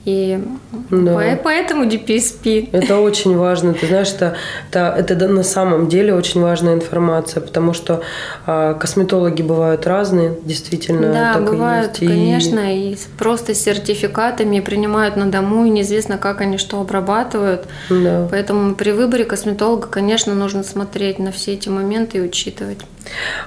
и 0.04 0.44
да. 0.90 1.40
поэтому 1.44 1.86
DPSP. 1.86 2.70
Это 2.72 3.00
очень 3.00 3.38
важно. 3.38 3.74
Ты 3.74 3.86
знаешь, 3.86 4.10
это, 4.10 4.36
это, 4.72 4.96
это 4.98 5.28
на 5.28 5.44
самом 5.44 5.90
деле 5.90 6.14
очень 6.16 6.42
важная 6.42 6.74
информация, 6.74 7.42
потому 7.42 7.74
что 7.74 8.02
а, 8.48 8.74
косметологи 8.74 9.44
бывают 9.44 9.86
разные, 9.86 10.38
действительно. 10.44 11.14
Да, 11.14 11.40
бывают, 11.40 11.98
есть. 11.98 12.12
конечно, 12.12 12.76
и... 12.76 12.94
и 12.94 12.98
просто 13.18 13.54
с 13.54 13.62
сертификатами 13.62 14.60
принимают 14.60 15.16
на 15.18 15.30
дому, 15.30 15.66
и 15.66 15.70
неизвестно, 15.70 16.18
как 16.18 16.42
они 16.42 16.58
что 16.58 16.82
обрабатывают. 16.82 17.66
Да. 17.90 18.28
Поэтому 18.32 18.74
при 18.74 18.92
выборе 18.92 19.26
косметолога, 19.26 19.88
конечно, 19.88 20.34
нужно 20.34 20.64
смотреть 20.64 21.20
на 21.20 21.32
все 21.32 21.54
эти 21.54 21.70
моменты 21.70 22.18
и 22.18 22.22
учитывать. 22.22 22.80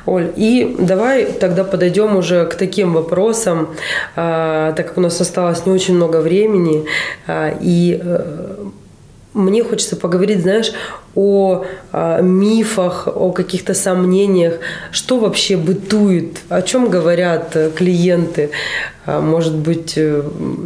Оль, 0.07 0.33
и 0.37 0.77
давай 0.79 1.27
тогда 1.27 1.65
подойдем 1.65 2.17
уже 2.17 2.47
к 2.47 2.55
таким 2.55 2.93
вопросам, 2.93 3.75
а, 4.17 4.73
так 4.73 4.89
как 4.89 4.99
у 4.99 5.01
нас 5.01 5.21
осталось 5.21 5.67
не 5.67 5.73
очень 5.73 5.95
много 5.95 6.19
времени, 6.19 6.87
а, 7.27 7.55
и 7.61 8.01
э, 8.03 8.65
мне 9.33 9.65
хочется 9.65 9.97
поговорить, 9.97 10.43
знаешь, 10.43 10.73
о, 11.15 11.65
о 11.93 12.21
мифах, 12.21 13.09
о 13.09 13.33
каких-то 13.33 13.75
сомнениях, 13.75 14.55
что 14.91 15.19
вообще 15.19 15.57
бытует, 15.57 16.39
о 16.49 16.63
чем 16.63 16.89
говорят 16.89 17.57
клиенты, 17.77 18.51
а, 19.07 19.21
может 19.21 19.55
быть, 19.55 19.95
э, 19.97 20.23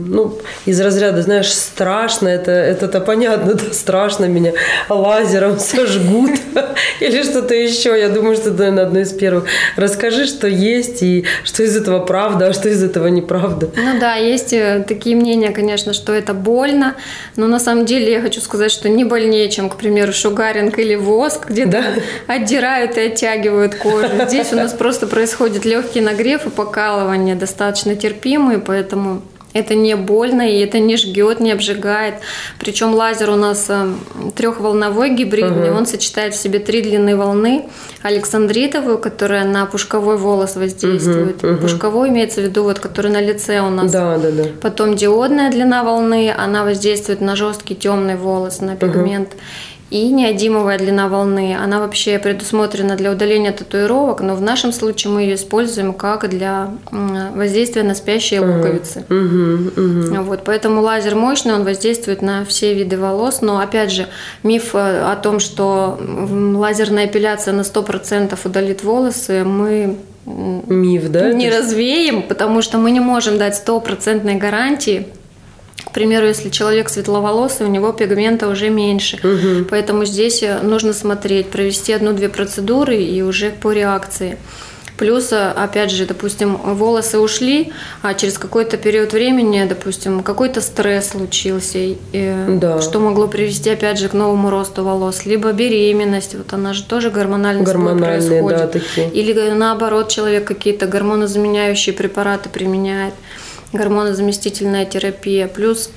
ну, 0.07 0.39
из 0.65 0.81
разряда, 0.81 1.23
знаешь, 1.23 1.53
страшно, 1.53 2.29
это, 2.29 2.53
это-то 2.53 3.01
понятно, 3.01 3.55
да, 3.55 3.73
страшно 3.73 4.27
меня 4.27 4.53
лазером 4.89 5.59
сожгут 5.59 6.31
или 7.01 7.23
что-то 7.25 7.55
еще. 7.55 7.99
Я 7.99 8.09
думаю, 8.09 8.37
что 8.37 8.51
это, 8.51 8.59
наверное, 8.59 8.85
одно 8.85 9.01
из 9.01 9.13
первых. 9.13 9.47
Расскажи, 9.75 10.27
что 10.27 10.47
есть 10.47 11.03
и 11.03 11.25
что 11.43 11.65
из 11.65 11.77
этого 11.77 11.99
правда, 11.99 12.49
а 12.49 12.53
что 12.53 12.69
из 12.69 12.83
этого 12.83 13.09
неправда. 13.09 13.71
Ну 13.75 13.99
да, 13.99 14.15
есть 14.15 14.53
э, 14.53 14.85
такие 14.87 15.17
мнения, 15.17 15.51
конечно, 15.51 15.93
что 15.93 16.13
это 16.13 16.33
больно, 16.33 16.95
но 17.35 17.49
на 17.49 17.59
самом 17.59 17.87
деле 17.87 18.13
я 18.13 18.21
хочу 18.21 18.41
сказать, 18.41 18.71
что 18.71 18.89
не 18.89 19.03
больнее, 19.03 19.51
чем, 19.51 19.69
к 19.69 19.77
примеру, 19.77 20.13
шугаринг 20.39 20.79
или 20.79 20.95
воск, 20.95 21.51
где 21.51 21.67
да? 21.67 21.85
отдирают 22.27 22.97
и 22.97 23.01
оттягивают 23.01 23.75
кожу. 23.75 24.09
Здесь 24.29 24.53
у 24.53 24.57
нас 24.57 24.73
просто 24.73 25.07
происходит 25.07 25.65
легкий 25.65 26.01
нагрев 26.01 26.47
и 26.47 26.51
покалывание, 26.51 27.35
достаточно 27.35 27.97
терпимый, 27.97 28.59
поэтому 28.59 29.23
это 29.55 29.75
не 29.75 29.97
больно 29.97 30.43
и 30.43 30.61
это 30.61 30.79
не 30.79 30.97
жгет, 30.97 31.41
не 31.41 31.53
обжигает. 31.53 32.17
Причем 32.61 32.95
лазер 32.95 33.31
у 33.31 33.37
нас 33.37 33.67
э, 33.69 33.93
трехволновой 34.37 35.15
гибридный, 35.15 35.71
угу. 35.71 35.79
он 35.79 35.87
сочетает 35.87 36.35
в 36.35 36.37
себе 36.37 36.59
три 36.59 36.83
длины 36.83 37.17
волны. 37.17 37.65
Александритовую, 38.03 38.99
которая 38.99 39.45
на 39.45 39.65
пушковой 39.65 40.19
волос 40.19 40.55
воздействует. 40.55 41.43
Угу, 41.43 41.53
угу. 41.53 41.63
Пушковой 41.63 42.11
имеется 42.11 42.43
в 42.43 42.45
виду, 42.45 42.63
вот, 42.63 42.79
который 42.79 43.11
на 43.11 43.23
лице 43.23 43.61
у 43.61 43.71
нас. 43.71 43.91
Да, 43.91 44.19
да, 44.19 44.31
да. 44.31 44.45
Потом 44.61 44.95
диодная 44.95 45.51
длина 45.51 45.83
волны, 45.83 46.33
она 46.37 46.63
воздействует 46.63 47.23
на 47.23 47.35
жесткий 47.35 47.75
темный 47.75 48.17
волос, 48.17 48.61
на 48.61 48.77
пигмент. 48.77 49.31
Угу 49.31 49.41
и 49.91 50.11
неодимовая 50.11 50.79
длина 50.79 51.09
волны. 51.09 51.57
Она 51.59 51.81
вообще 51.81 52.19
предусмотрена 52.19 52.97
для 52.97 53.11
удаления 53.11 53.53
татуировок, 53.53 54.21
но 54.21 54.35
в 54.35 54.43
нашем 54.43 54.73
случае 54.73 55.13
мы 55.13 55.23
ее 55.23 55.37
используем 55.37 55.95
как 55.95 56.29
для 56.29 56.71
воздействия 56.91 57.83
на 57.83 57.95
спящие 57.95 58.41
луковицы. 58.41 59.05
Uh-huh, 59.09 59.75
uh-huh. 59.75 60.23
Вот, 60.23 60.43
поэтому 60.45 60.83
лазер 60.83 61.15
мощный, 61.15 61.55
он 61.55 61.65
воздействует 61.65 62.21
на 62.21 62.45
все 62.45 62.75
виды 62.75 62.99
волос, 62.99 63.41
но 63.41 63.61
опять 63.61 63.91
же 63.91 64.07
миф 64.43 64.75
э, 64.75 64.79
о 64.79 65.17
том, 65.17 65.41
что 65.41 65.99
лазерная 65.99 67.07
эпиляция 67.07 67.55
на 67.55 67.63
100% 67.63 68.39
удалит 68.45 68.83
волосы, 68.85 69.45
мы 69.45 69.97
Миф, 70.27 71.09
да? 71.09 71.33
Не 71.33 71.49
развеем, 71.49 72.23
потому 72.23 72.61
что 72.61 72.77
мы 72.77 72.91
не 72.91 73.01
можем 73.01 73.39
дать 73.39 73.57
стопроцентной 73.57 74.35
гарантии 74.35 75.07
к 75.85 75.93
примеру, 75.93 76.27
если 76.27 76.51
человек 76.51 76.89
светловолосый, 76.89 77.67
у 77.67 77.71
него 77.71 77.93
пигмента 77.93 78.49
уже 78.49 78.69
меньше. 78.69 79.17
Угу. 79.17 79.67
Поэтому 79.71 80.05
здесь 80.05 80.43
э, 80.43 80.61
нужно 80.63 80.93
смотреть, 80.93 81.51
провести 81.51 81.93
одну-две 81.93 82.29
процедуры 82.29 82.97
и 82.97 83.23
уже 83.23 83.51
по 83.51 83.73
реакции. 83.73 84.39
Плюс, 84.99 85.33
э, 85.33 85.51
опять 85.51 85.91
же, 85.93 86.07
допустим, 86.07 86.57
волосы 86.57 87.21
ушли, 87.21 87.73
а 88.03 88.15
через 88.15 88.37
какой-то 88.37 88.77
период 88.77 89.13
времени, 89.13 89.65
допустим, 89.69 90.23
какой-то 90.23 90.61
стресс 90.61 91.11
случился, 91.11 91.95
да. 92.13 92.81
что 92.83 92.99
могло 92.99 93.29
привести, 93.29 93.71
опять 93.71 93.99
же, 93.99 94.09
к 94.09 94.13
новому 94.15 94.51
росту 94.51 94.83
волос. 94.83 95.25
Либо 95.25 95.53
беременность, 95.53 96.35
вот 96.35 96.53
она 96.53 96.75
же 96.75 96.83
тоже 96.83 97.11
гормонально 97.11 97.65
происходит. 97.65 98.59
Да, 98.59 98.67
такие. 98.67 99.09
Или 99.11 99.51
наоборот, 99.53 100.09
человек 100.09 100.45
какие-то 100.45 100.87
гормонозаменяющие 100.87 101.95
препараты 101.95 102.49
применяет 102.49 103.15
гормонозаместительная 103.73 104.85
терапия, 104.87 105.49
плюс 105.49 105.91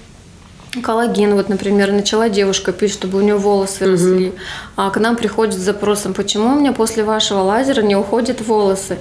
коллаген. 0.81 1.35
Вот, 1.35 1.49
например, 1.49 1.91
начала 1.91 2.29
девушка 2.29 2.71
пить, 2.71 2.93
чтобы 2.93 3.17
у 3.17 3.21
нее 3.21 3.35
волосы 3.35 3.83
угу. 3.83 3.91
росли, 3.91 4.33
а 4.77 4.89
к 4.89 4.97
нам 4.97 5.17
приходит 5.17 5.55
с 5.55 5.57
запросом, 5.57 6.13
почему 6.13 6.55
у 6.55 6.59
меня 6.59 6.71
после 6.71 7.03
вашего 7.03 7.39
лазера 7.39 7.81
не 7.81 7.95
уходят 7.95 8.41
волосы. 8.41 8.97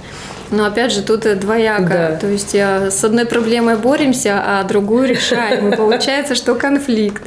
Но 0.51 0.65
опять 0.65 0.91
же, 0.91 1.01
тут 1.01 1.21
двояко. 1.39 1.87
Да. 1.87 2.15
То 2.17 2.27
есть 2.27 2.53
я 2.53 2.91
с 2.91 3.01
одной 3.05 3.25
проблемой 3.25 3.77
боремся, 3.77 4.43
а 4.45 4.63
другую 4.63 5.07
решаем. 5.07 5.71
И 5.71 5.77
получается, 5.77 6.35
что 6.35 6.55
конфликт. 6.55 7.23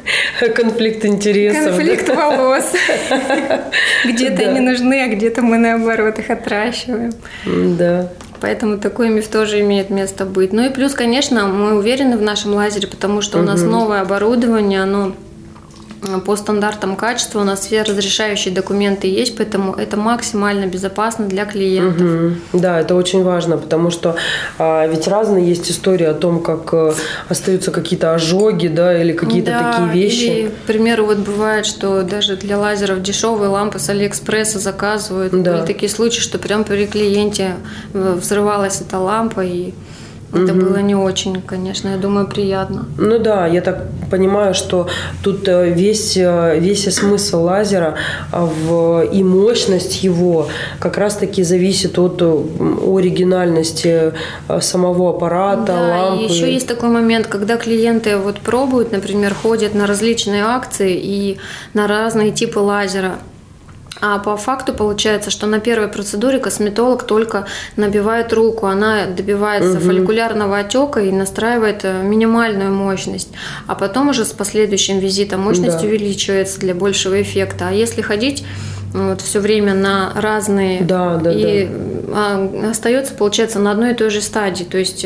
Конфликт 0.55 1.03
интересов. 1.05 1.75
Конфликт 1.75 2.07
волос. 2.07 2.71
Где-то 4.05 4.43
они 4.43 4.59
нужны, 4.59 5.05
а 5.05 5.07
где-то 5.07 5.41
мы 5.41 5.57
наоборот 5.57 6.19
их 6.19 6.29
отращиваем. 6.29 7.13
Да. 7.45 8.09
Поэтому 8.45 8.77
такой 8.77 9.09
миф 9.09 9.27
тоже 9.27 9.61
имеет 9.61 9.89
место 9.89 10.23
быть. 10.23 10.53
Ну 10.53 10.63
и 10.63 10.69
плюс, 10.69 10.93
конечно, 10.93 11.47
мы 11.47 11.75
уверены 11.79 12.15
в 12.15 12.21
нашем 12.21 12.53
лазере, 12.53 12.87
потому 12.87 13.21
что 13.21 13.39
у 13.39 13.41
нас 13.41 13.63
новое 13.63 14.01
оборудование, 14.01 14.83
оно 14.83 15.13
по 16.25 16.35
стандартам 16.35 16.95
качества 16.95 17.41
у 17.41 17.43
нас 17.43 17.61
все 17.61 17.83
разрешающие 17.83 18.53
документы 18.53 19.07
есть, 19.07 19.37
поэтому 19.37 19.73
это 19.73 19.97
максимально 19.97 20.65
безопасно 20.65 21.25
для 21.27 21.45
клиентов. 21.45 22.01
Угу. 22.01 22.59
Да, 22.59 22.79
это 22.79 22.95
очень 22.95 23.23
важно, 23.23 23.57
потому 23.57 23.91
что 23.91 24.15
а, 24.57 24.85
ведь 24.87 25.07
разные 25.07 25.47
есть 25.47 25.69
истории 25.69 26.05
о 26.05 26.13
том, 26.13 26.41
как 26.41 26.73
а, 26.73 26.93
остаются 27.29 27.71
какие-то 27.71 28.13
ожоги, 28.13 28.67
да, 28.67 29.01
или 29.01 29.13
какие-то 29.13 29.51
да, 29.51 29.71
такие 29.73 30.03
вещи. 30.03 30.23
Или, 30.23 30.47
к 30.47 30.67
примеру, 30.67 31.05
вот 31.05 31.17
бывает, 31.17 31.65
что 31.65 32.03
даже 32.03 32.35
для 32.35 32.57
лазеров 32.57 33.01
дешевые 33.01 33.49
лампы 33.49 33.79
с 33.79 33.89
Алиэкспресса 33.89 34.59
заказывают. 34.59 35.31
Да. 35.43 35.57
Были 35.57 35.65
такие 35.65 35.89
случаи, 35.89 36.19
что 36.19 36.39
прям 36.39 36.63
при 36.63 36.85
клиенте 36.85 37.55
э, 37.93 38.17
взрывалась 38.19 38.81
эта 38.81 38.99
лампа 38.99 39.41
и 39.41 39.73
это 40.35 40.53
угу. 40.53 40.61
было 40.61 40.77
не 40.77 40.95
очень, 40.95 41.41
конечно, 41.41 41.89
я 41.89 41.97
думаю, 41.97 42.27
приятно. 42.27 42.85
Ну 42.97 43.19
да, 43.19 43.47
я 43.47 43.61
так 43.61 43.85
понимаю, 44.11 44.53
что 44.53 44.87
тут 45.23 45.47
э, 45.47 45.69
весь, 45.71 46.17
э, 46.17 46.59
весь 46.59 46.93
смысл 46.93 47.43
лазера 47.43 47.95
а, 48.31 48.45
в, 48.45 49.03
и 49.03 49.23
мощность 49.23 50.03
его 50.03 50.47
как 50.79 50.97
раз-таки 50.97 51.43
зависит 51.43 51.97
от 51.97 52.21
э, 52.21 52.25
оригинальности 52.25 54.13
самого 54.59 55.11
аппарата, 55.11 55.65
да, 55.67 56.09
лампы. 56.09 56.23
И 56.23 56.33
еще 56.33 56.51
есть 56.51 56.67
такой 56.67 56.89
момент, 56.89 57.27
когда 57.27 57.57
клиенты 57.57 58.17
вот 58.17 58.39
пробуют, 58.39 58.91
например, 58.91 59.33
ходят 59.33 59.73
на 59.73 59.87
различные 59.87 60.43
акции 60.43 60.99
и 61.01 61.37
на 61.73 61.87
разные 61.87 62.31
типы 62.31 62.59
лазера. 62.59 63.19
А 64.01 64.19
по 64.19 64.35
факту 64.35 64.73
получается, 64.73 65.31
что 65.31 65.47
на 65.47 65.59
первой 65.59 65.87
процедуре 65.87 66.39
косметолог 66.39 67.03
только 67.03 67.47
набивает 67.77 68.33
руку, 68.33 68.67
она 68.67 69.05
добивается 69.05 69.77
угу. 69.77 69.79
фолликулярного 69.79 70.59
отека 70.59 70.99
и 70.99 71.11
настраивает 71.11 71.81
э, 71.83 72.03
минимальную 72.03 72.73
мощность. 72.73 73.29
А 73.67 73.75
потом 73.75 74.09
уже 74.09 74.25
с 74.25 74.33
последующим 74.33 74.99
визитом 74.99 75.41
мощность 75.41 75.79
да. 75.79 75.85
увеличивается 75.85 76.59
для 76.59 76.75
большего 76.75 77.21
эффекта. 77.21 77.69
А 77.69 77.71
если 77.71 78.01
ходить 78.01 78.45
вот, 78.91 79.21
все 79.21 79.39
время 79.39 79.73
на 79.73 80.11
разные. 80.15 80.81
Да, 80.81 81.15
да, 81.15 81.31
и 81.31 81.67
да. 81.67 82.69
остается, 82.69 83.13
получается, 83.13 83.59
на 83.59 83.71
одной 83.71 83.91
и 83.91 83.95
той 83.95 84.09
же 84.09 84.21
стадии. 84.21 84.63
То 84.63 84.77
есть 84.77 85.05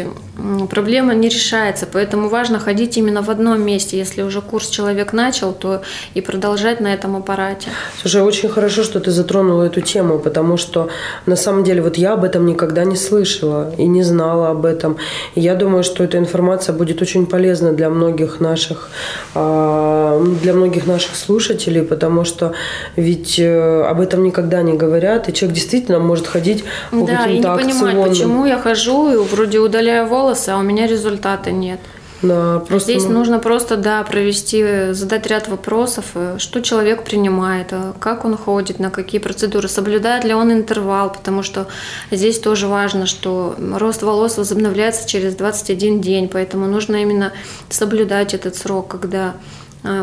проблема 0.70 1.14
не 1.14 1.30
решается. 1.30 1.88
Поэтому 1.92 2.30
важно 2.30 2.60
ходить 2.60 2.98
именно 2.98 3.22
в 3.22 3.30
одном 3.30 3.62
месте. 3.62 3.98
Если 3.98 4.22
уже 4.22 4.42
курс 4.42 4.70
человек 4.70 5.14
начал, 5.14 5.54
то 5.54 5.82
и 6.14 6.22
продолжать 6.22 6.82
на 6.82 6.94
этом 6.94 7.16
аппарате. 7.16 7.70
Слушай, 8.02 8.22
очень 8.22 8.50
хорошо, 8.50 8.84
что 8.84 9.00
ты 9.00 9.12
затронула 9.12 9.64
эту 9.64 9.82
тему, 9.82 10.20
потому 10.20 10.58
что 10.58 10.90
на 11.26 11.36
самом 11.36 11.64
деле 11.64 11.82
вот 11.82 11.98
я 11.98 12.14
об 12.14 12.24
этом 12.24 12.46
никогда 12.46 12.84
не 12.84 12.96
слышала 12.96 13.74
и 13.78 13.86
не 13.86 14.04
знала 14.04 14.50
об 14.50 14.66
этом. 14.66 14.98
И 15.36 15.42
я 15.42 15.56
думаю, 15.56 15.84
что 15.84 16.04
эта 16.04 16.18
информация 16.18 16.74
будет 16.74 17.02
очень 17.02 17.26
полезна 17.26 17.74
для 17.74 17.90
многих 17.90 18.40
наших, 18.40 18.90
а, 19.36 20.20
для 20.42 20.54
многих 20.54 20.88
наших 20.88 21.16
слушателей, 21.16 21.84
потому 21.84 22.26
что 22.26 22.54
ведь 22.96 23.40
э, 23.40 23.84
об 23.84 24.02
этом 24.02 24.24
никогда 24.24 24.62
не 24.62 24.74
говорят, 24.74 25.30
и 25.30 25.34
человек 25.34 25.56
действительно 25.56 26.00
может 26.00 26.28
ходить 26.28 26.64
по 26.92 27.06
да, 27.06 27.24
каким-то 27.24 27.60
и 27.60 27.64
не 27.64 27.74
понимать, 27.74 28.10
почему 28.10 28.46
я 28.46 28.58
хожу 28.58 29.12
и 29.12 29.18
вроде 29.18 29.60
удаляю 29.60 30.08
волосы, 30.08 30.29
а 30.48 30.58
у 30.58 30.62
меня 30.62 30.88
результата 30.88 31.52
нет. 31.52 31.80
Да, 32.22 32.60
просто... 32.60 32.92
Здесь 32.92 33.06
нужно 33.06 33.40
просто, 33.40 33.78
да, 33.78 34.04
провести, 34.04 34.92
задать 34.92 35.26
ряд 35.28 35.48
вопросов, 35.48 36.06
э, 36.16 36.36
что 36.38 36.62
человек 36.62 37.04
принимает, 37.04 37.68
э, 37.72 37.94
как 38.00 38.26
он 38.26 38.36
ходит, 38.36 38.80
на 38.80 38.90
какие 38.90 39.22
процедуры, 39.22 39.70
соблюдает 39.70 40.26
ли 40.26 40.34
он 40.34 40.52
интервал, 40.52 41.14
потому 41.14 41.44
что 41.44 41.68
здесь 42.12 42.40
тоже 42.40 42.68
важно, 42.68 43.06
что 43.06 43.56
рост 43.58 44.02
волос 44.02 44.38
возобновляется 44.38 45.08
через 45.08 45.36
21 45.36 46.02
день, 46.02 46.28
поэтому 46.28 46.68
нужно 46.68 46.98
именно 46.98 47.32
соблюдать 47.70 48.34
этот 48.34 48.58
срок, 48.58 48.90
когда 48.90 49.36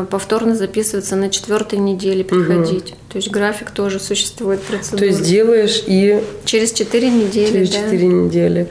повторно 0.09 0.55
записываться 0.55 1.15
на 1.15 1.29
четвертой 1.29 1.79
неделе 1.79 2.23
приходить. 2.23 2.91
Угу. 2.91 2.97
То 3.09 3.15
есть 3.17 3.31
график 3.31 3.71
тоже 3.71 3.99
существует 3.99 4.61
процедура. 4.61 4.99
То 4.99 5.05
есть 5.05 5.23
делаешь 5.23 5.83
и... 5.87 6.21
Через 6.45 6.73
четыре 6.73 7.09
недели, 7.09 7.51
Через 7.51 7.69
четыре 7.69 8.07
да. 8.07 8.13
недели. 8.13 8.69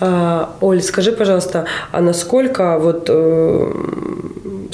А, 0.00 0.56
Оль, 0.60 0.82
скажи, 0.82 1.12
пожалуйста, 1.12 1.66
а 1.92 2.00
насколько 2.00 2.78
вот 2.78 3.06
э, 3.08 3.72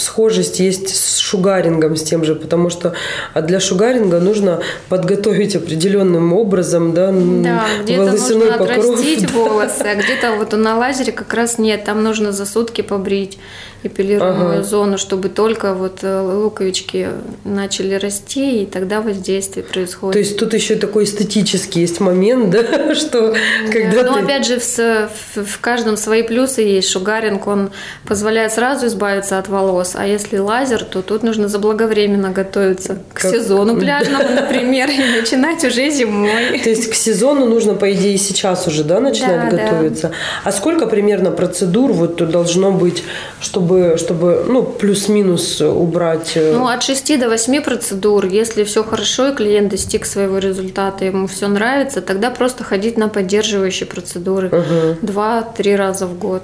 схожесть 0.00 0.60
есть 0.60 0.94
с 0.94 1.18
шугарингом, 1.18 1.96
с 1.96 2.02
тем 2.02 2.24
же, 2.24 2.34
потому 2.34 2.70
что 2.70 2.94
для 3.34 3.60
шугаринга 3.60 4.20
нужно 4.20 4.60
подготовить 4.88 5.56
определенным 5.56 6.32
образом, 6.32 6.94
да, 6.94 7.12
да 7.12 7.66
где-то 7.82 8.12
нужно 8.12 8.46
покров. 8.46 8.70
отрастить 8.70 9.30
волосы, 9.30 9.82
а 9.82 9.94
где-то 10.02 10.32
вот 10.38 10.52
на 10.52 10.78
лазере 10.78 11.12
как 11.12 11.32
раз 11.34 11.58
нет, 11.58 11.84
там 11.84 12.02
нужно 12.02 12.32
за 12.32 12.46
сутки 12.46 12.80
побрить 12.80 13.38
эпилируемую 13.82 14.54
ага. 14.58 14.62
зону, 14.62 14.98
чтобы 14.98 15.28
только 15.28 15.74
вот 15.74 16.00
э, 16.02 16.20
луковички 16.20 17.08
начали 17.44 17.94
расти, 17.94 18.62
и 18.62 18.66
тогда 18.66 19.00
воздействие 19.00 19.64
происходит. 19.64 20.12
То 20.12 20.18
есть 20.18 20.38
тут 20.38 20.52
еще 20.52 20.76
такой 20.76 21.04
эстетический 21.04 21.80
есть 21.80 22.00
момент, 22.00 22.50
да, 22.50 22.94
что 22.94 23.34
когда 23.72 24.02
Но 24.02 24.14
ты... 24.14 24.20
опять 24.20 24.46
же 24.46 24.58
в, 24.58 25.08
в, 25.44 25.60
каждом 25.60 25.96
свои 25.96 26.22
плюсы 26.22 26.60
есть. 26.62 26.90
Шугаринг, 26.90 27.46
он 27.46 27.70
позволяет 28.06 28.52
сразу 28.52 28.86
избавиться 28.86 29.38
от 29.38 29.48
волос, 29.48 29.92
а 29.94 30.06
если 30.06 30.38
лазер, 30.38 30.84
то 30.84 31.00
тут 31.00 31.22
нужно 31.22 31.48
заблаговременно 31.48 32.30
готовиться 32.30 32.98
к 33.14 33.22
как... 33.22 33.30
сезону 33.30 33.76
пляжному, 33.80 34.28
например, 34.34 34.90
и 34.90 35.20
начинать 35.20 35.64
уже 35.64 35.88
зимой. 35.90 36.58
То 36.62 36.68
есть 36.68 36.90
к 36.90 36.94
сезону 36.94 37.46
нужно, 37.46 37.74
по 37.74 37.90
идее, 37.92 38.18
сейчас 38.18 38.66
уже, 38.66 38.84
да, 38.84 39.00
начинать 39.00 39.50
готовиться? 39.50 40.12
А 40.44 40.52
сколько 40.52 40.86
примерно 40.86 41.30
процедур 41.30 41.92
вот 41.92 42.16
должно 42.30 42.72
быть, 42.72 43.04
чтобы 43.40 43.69
чтобы, 43.70 43.96
чтобы 43.96 44.44
ну, 44.48 44.62
плюс-минус 44.62 45.60
убрать? 45.60 46.32
Э, 46.34 46.52
ну, 46.52 46.66
от 46.66 46.82
6 46.82 47.18
до 47.18 47.28
8 47.28 47.62
процедур. 47.62 48.26
Если 48.26 48.64
все 48.64 48.82
хорошо 48.82 49.28
и 49.28 49.34
клиент 49.34 49.70
достиг 49.70 50.06
своего 50.06 50.38
результата, 50.38 51.04
ему 51.04 51.26
все 51.26 51.48
нравится, 51.48 52.00
тогда 52.00 52.30
просто 52.30 52.64
ходить 52.64 52.98
на 52.98 53.08
поддерживающие 53.08 53.86
процедуры. 53.86 54.48
Угу. 54.48 55.06
Два-три 55.06 55.76
раза 55.76 56.06
в 56.06 56.18
год. 56.18 56.42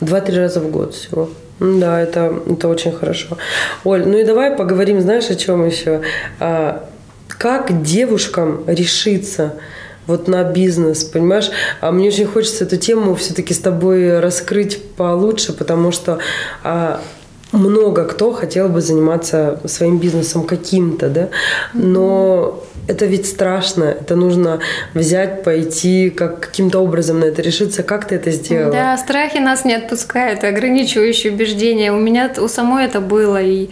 Два-три 0.00 0.38
раза 0.38 0.60
в 0.60 0.70
год 0.70 0.94
всего. 0.94 1.28
Да, 1.60 2.00
это, 2.00 2.32
это 2.50 2.68
очень 2.68 2.92
хорошо. 2.92 3.36
Оль, 3.84 4.06
ну 4.06 4.18
и 4.18 4.24
давай 4.24 4.50
поговорим, 4.50 5.00
знаешь, 5.00 5.30
о 5.30 5.34
чем 5.34 5.66
еще? 5.66 6.00
А, 6.40 6.88
как 7.28 7.82
девушкам 7.82 8.64
решиться 8.66 9.54
вот 10.06 10.28
на 10.28 10.44
бизнес, 10.44 11.04
понимаешь? 11.04 11.50
А 11.80 11.90
мне 11.92 12.08
очень 12.08 12.26
хочется 12.26 12.64
эту 12.64 12.76
тему 12.76 13.14
все-таки 13.14 13.54
с 13.54 13.58
тобой 13.58 14.20
раскрыть 14.20 14.82
получше, 14.96 15.52
потому 15.52 15.92
что 15.92 16.18
а, 16.62 17.00
много 17.52 18.04
кто 18.04 18.32
хотел 18.32 18.68
бы 18.68 18.80
заниматься 18.80 19.60
своим 19.64 19.98
бизнесом 19.98 20.44
каким-то, 20.44 21.08
да, 21.08 21.28
но 21.72 22.62
это 22.86 23.06
ведь 23.06 23.26
страшно, 23.26 23.84
это 23.84 24.14
нужно 24.16 24.60
взять, 24.92 25.42
пойти, 25.42 26.10
как 26.10 26.40
каким-то 26.40 26.80
образом 26.80 27.20
на 27.20 27.24
это 27.24 27.40
решиться. 27.40 27.82
Как 27.82 28.06
ты 28.06 28.16
это 28.16 28.30
сделала? 28.30 28.72
Да, 28.72 28.98
страхи 28.98 29.38
нас 29.38 29.64
не 29.64 29.74
отпускают, 29.74 30.44
ограничивающие 30.44 31.32
убеждения. 31.32 31.92
У 31.92 31.98
меня 31.98 32.30
у 32.38 32.48
самой 32.48 32.84
это 32.84 33.00
было, 33.00 33.40
и 33.40 33.70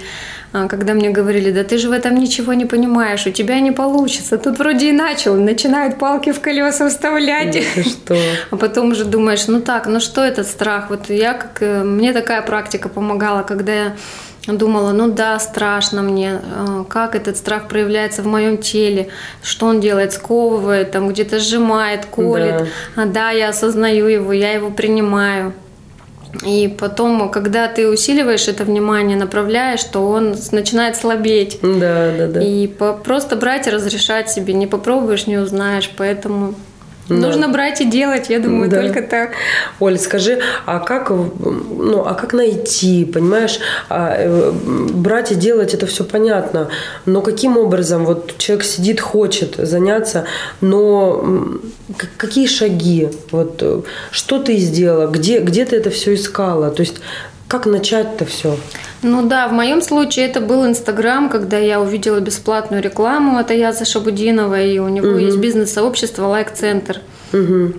когда 0.53 0.92
мне 0.92 1.11
говорили, 1.11 1.50
да 1.50 1.64
ты 1.64 1.78
же 1.78 1.88
в 1.88 1.92
этом 1.92 2.14
ничего 2.14 2.53
не 2.53 2.66
понимаешь, 2.66 3.26
у 3.26 3.30
тебя 3.30 3.59
не 3.61 3.72
получится. 3.72 4.36
Тут 4.36 4.59
вроде 4.59 4.90
и 4.90 4.92
начал, 4.92 5.34
начинают 5.34 5.98
палки 5.98 6.32
в 6.32 6.40
колеса 6.40 6.88
вставлять. 6.88 7.64
Да 7.74 7.82
что? 7.82 8.16
А 8.50 8.57
потом 8.57 8.90
уже 8.90 9.05
думаешь, 9.05 9.46
ну 9.48 9.61
так, 9.61 9.86
ну 9.86 10.00
что 10.00 10.22
этот 10.22 10.46
страх? 10.46 10.90
Вот 10.90 11.09
я 11.09 11.32
как, 11.32 11.62
э, 11.62 11.82
мне 11.82 12.12
такая 12.12 12.42
практика 12.42 12.88
помогала, 12.88 13.42
когда 13.42 13.72
я 13.72 13.96
думала, 14.46 14.92
ну 14.92 15.11
да, 15.11 15.38
страшно 15.38 16.03
мне, 16.03 16.40
а, 16.42 16.84
как 16.84 17.14
этот 17.14 17.36
страх 17.36 17.68
проявляется 17.68 18.22
в 18.22 18.26
моем 18.26 18.59
теле, 18.59 19.09
что 19.42 19.66
он 19.66 19.80
делает, 19.80 20.12
сковывает, 20.12 20.90
там 20.90 21.09
где-то 21.09 21.38
сжимает, 21.38 22.07
колет. 22.07 22.68
Да. 22.96 23.03
А 23.03 23.07
да, 23.07 23.30
я 23.30 23.50
осознаю 23.50 24.07
его, 24.07 24.32
я 24.32 24.53
его 24.53 24.70
принимаю. 24.70 25.55
И 26.47 26.74
потом, 26.78 27.30
когда 27.30 27.68
ты 27.68 27.89
усиливаешь 27.89 28.49
это 28.49 28.64
внимание, 28.64 29.16
направляешь, 29.16 29.85
то 29.85 30.01
он 30.01 30.35
начинает 30.53 30.97
слабеть. 30.97 31.59
Да, 31.62 32.12
да, 32.16 32.26
да. 32.26 32.43
И 32.43 32.66
по- 32.66 32.95
просто 32.95 33.37
брать 33.37 33.66
и 33.66 33.70
разрешать 33.70 34.30
себе. 34.30 34.55
Не 34.55 34.66
попробуешь, 34.66 35.26
не 35.26 35.37
узнаешь. 35.37 35.91
Поэтому 35.97 36.55
да. 37.09 37.16
Нужно 37.16 37.48
брать 37.48 37.80
и 37.80 37.84
делать, 37.84 38.30
я 38.30 38.38
думаю, 38.38 38.70
да. 38.70 38.80
только 38.80 39.03
так. 39.03 39.32
Оль, 39.80 39.98
скажи, 39.98 40.40
а 40.66 40.78
как, 40.78 41.11
ну, 41.11 42.05
а 42.07 42.14
как 42.14 42.32
найти, 42.32 43.05
понимаешь, 43.05 43.59
а, 43.88 44.14
э, 44.16 44.53
брать 44.94 45.32
и 45.32 45.34
делать 45.34 45.74
это 45.74 45.86
все 45.86 46.05
понятно, 46.05 46.68
но 47.05 47.20
каким 47.20 47.59
образом 47.59 48.05
вот 48.05 48.38
человек 48.38 48.64
сидит, 48.64 49.00
хочет 49.00 49.57
заняться, 49.57 50.24
но 50.61 51.24
какие 52.16 52.46
шаги, 52.46 53.09
вот 53.30 53.59
э, 53.62 53.82
что 54.11 54.38
ты 54.38 54.57
сделала, 54.57 55.09
где, 55.09 55.40
где 55.40 55.64
ты 55.64 55.76
это 55.76 55.90
все 55.90 56.14
искала, 56.14 56.70
то 56.70 56.82
есть 56.82 57.00
как 57.53 57.66
начать-то 57.66 58.24
все? 58.24 58.57
Ну 59.03 59.28
да, 59.28 59.46
в 59.46 59.53
моем 59.53 59.82
случае 59.82 60.24
это 60.24 60.40
был 60.40 60.66
Инстаграм, 60.66 61.28
когда 61.28 61.59
я 61.59 61.82
увидела 61.82 62.18
бесплатную 62.18 62.82
рекламу 62.82 63.36
от 63.36 63.50
Аяза 63.50 63.84
Шабудинова, 63.84 64.59
и 64.59 64.78
у 64.78 64.88
него 64.88 65.09
угу. 65.09 65.18
есть 65.18 65.36
бизнес-сообщество 65.36 66.28
«Лайк-центр». 66.28 67.00
Угу. 67.34 67.74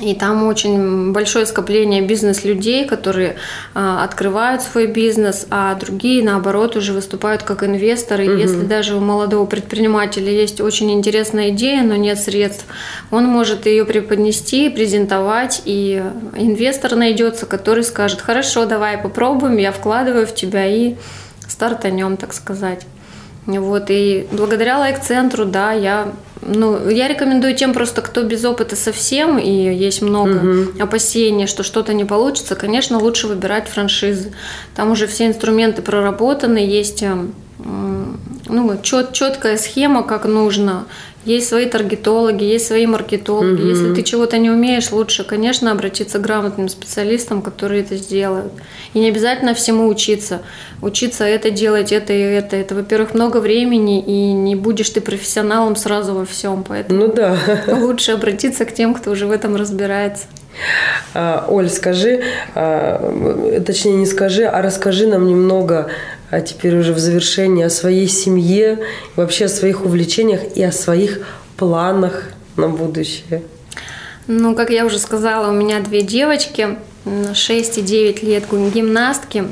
И 0.00 0.14
там 0.14 0.46
очень 0.46 1.12
большое 1.12 1.44
скопление 1.44 2.02
бизнес-людей, 2.02 2.86
которые 2.86 3.34
а, 3.74 4.04
открывают 4.04 4.62
свой 4.62 4.86
бизнес, 4.86 5.46
а 5.50 5.74
другие, 5.74 6.22
наоборот, 6.22 6.76
уже 6.76 6.92
выступают 6.92 7.42
как 7.42 7.64
инвесторы. 7.64 8.28
Угу. 8.28 8.38
Если 8.38 8.60
даже 8.60 8.94
у 8.94 9.00
молодого 9.00 9.44
предпринимателя 9.44 10.30
есть 10.30 10.60
очень 10.60 10.92
интересная 10.92 11.50
идея, 11.50 11.82
но 11.82 11.96
нет 11.96 12.18
средств, 12.20 12.64
он 13.10 13.24
может 13.24 13.66
ее 13.66 13.84
преподнести, 13.84 14.68
презентовать, 14.68 15.62
и 15.64 16.02
инвестор 16.36 16.94
найдется, 16.94 17.46
который 17.46 17.82
скажет, 17.82 18.20
хорошо, 18.20 18.66
давай 18.66 18.98
попробуем, 18.98 19.56
я 19.56 19.72
вкладываю 19.72 20.28
в 20.28 20.34
тебя 20.34 20.66
и 20.66 20.94
стартанем, 21.48 22.16
так 22.16 22.34
сказать. 22.34 22.86
Вот, 23.56 23.86
и 23.88 24.28
благодаря 24.30 24.78
лайк-центру, 24.78 25.46
да, 25.46 25.72
я 25.72 26.12
ну, 26.42 26.88
я 26.88 27.08
рекомендую 27.08 27.54
тем 27.54 27.72
просто, 27.72 28.02
кто 28.02 28.22
без 28.22 28.44
опыта 28.44 28.76
совсем, 28.76 29.38
и 29.38 29.50
есть 29.50 30.02
много 30.02 30.36
угу. 30.36 30.82
опасений, 30.82 31.46
что 31.46 31.62
что-то 31.62 31.94
не 31.94 32.04
получится, 32.04 32.54
конечно, 32.54 32.98
лучше 32.98 33.26
выбирать 33.26 33.68
франшизы. 33.68 34.32
Там 34.76 34.90
уже 34.90 35.06
все 35.06 35.26
инструменты 35.26 35.82
проработаны, 35.82 36.58
есть 36.58 37.02
эм, 37.02 37.34
ну, 37.58 38.78
чет, 38.82 39.12
четкая 39.12 39.56
схема, 39.56 40.02
как 40.02 40.24
нужно. 40.26 40.84
Есть 41.24 41.48
свои 41.48 41.66
таргетологи, 41.66 42.44
есть 42.44 42.66
свои 42.66 42.86
маркетологи. 42.86 43.60
Угу. 43.60 43.68
Если 43.68 43.94
ты 43.94 44.02
чего-то 44.02 44.38
не 44.38 44.50
умеешь, 44.50 44.90
лучше, 44.92 45.24
конечно, 45.24 45.72
обратиться 45.72 46.18
к 46.18 46.22
грамотным 46.22 46.68
специалистам, 46.68 47.42
которые 47.42 47.82
это 47.82 47.96
сделают. 47.96 48.52
И 48.94 49.00
не 49.00 49.08
обязательно 49.08 49.54
всему 49.54 49.88
учиться. 49.88 50.42
Учиться 50.80 51.24
это 51.24 51.50
делать, 51.50 51.92
это 51.92 52.12
и 52.12 52.20
это. 52.20 52.56
Это, 52.56 52.74
во-первых, 52.74 53.14
много 53.14 53.38
времени, 53.38 54.00
и 54.00 54.32
не 54.32 54.54
будешь 54.54 54.90
ты 54.90 55.00
профессионалом 55.00 55.76
сразу 55.76 56.14
во 56.14 56.24
всем. 56.24 56.64
Поэтому 56.66 57.06
ну, 57.06 57.12
да. 57.12 57.36
лучше 57.68 58.12
обратиться 58.12 58.64
к 58.64 58.72
тем, 58.72 58.94
кто 58.94 59.10
уже 59.10 59.26
в 59.26 59.30
этом 59.30 59.56
разбирается. 59.56 60.26
А, 61.14 61.46
Оль, 61.48 61.68
скажи, 61.68 62.22
а, 62.54 63.60
точнее 63.66 63.96
не 63.96 64.06
скажи, 64.06 64.44
а 64.44 64.62
расскажи 64.62 65.06
нам 65.06 65.26
немного 65.26 65.90
а 66.30 66.40
теперь 66.40 66.76
уже 66.76 66.92
в 66.92 66.98
завершении 66.98 67.64
о 67.64 67.70
своей 67.70 68.08
семье, 68.08 68.80
вообще 69.16 69.46
о 69.46 69.48
своих 69.48 69.84
увлечениях 69.84 70.40
и 70.56 70.62
о 70.62 70.72
своих 70.72 71.20
планах 71.56 72.24
на 72.56 72.68
будущее. 72.68 73.42
Ну, 74.26 74.54
как 74.54 74.70
я 74.70 74.84
уже 74.84 74.98
сказала, 74.98 75.50
у 75.50 75.54
меня 75.54 75.80
две 75.80 76.02
девочки, 76.02 76.76
6 77.32 77.78
и 77.78 77.82
9 77.82 78.22
лет 78.22 78.44
гимнастки. 78.50 79.44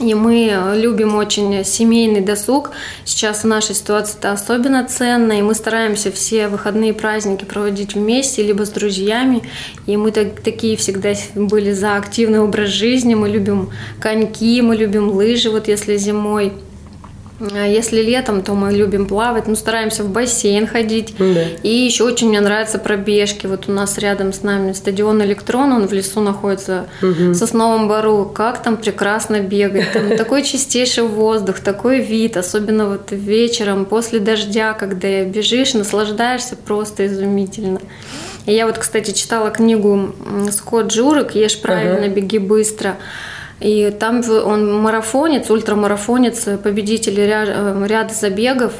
И 0.00 0.12
мы 0.12 0.74
любим 0.74 1.14
очень 1.14 1.64
семейный 1.64 2.20
досуг. 2.20 2.72
Сейчас 3.04 3.44
в 3.44 3.46
нашей 3.46 3.76
ситуации 3.76 4.18
это 4.18 4.32
особенно 4.32 4.84
ценно, 4.84 5.38
и 5.38 5.42
мы 5.42 5.54
стараемся 5.54 6.10
все 6.10 6.48
выходные 6.48 6.92
праздники 6.92 7.44
проводить 7.44 7.94
вместе, 7.94 8.42
либо 8.42 8.66
с 8.66 8.70
друзьями. 8.70 9.42
И 9.86 9.96
мы 9.96 10.10
так, 10.10 10.40
такие 10.40 10.76
всегда 10.76 11.12
были 11.36 11.72
за 11.72 11.96
активный 11.96 12.40
образ 12.40 12.70
жизни. 12.70 13.14
Мы 13.14 13.28
любим 13.28 13.70
коньки, 14.00 14.60
мы 14.62 14.74
любим 14.74 15.10
лыжи, 15.10 15.48
вот 15.50 15.68
если 15.68 15.96
зимой. 15.96 16.52
А 17.40 17.66
если 17.66 18.00
летом, 18.00 18.42
то 18.42 18.54
мы 18.54 18.72
любим 18.72 19.06
плавать, 19.06 19.48
ну, 19.48 19.56
стараемся 19.56 20.04
в 20.04 20.08
бассейн 20.08 20.66
ходить. 20.66 21.14
Да. 21.18 21.42
И 21.62 21.68
еще 21.68 22.04
очень 22.04 22.28
мне 22.28 22.40
нравятся 22.40 22.78
пробежки. 22.78 23.46
Вот 23.46 23.68
у 23.68 23.72
нас 23.72 23.98
рядом 23.98 24.32
с 24.32 24.42
нами 24.42 24.72
стадион 24.72 25.22
Электрон, 25.22 25.72
он 25.72 25.88
в 25.88 25.92
лесу 25.92 26.20
находится, 26.20 26.86
угу. 27.02 27.30
в 27.30 27.34
Сосновом 27.34 27.88
Бару. 27.88 28.30
Как 28.32 28.62
там 28.62 28.76
прекрасно 28.76 29.40
бегать. 29.40 29.92
Там 29.92 30.10
такой 30.16 30.44
чистейший 30.44 31.04
воздух, 31.04 31.58
такой 31.58 32.00
вид, 32.00 32.36
особенно 32.36 32.88
вот 32.88 33.08
вечером, 33.10 33.84
после 33.84 34.20
дождя, 34.20 34.72
когда 34.74 35.24
бежишь, 35.24 35.74
наслаждаешься 35.74 36.54
просто 36.54 37.06
изумительно. 37.06 37.80
И 38.46 38.52
я 38.52 38.66
вот, 38.66 38.78
кстати, 38.78 39.10
читала 39.10 39.50
книгу 39.50 40.14
Скотт 40.52 40.88
Джурек 40.88 41.34
«Ешь 41.34 41.60
правильно, 41.60 42.04
ага. 42.04 42.08
беги 42.08 42.38
быстро». 42.38 42.96
И 43.60 43.94
там 43.98 44.22
он 44.28 44.82
марафонец, 44.82 45.48
ультрамарафонец, 45.50 46.44
победитель 46.62 47.16
ряда, 47.16 47.52
э, 47.54 47.86
ряда 47.86 48.12
забегов. 48.12 48.72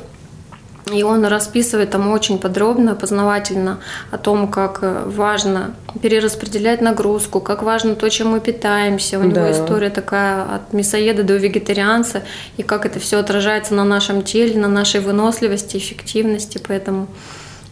И 0.93 1.03
он 1.03 1.25
расписывает 1.25 1.91
там 1.91 2.13
очень 2.13 2.39
подробно, 2.39 2.95
познавательно 2.95 3.81
о 4.11 4.19
том, 4.19 4.49
как 4.49 4.81
э, 4.83 5.05
важно 5.07 5.75
перераспределять 6.03 6.83
нагрузку, 6.83 7.41
как 7.41 7.63
важно 7.63 7.95
то, 7.95 8.11
чем 8.11 8.29
мы 8.29 8.41
питаемся. 8.41 9.19
У 9.19 9.23
него 9.23 9.37
да. 9.37 9.53
история 9.53 9.89
такая 9.89 10.43
от 10.43 10.75
мясоеда 10.75 11.23
до 11.23 11.37
вегетарианца, 11.37 12.23
и 12.59 12.63
как 12.63 12.85
это 12.85 13.01
все 13.01 13.19
отражается 13.19 13.73
на 13.73 13.85
нашем 13.85 14.23
теле, 14.23 14.61
на 14.61 14.69
нашей 14.69 15.01
выносливости, 15.01 15.79
эффективности. 15.79 16.61
Поэтому 16.67 17.07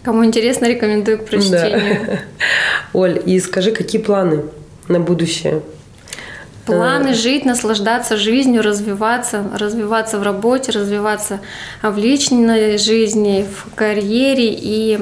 кому 0.03 0.25
интересно, 0.25 0.65
рекомендую 0.65 1.19
к 1.19 1.27
прочтению. 1.27 2.07
Да. 2.07 2.19
Оль, 2.95 3.21
и 3.27 3.39
скажи, 3.41 3.73
какие 3.73 4.01
планы 4.01 4.45
на 4.89 5.01
будущее? 5.01 5.61
Планы 6.65 7.15
жить, 7.15 7.45
наслаждаться 7.45 8.17
жизнью, 8.17 8.63
развиваться, 8.63 9.45
развиваться 9.59 10.19
в 10.19 10.23
работе, 10.23 10.71
развиваться 10.73 11.41
в 11.83 11.99
личной 11.99 12.79
жизни, 12.79 13.45
в 13.45 13.75
карьере 13.75 14.55
и 14.55 14.99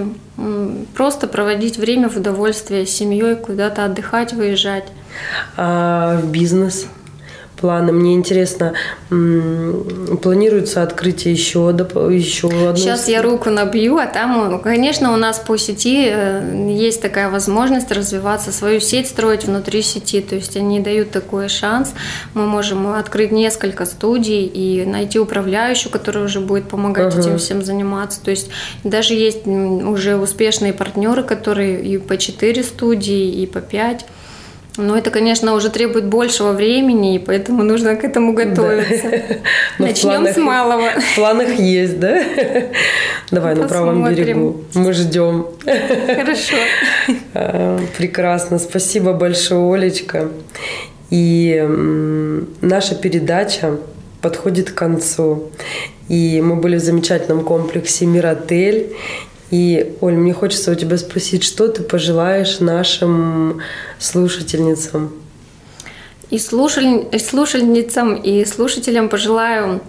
просто 0.94 1.26
проводить 1.28 1.76
время 1.76 2.08
в 2.08 2.16
удовольствие 2.16 2.86
с 2.86 2.90
семьей, 2.90 3.36
куда-то 3.36 3.84
отдыхать, 3.84 4.32
выезжать. 4.32 4.84
А 5.56 6.16
в 6.18 6.30
бизнес? 6.30 6.86
Планы. 7.60 7.92
Мне 7.92 8.14
интересно, 8.14 8.72
планируется 9.08 10.82
открытие 10.82 11.34
еще, 11.34 11.74
еще 12.10 12.48
одной? 12.48 12.76
Сейчас 12.76 13.08
я 13.08 13.22
руку 13.22 13.50
набью, 13.50 13.98
а 13.98 14.06
там, 14.06 14.50
ну, 14.50 14.58
конечно, 14.58 15.12
у 15.12 15.16
нас 15.16 15.38
по 15.38 15.56
сети 15.56 16.06
э, 16.10 16.68
есть 16.70 17.02
такая 17.02 17.30
возможность 17.30 17.90
развиваться, 17.92 18.52
свою 18.52 18.80
сеть 18.80 19.08
строить 19.08 19.44
внутри 19.44 19.82
сети. 19.82 20.20
То 20.20 20.36
есть 20.36 20.56
они 20.56 20.80
дают 20.80 21.10
такой 21.10 21.48
шанс. 21.48 21.92
Мы 22.34 22.46
можем 22.46 22.92
открыть 22.92 23.32
несколько 23.32 23.86
студий 23.86 24.46
и 24.46 24.84
найти 24.86 25.18
управляющую, 25.18 25.92
которая 25.92 26.24
уже 26.24 26.40
будет 26.40 26.68
помогать 26.68 27.14
uh-huh. 27.14 27.20
этим 27.20 27.38
всем 27.38 27.62
заниматься. 27.62 28.20
То 28.22 28.30
есть 28.30 28.50
даже 28.84 29.14
есть 29.14 29.46
уже 29.46 30.16
успешные 30.16 30.72
партнеры, 30.72 31.22
которые 31.22 31.82
и 31.82 31.98
по 31.98 32.16
4 32.16 32.62
студии, 32.64 33.42
и 33.42 33.46
по 33.46 33.60
5. 33.60 34.06
Но 34.76 34.96
это, 34.96 35.10
конечно, 35.10 35.54
уже 35.54 35.68
требует 35.68 36.06
большего 36.06 36.52
времени, 36.52 37.16
и 37.16 37.18
поэтому 37.18 37.62
нужно 37.62 37.96
к 37.96 38.04
этому 38.04 38.32
готовиться. 38.32 39.10
Да. 39.78 39.86
Начнем 39.86 40.26
с 40.26 40.36
малого. 40.36 40.90
В 41.12 41.14
планах 41.14 41.58
есть, 41.58 41.98
да? 41.98 42.22
Давай 43.30 43.54
на 43.54 43.66
правом 43.66 44.14
берегу. 44.14 44.64
Мы 44.74 44.92
ждем. 44.92 45.46
Хорошо. 45.64 46.56
А, 47.34 47.80
прекрасно. 47.96 48.58
Спасибо 48.58 49.12
большое, 49.12 49.74
Олечка. 49.74 50.28
И 51.10 51.66
наша 52.60 52.94
передача 52.94 53.78
подходит 54.20 54.70
к 54.70 54.74
концу. 54.74 55.50
И 56.08 56.40
мы 56.42 56.56
были 56.56 56.76
в 56.76 56.80
замечательном 56.80 57.44
комплексе 57.44 58.06
«Миротель». 58.06 58.94
И, 59.50 59.96
Оль, 60.00 60.14
мне 60.14 60.32
хочется 60.32 60.70
у 60.70 60.74
тебя 60.74 60.96
спросить, 60.96 61.42
что 61.42 61.68
ты 61.68 61.82
пожелаешь 61.82 62.60
нашим 62.60 63.60
слушательницам? 63.98 65.12
И 66.30 66.38
слушаль... 66.38 67.06
слушательницам, 67.18 68.14
и 68.14 68.44
слушателям 68.44 69.08
пожелаю 69.08 69.80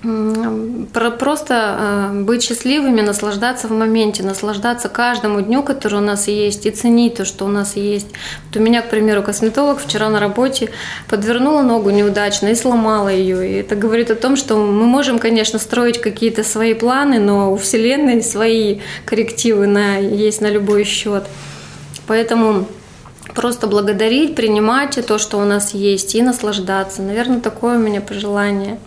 Просто 0.00 2.10
э, 2.12 2.22
быть 2.22 2.44
счастливыми, 2.44 3.00
наслаждаться 3.00 3.66
в 3.66 3.72
моменте, 3.72 4.22
наслаждаться 4.22 4.88
каждому 4.88 5.40
дню, 5.40 5.64
который 5.64 5.98
у 5.98 6.02
нас 6.02 6.28
есть, 6.28 6.66
и 6.66 6.70
ценить 6.70 7.16
то, 7.16 7.24
что 7.24 7.44
у 7.44 7.48
нас 7.48 7.74
есть. 7.74 8.06
Вот 8.46 8.60
у 8.60 8.62
меня, 8.62 8.82
к 8.82 8.90
примеру, 8.90 9.24
косметолог 9.24 9.80
вчера 9.80 10.08
на 10.08 10.20
работе 10.20 10.70
подвернула 11.08 11.62
ногу 11.62 11.90
неудачно 11.90 12.46
и 12.46 12.54
сломала 12.54 13.08
ее. 13.08 13.50
И 13.50 13.54
это 13.54 13.74
говорит 13.74 14.12
о 14.12 14.14
том, 14.14 14.36
что 14.36 14.56
мы 14.56 14.86
можем, 14.86 15.18
конечно, 15.18 15.58
строить 15.58 16.00
какие-то 16.00 16.44
свои 16.44 16.74
планы, 16.74 17.18
но 17.18 17.52
у 17.52 17.56
Вселенной 17.56 18.22
свои 18.22 18.78
коррективы 19.04 19.66
на, 19.66 19.98
есть 19.98 20.40
на 20.40 20.48
любой 20.48 20.84
счет. 20.84 21.24
Поэтому 22.06 22.68
просто 23.34 23.66
благодарить, 23.66 24.36
принимать 24.36 25.04
то, 25.04 25.18
что 25.18 25.38
у 25.38 25.44
нас 25.44 25.74
есть, 25.74 26.14
и 26.14 26.22
наслаждаться. 26.22 27.02
Наверное, 27.02 27.40
такое 27.40 27.78
у 27.78 27.80
меня 27.80 28.00
пожелание. 28.00 28.78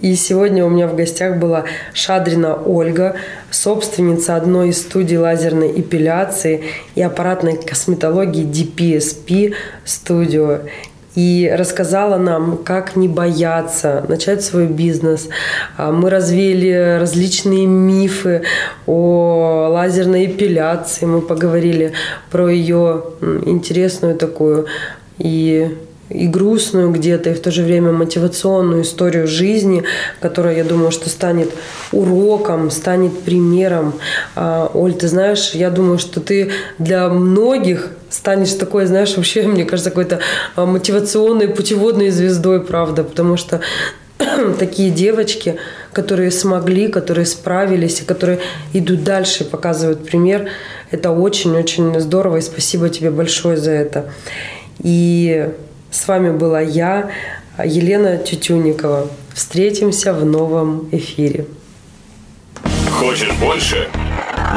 И 0.00 0.14
сегодня 0.16 0.64
у 0.64 0.68
меня 0.68 0.88
в 0.88 0.96
гостях 0.96 1.36
была 1.36 1.64
Шадрина 1.92 2.54
Ольга, 2.56 3.14
собственница 3.50 4.36
одной 4.36 4.70
из 4.70 4.82
студий 4.82 5.16
лазерной 5.16 5.80
эпиляции 5.80 6.64
и 6.94 7.02
аппаратной 7.02 7.56
косметологии 7.56 8.44
DPSP 8.44 9.54
Studio 9.86 10.68
и 11.14 11.52
рассказала 11.56 12.16
нам, 12.18 12.58
как 12.58 12.96
не 12.96 13.08
бояться 13.08 14.04
начать 14.08 14.42
свой 14.42 14.66
бизнес. 14.66 15.28
А, 15.76 15.92
мы 15.92 16.10
развеяли 16.10 16.98
различные 16.98 17.66
мифы 17.66 18.42
о 18.86 19.68
лазерной 19.70 20.26
эпиляции, 20.26 21.06
мы 21.06 21.20
поговорили 21.20 21.92
про 22.30 22.48
ее 22.48 23.04
интересную 23.46 24.16
такую 24.16 24.66
и 25.18 25.76
и 26.10 26.26
грустную 26.26 26.90
где-то, 26.90 27.30
и 27.30 27.34
в 27.34 27.40
то 27.40 27.50
же 27.50 27.62
время 27.62 27.92
мотивационную 27.92 28.82
историю 28.82 29.26
жизни, 29.26 29.84
которая, 30.20 30.56
я 30.56 30.64
думаю, 30.64 30.90
что 30.90 31.08
станет 31.08 31.50
уроком, 31.92 32.70
станет 32.70 33.20
примером. 33.20 33.94
А, 34.36 34.70
Оль, 34.74 34.94
ты 34.94 35.08
знаешь, 35.08 35.52
я 35.54 35.70
думаю, 35.70 35.98
что 35.98 36.20
ты 36.20 36.50
для 36.78 37.08
многих 37.08 37.90
станешь 38.10 38.52
такой, 38.52 38.86
знаешь, 38.86 39.16
вообще, 39.16 39.42
мне 39.46 39.64
кажется, 39.64 39.90
какой-то 39.90 40.20
а, 40.56 40.66
мотивационной, 40.66 41.48
путеводной 41.48 42.10
звездой, 42.10 42.62
правда, 42.62 43.02
потому 43.02 43.36
что 43.36 43.60
такие 44.58 44.90
девочки, 44.90 45.56
которые 45.92 46.30
смогли, 46.30 46.88
которые 46.88 47.26
справились, 47.26 48.00
и 48.00 48.04
которые 48.04 48.40
идут 48.72 49.04
дальше, 49.04 49.44
показывают 49.44 50.04
пример, 50.04 50.48
это 50.90 51.10
очень-очень 51.10 51.98
здорово, 51.98 52.36
и 52.36 52.40
спасибо 52.42 52.88
тебе 52.88 53.10
большое 53.10 53.56
за 53.56 53.70
это. 53.70 54.04
И 54.82 55.50
с 55.94 56.08
вами 56.08 56.30
была 56.30 56.60
я, 56.60 57.10
Елена 57.64 58.18
Тютюникова. 58.18 59.08
Встретимся 59.32 60.12
в 60.12 60.24
новом 60.24 60.88
эфире. 60.92 61.46
Хочешь 62.90 63.32
больше? 63.34 63.88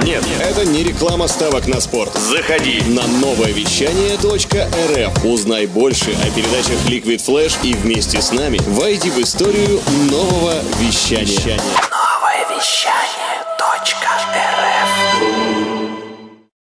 Нет, 0.03 0.23
это 0.41 0.65
не 0.65 0.83
реклама 0.83 1.27
ставок 1.27 1.67
на 1.67 1.79
спорт. 1.79 2.13
Заходи 2.15 2.81
на 2.87 3.07
новое 3.07 3.51
вещание 3.51 4.15
.рф. 4.15 5.25
Узнай 5.25 5.65
больше 5.65 6.11
о 6.11 6.31
передачах 6.35 6.77
Liquid 6.87 7.23
Flash 7.25 7.57
и 7.63 7.73
вместе 7.73 8.21
с 8.21 8.31
нами 8.31 8.59
войди 8.67 9.09
в 9.09 9.19
историю 9.19 9.79
нового 10.09 10.55
вещания. 10.79 11.57
Новое 11.57 12.57
вещание. 12.57 13.36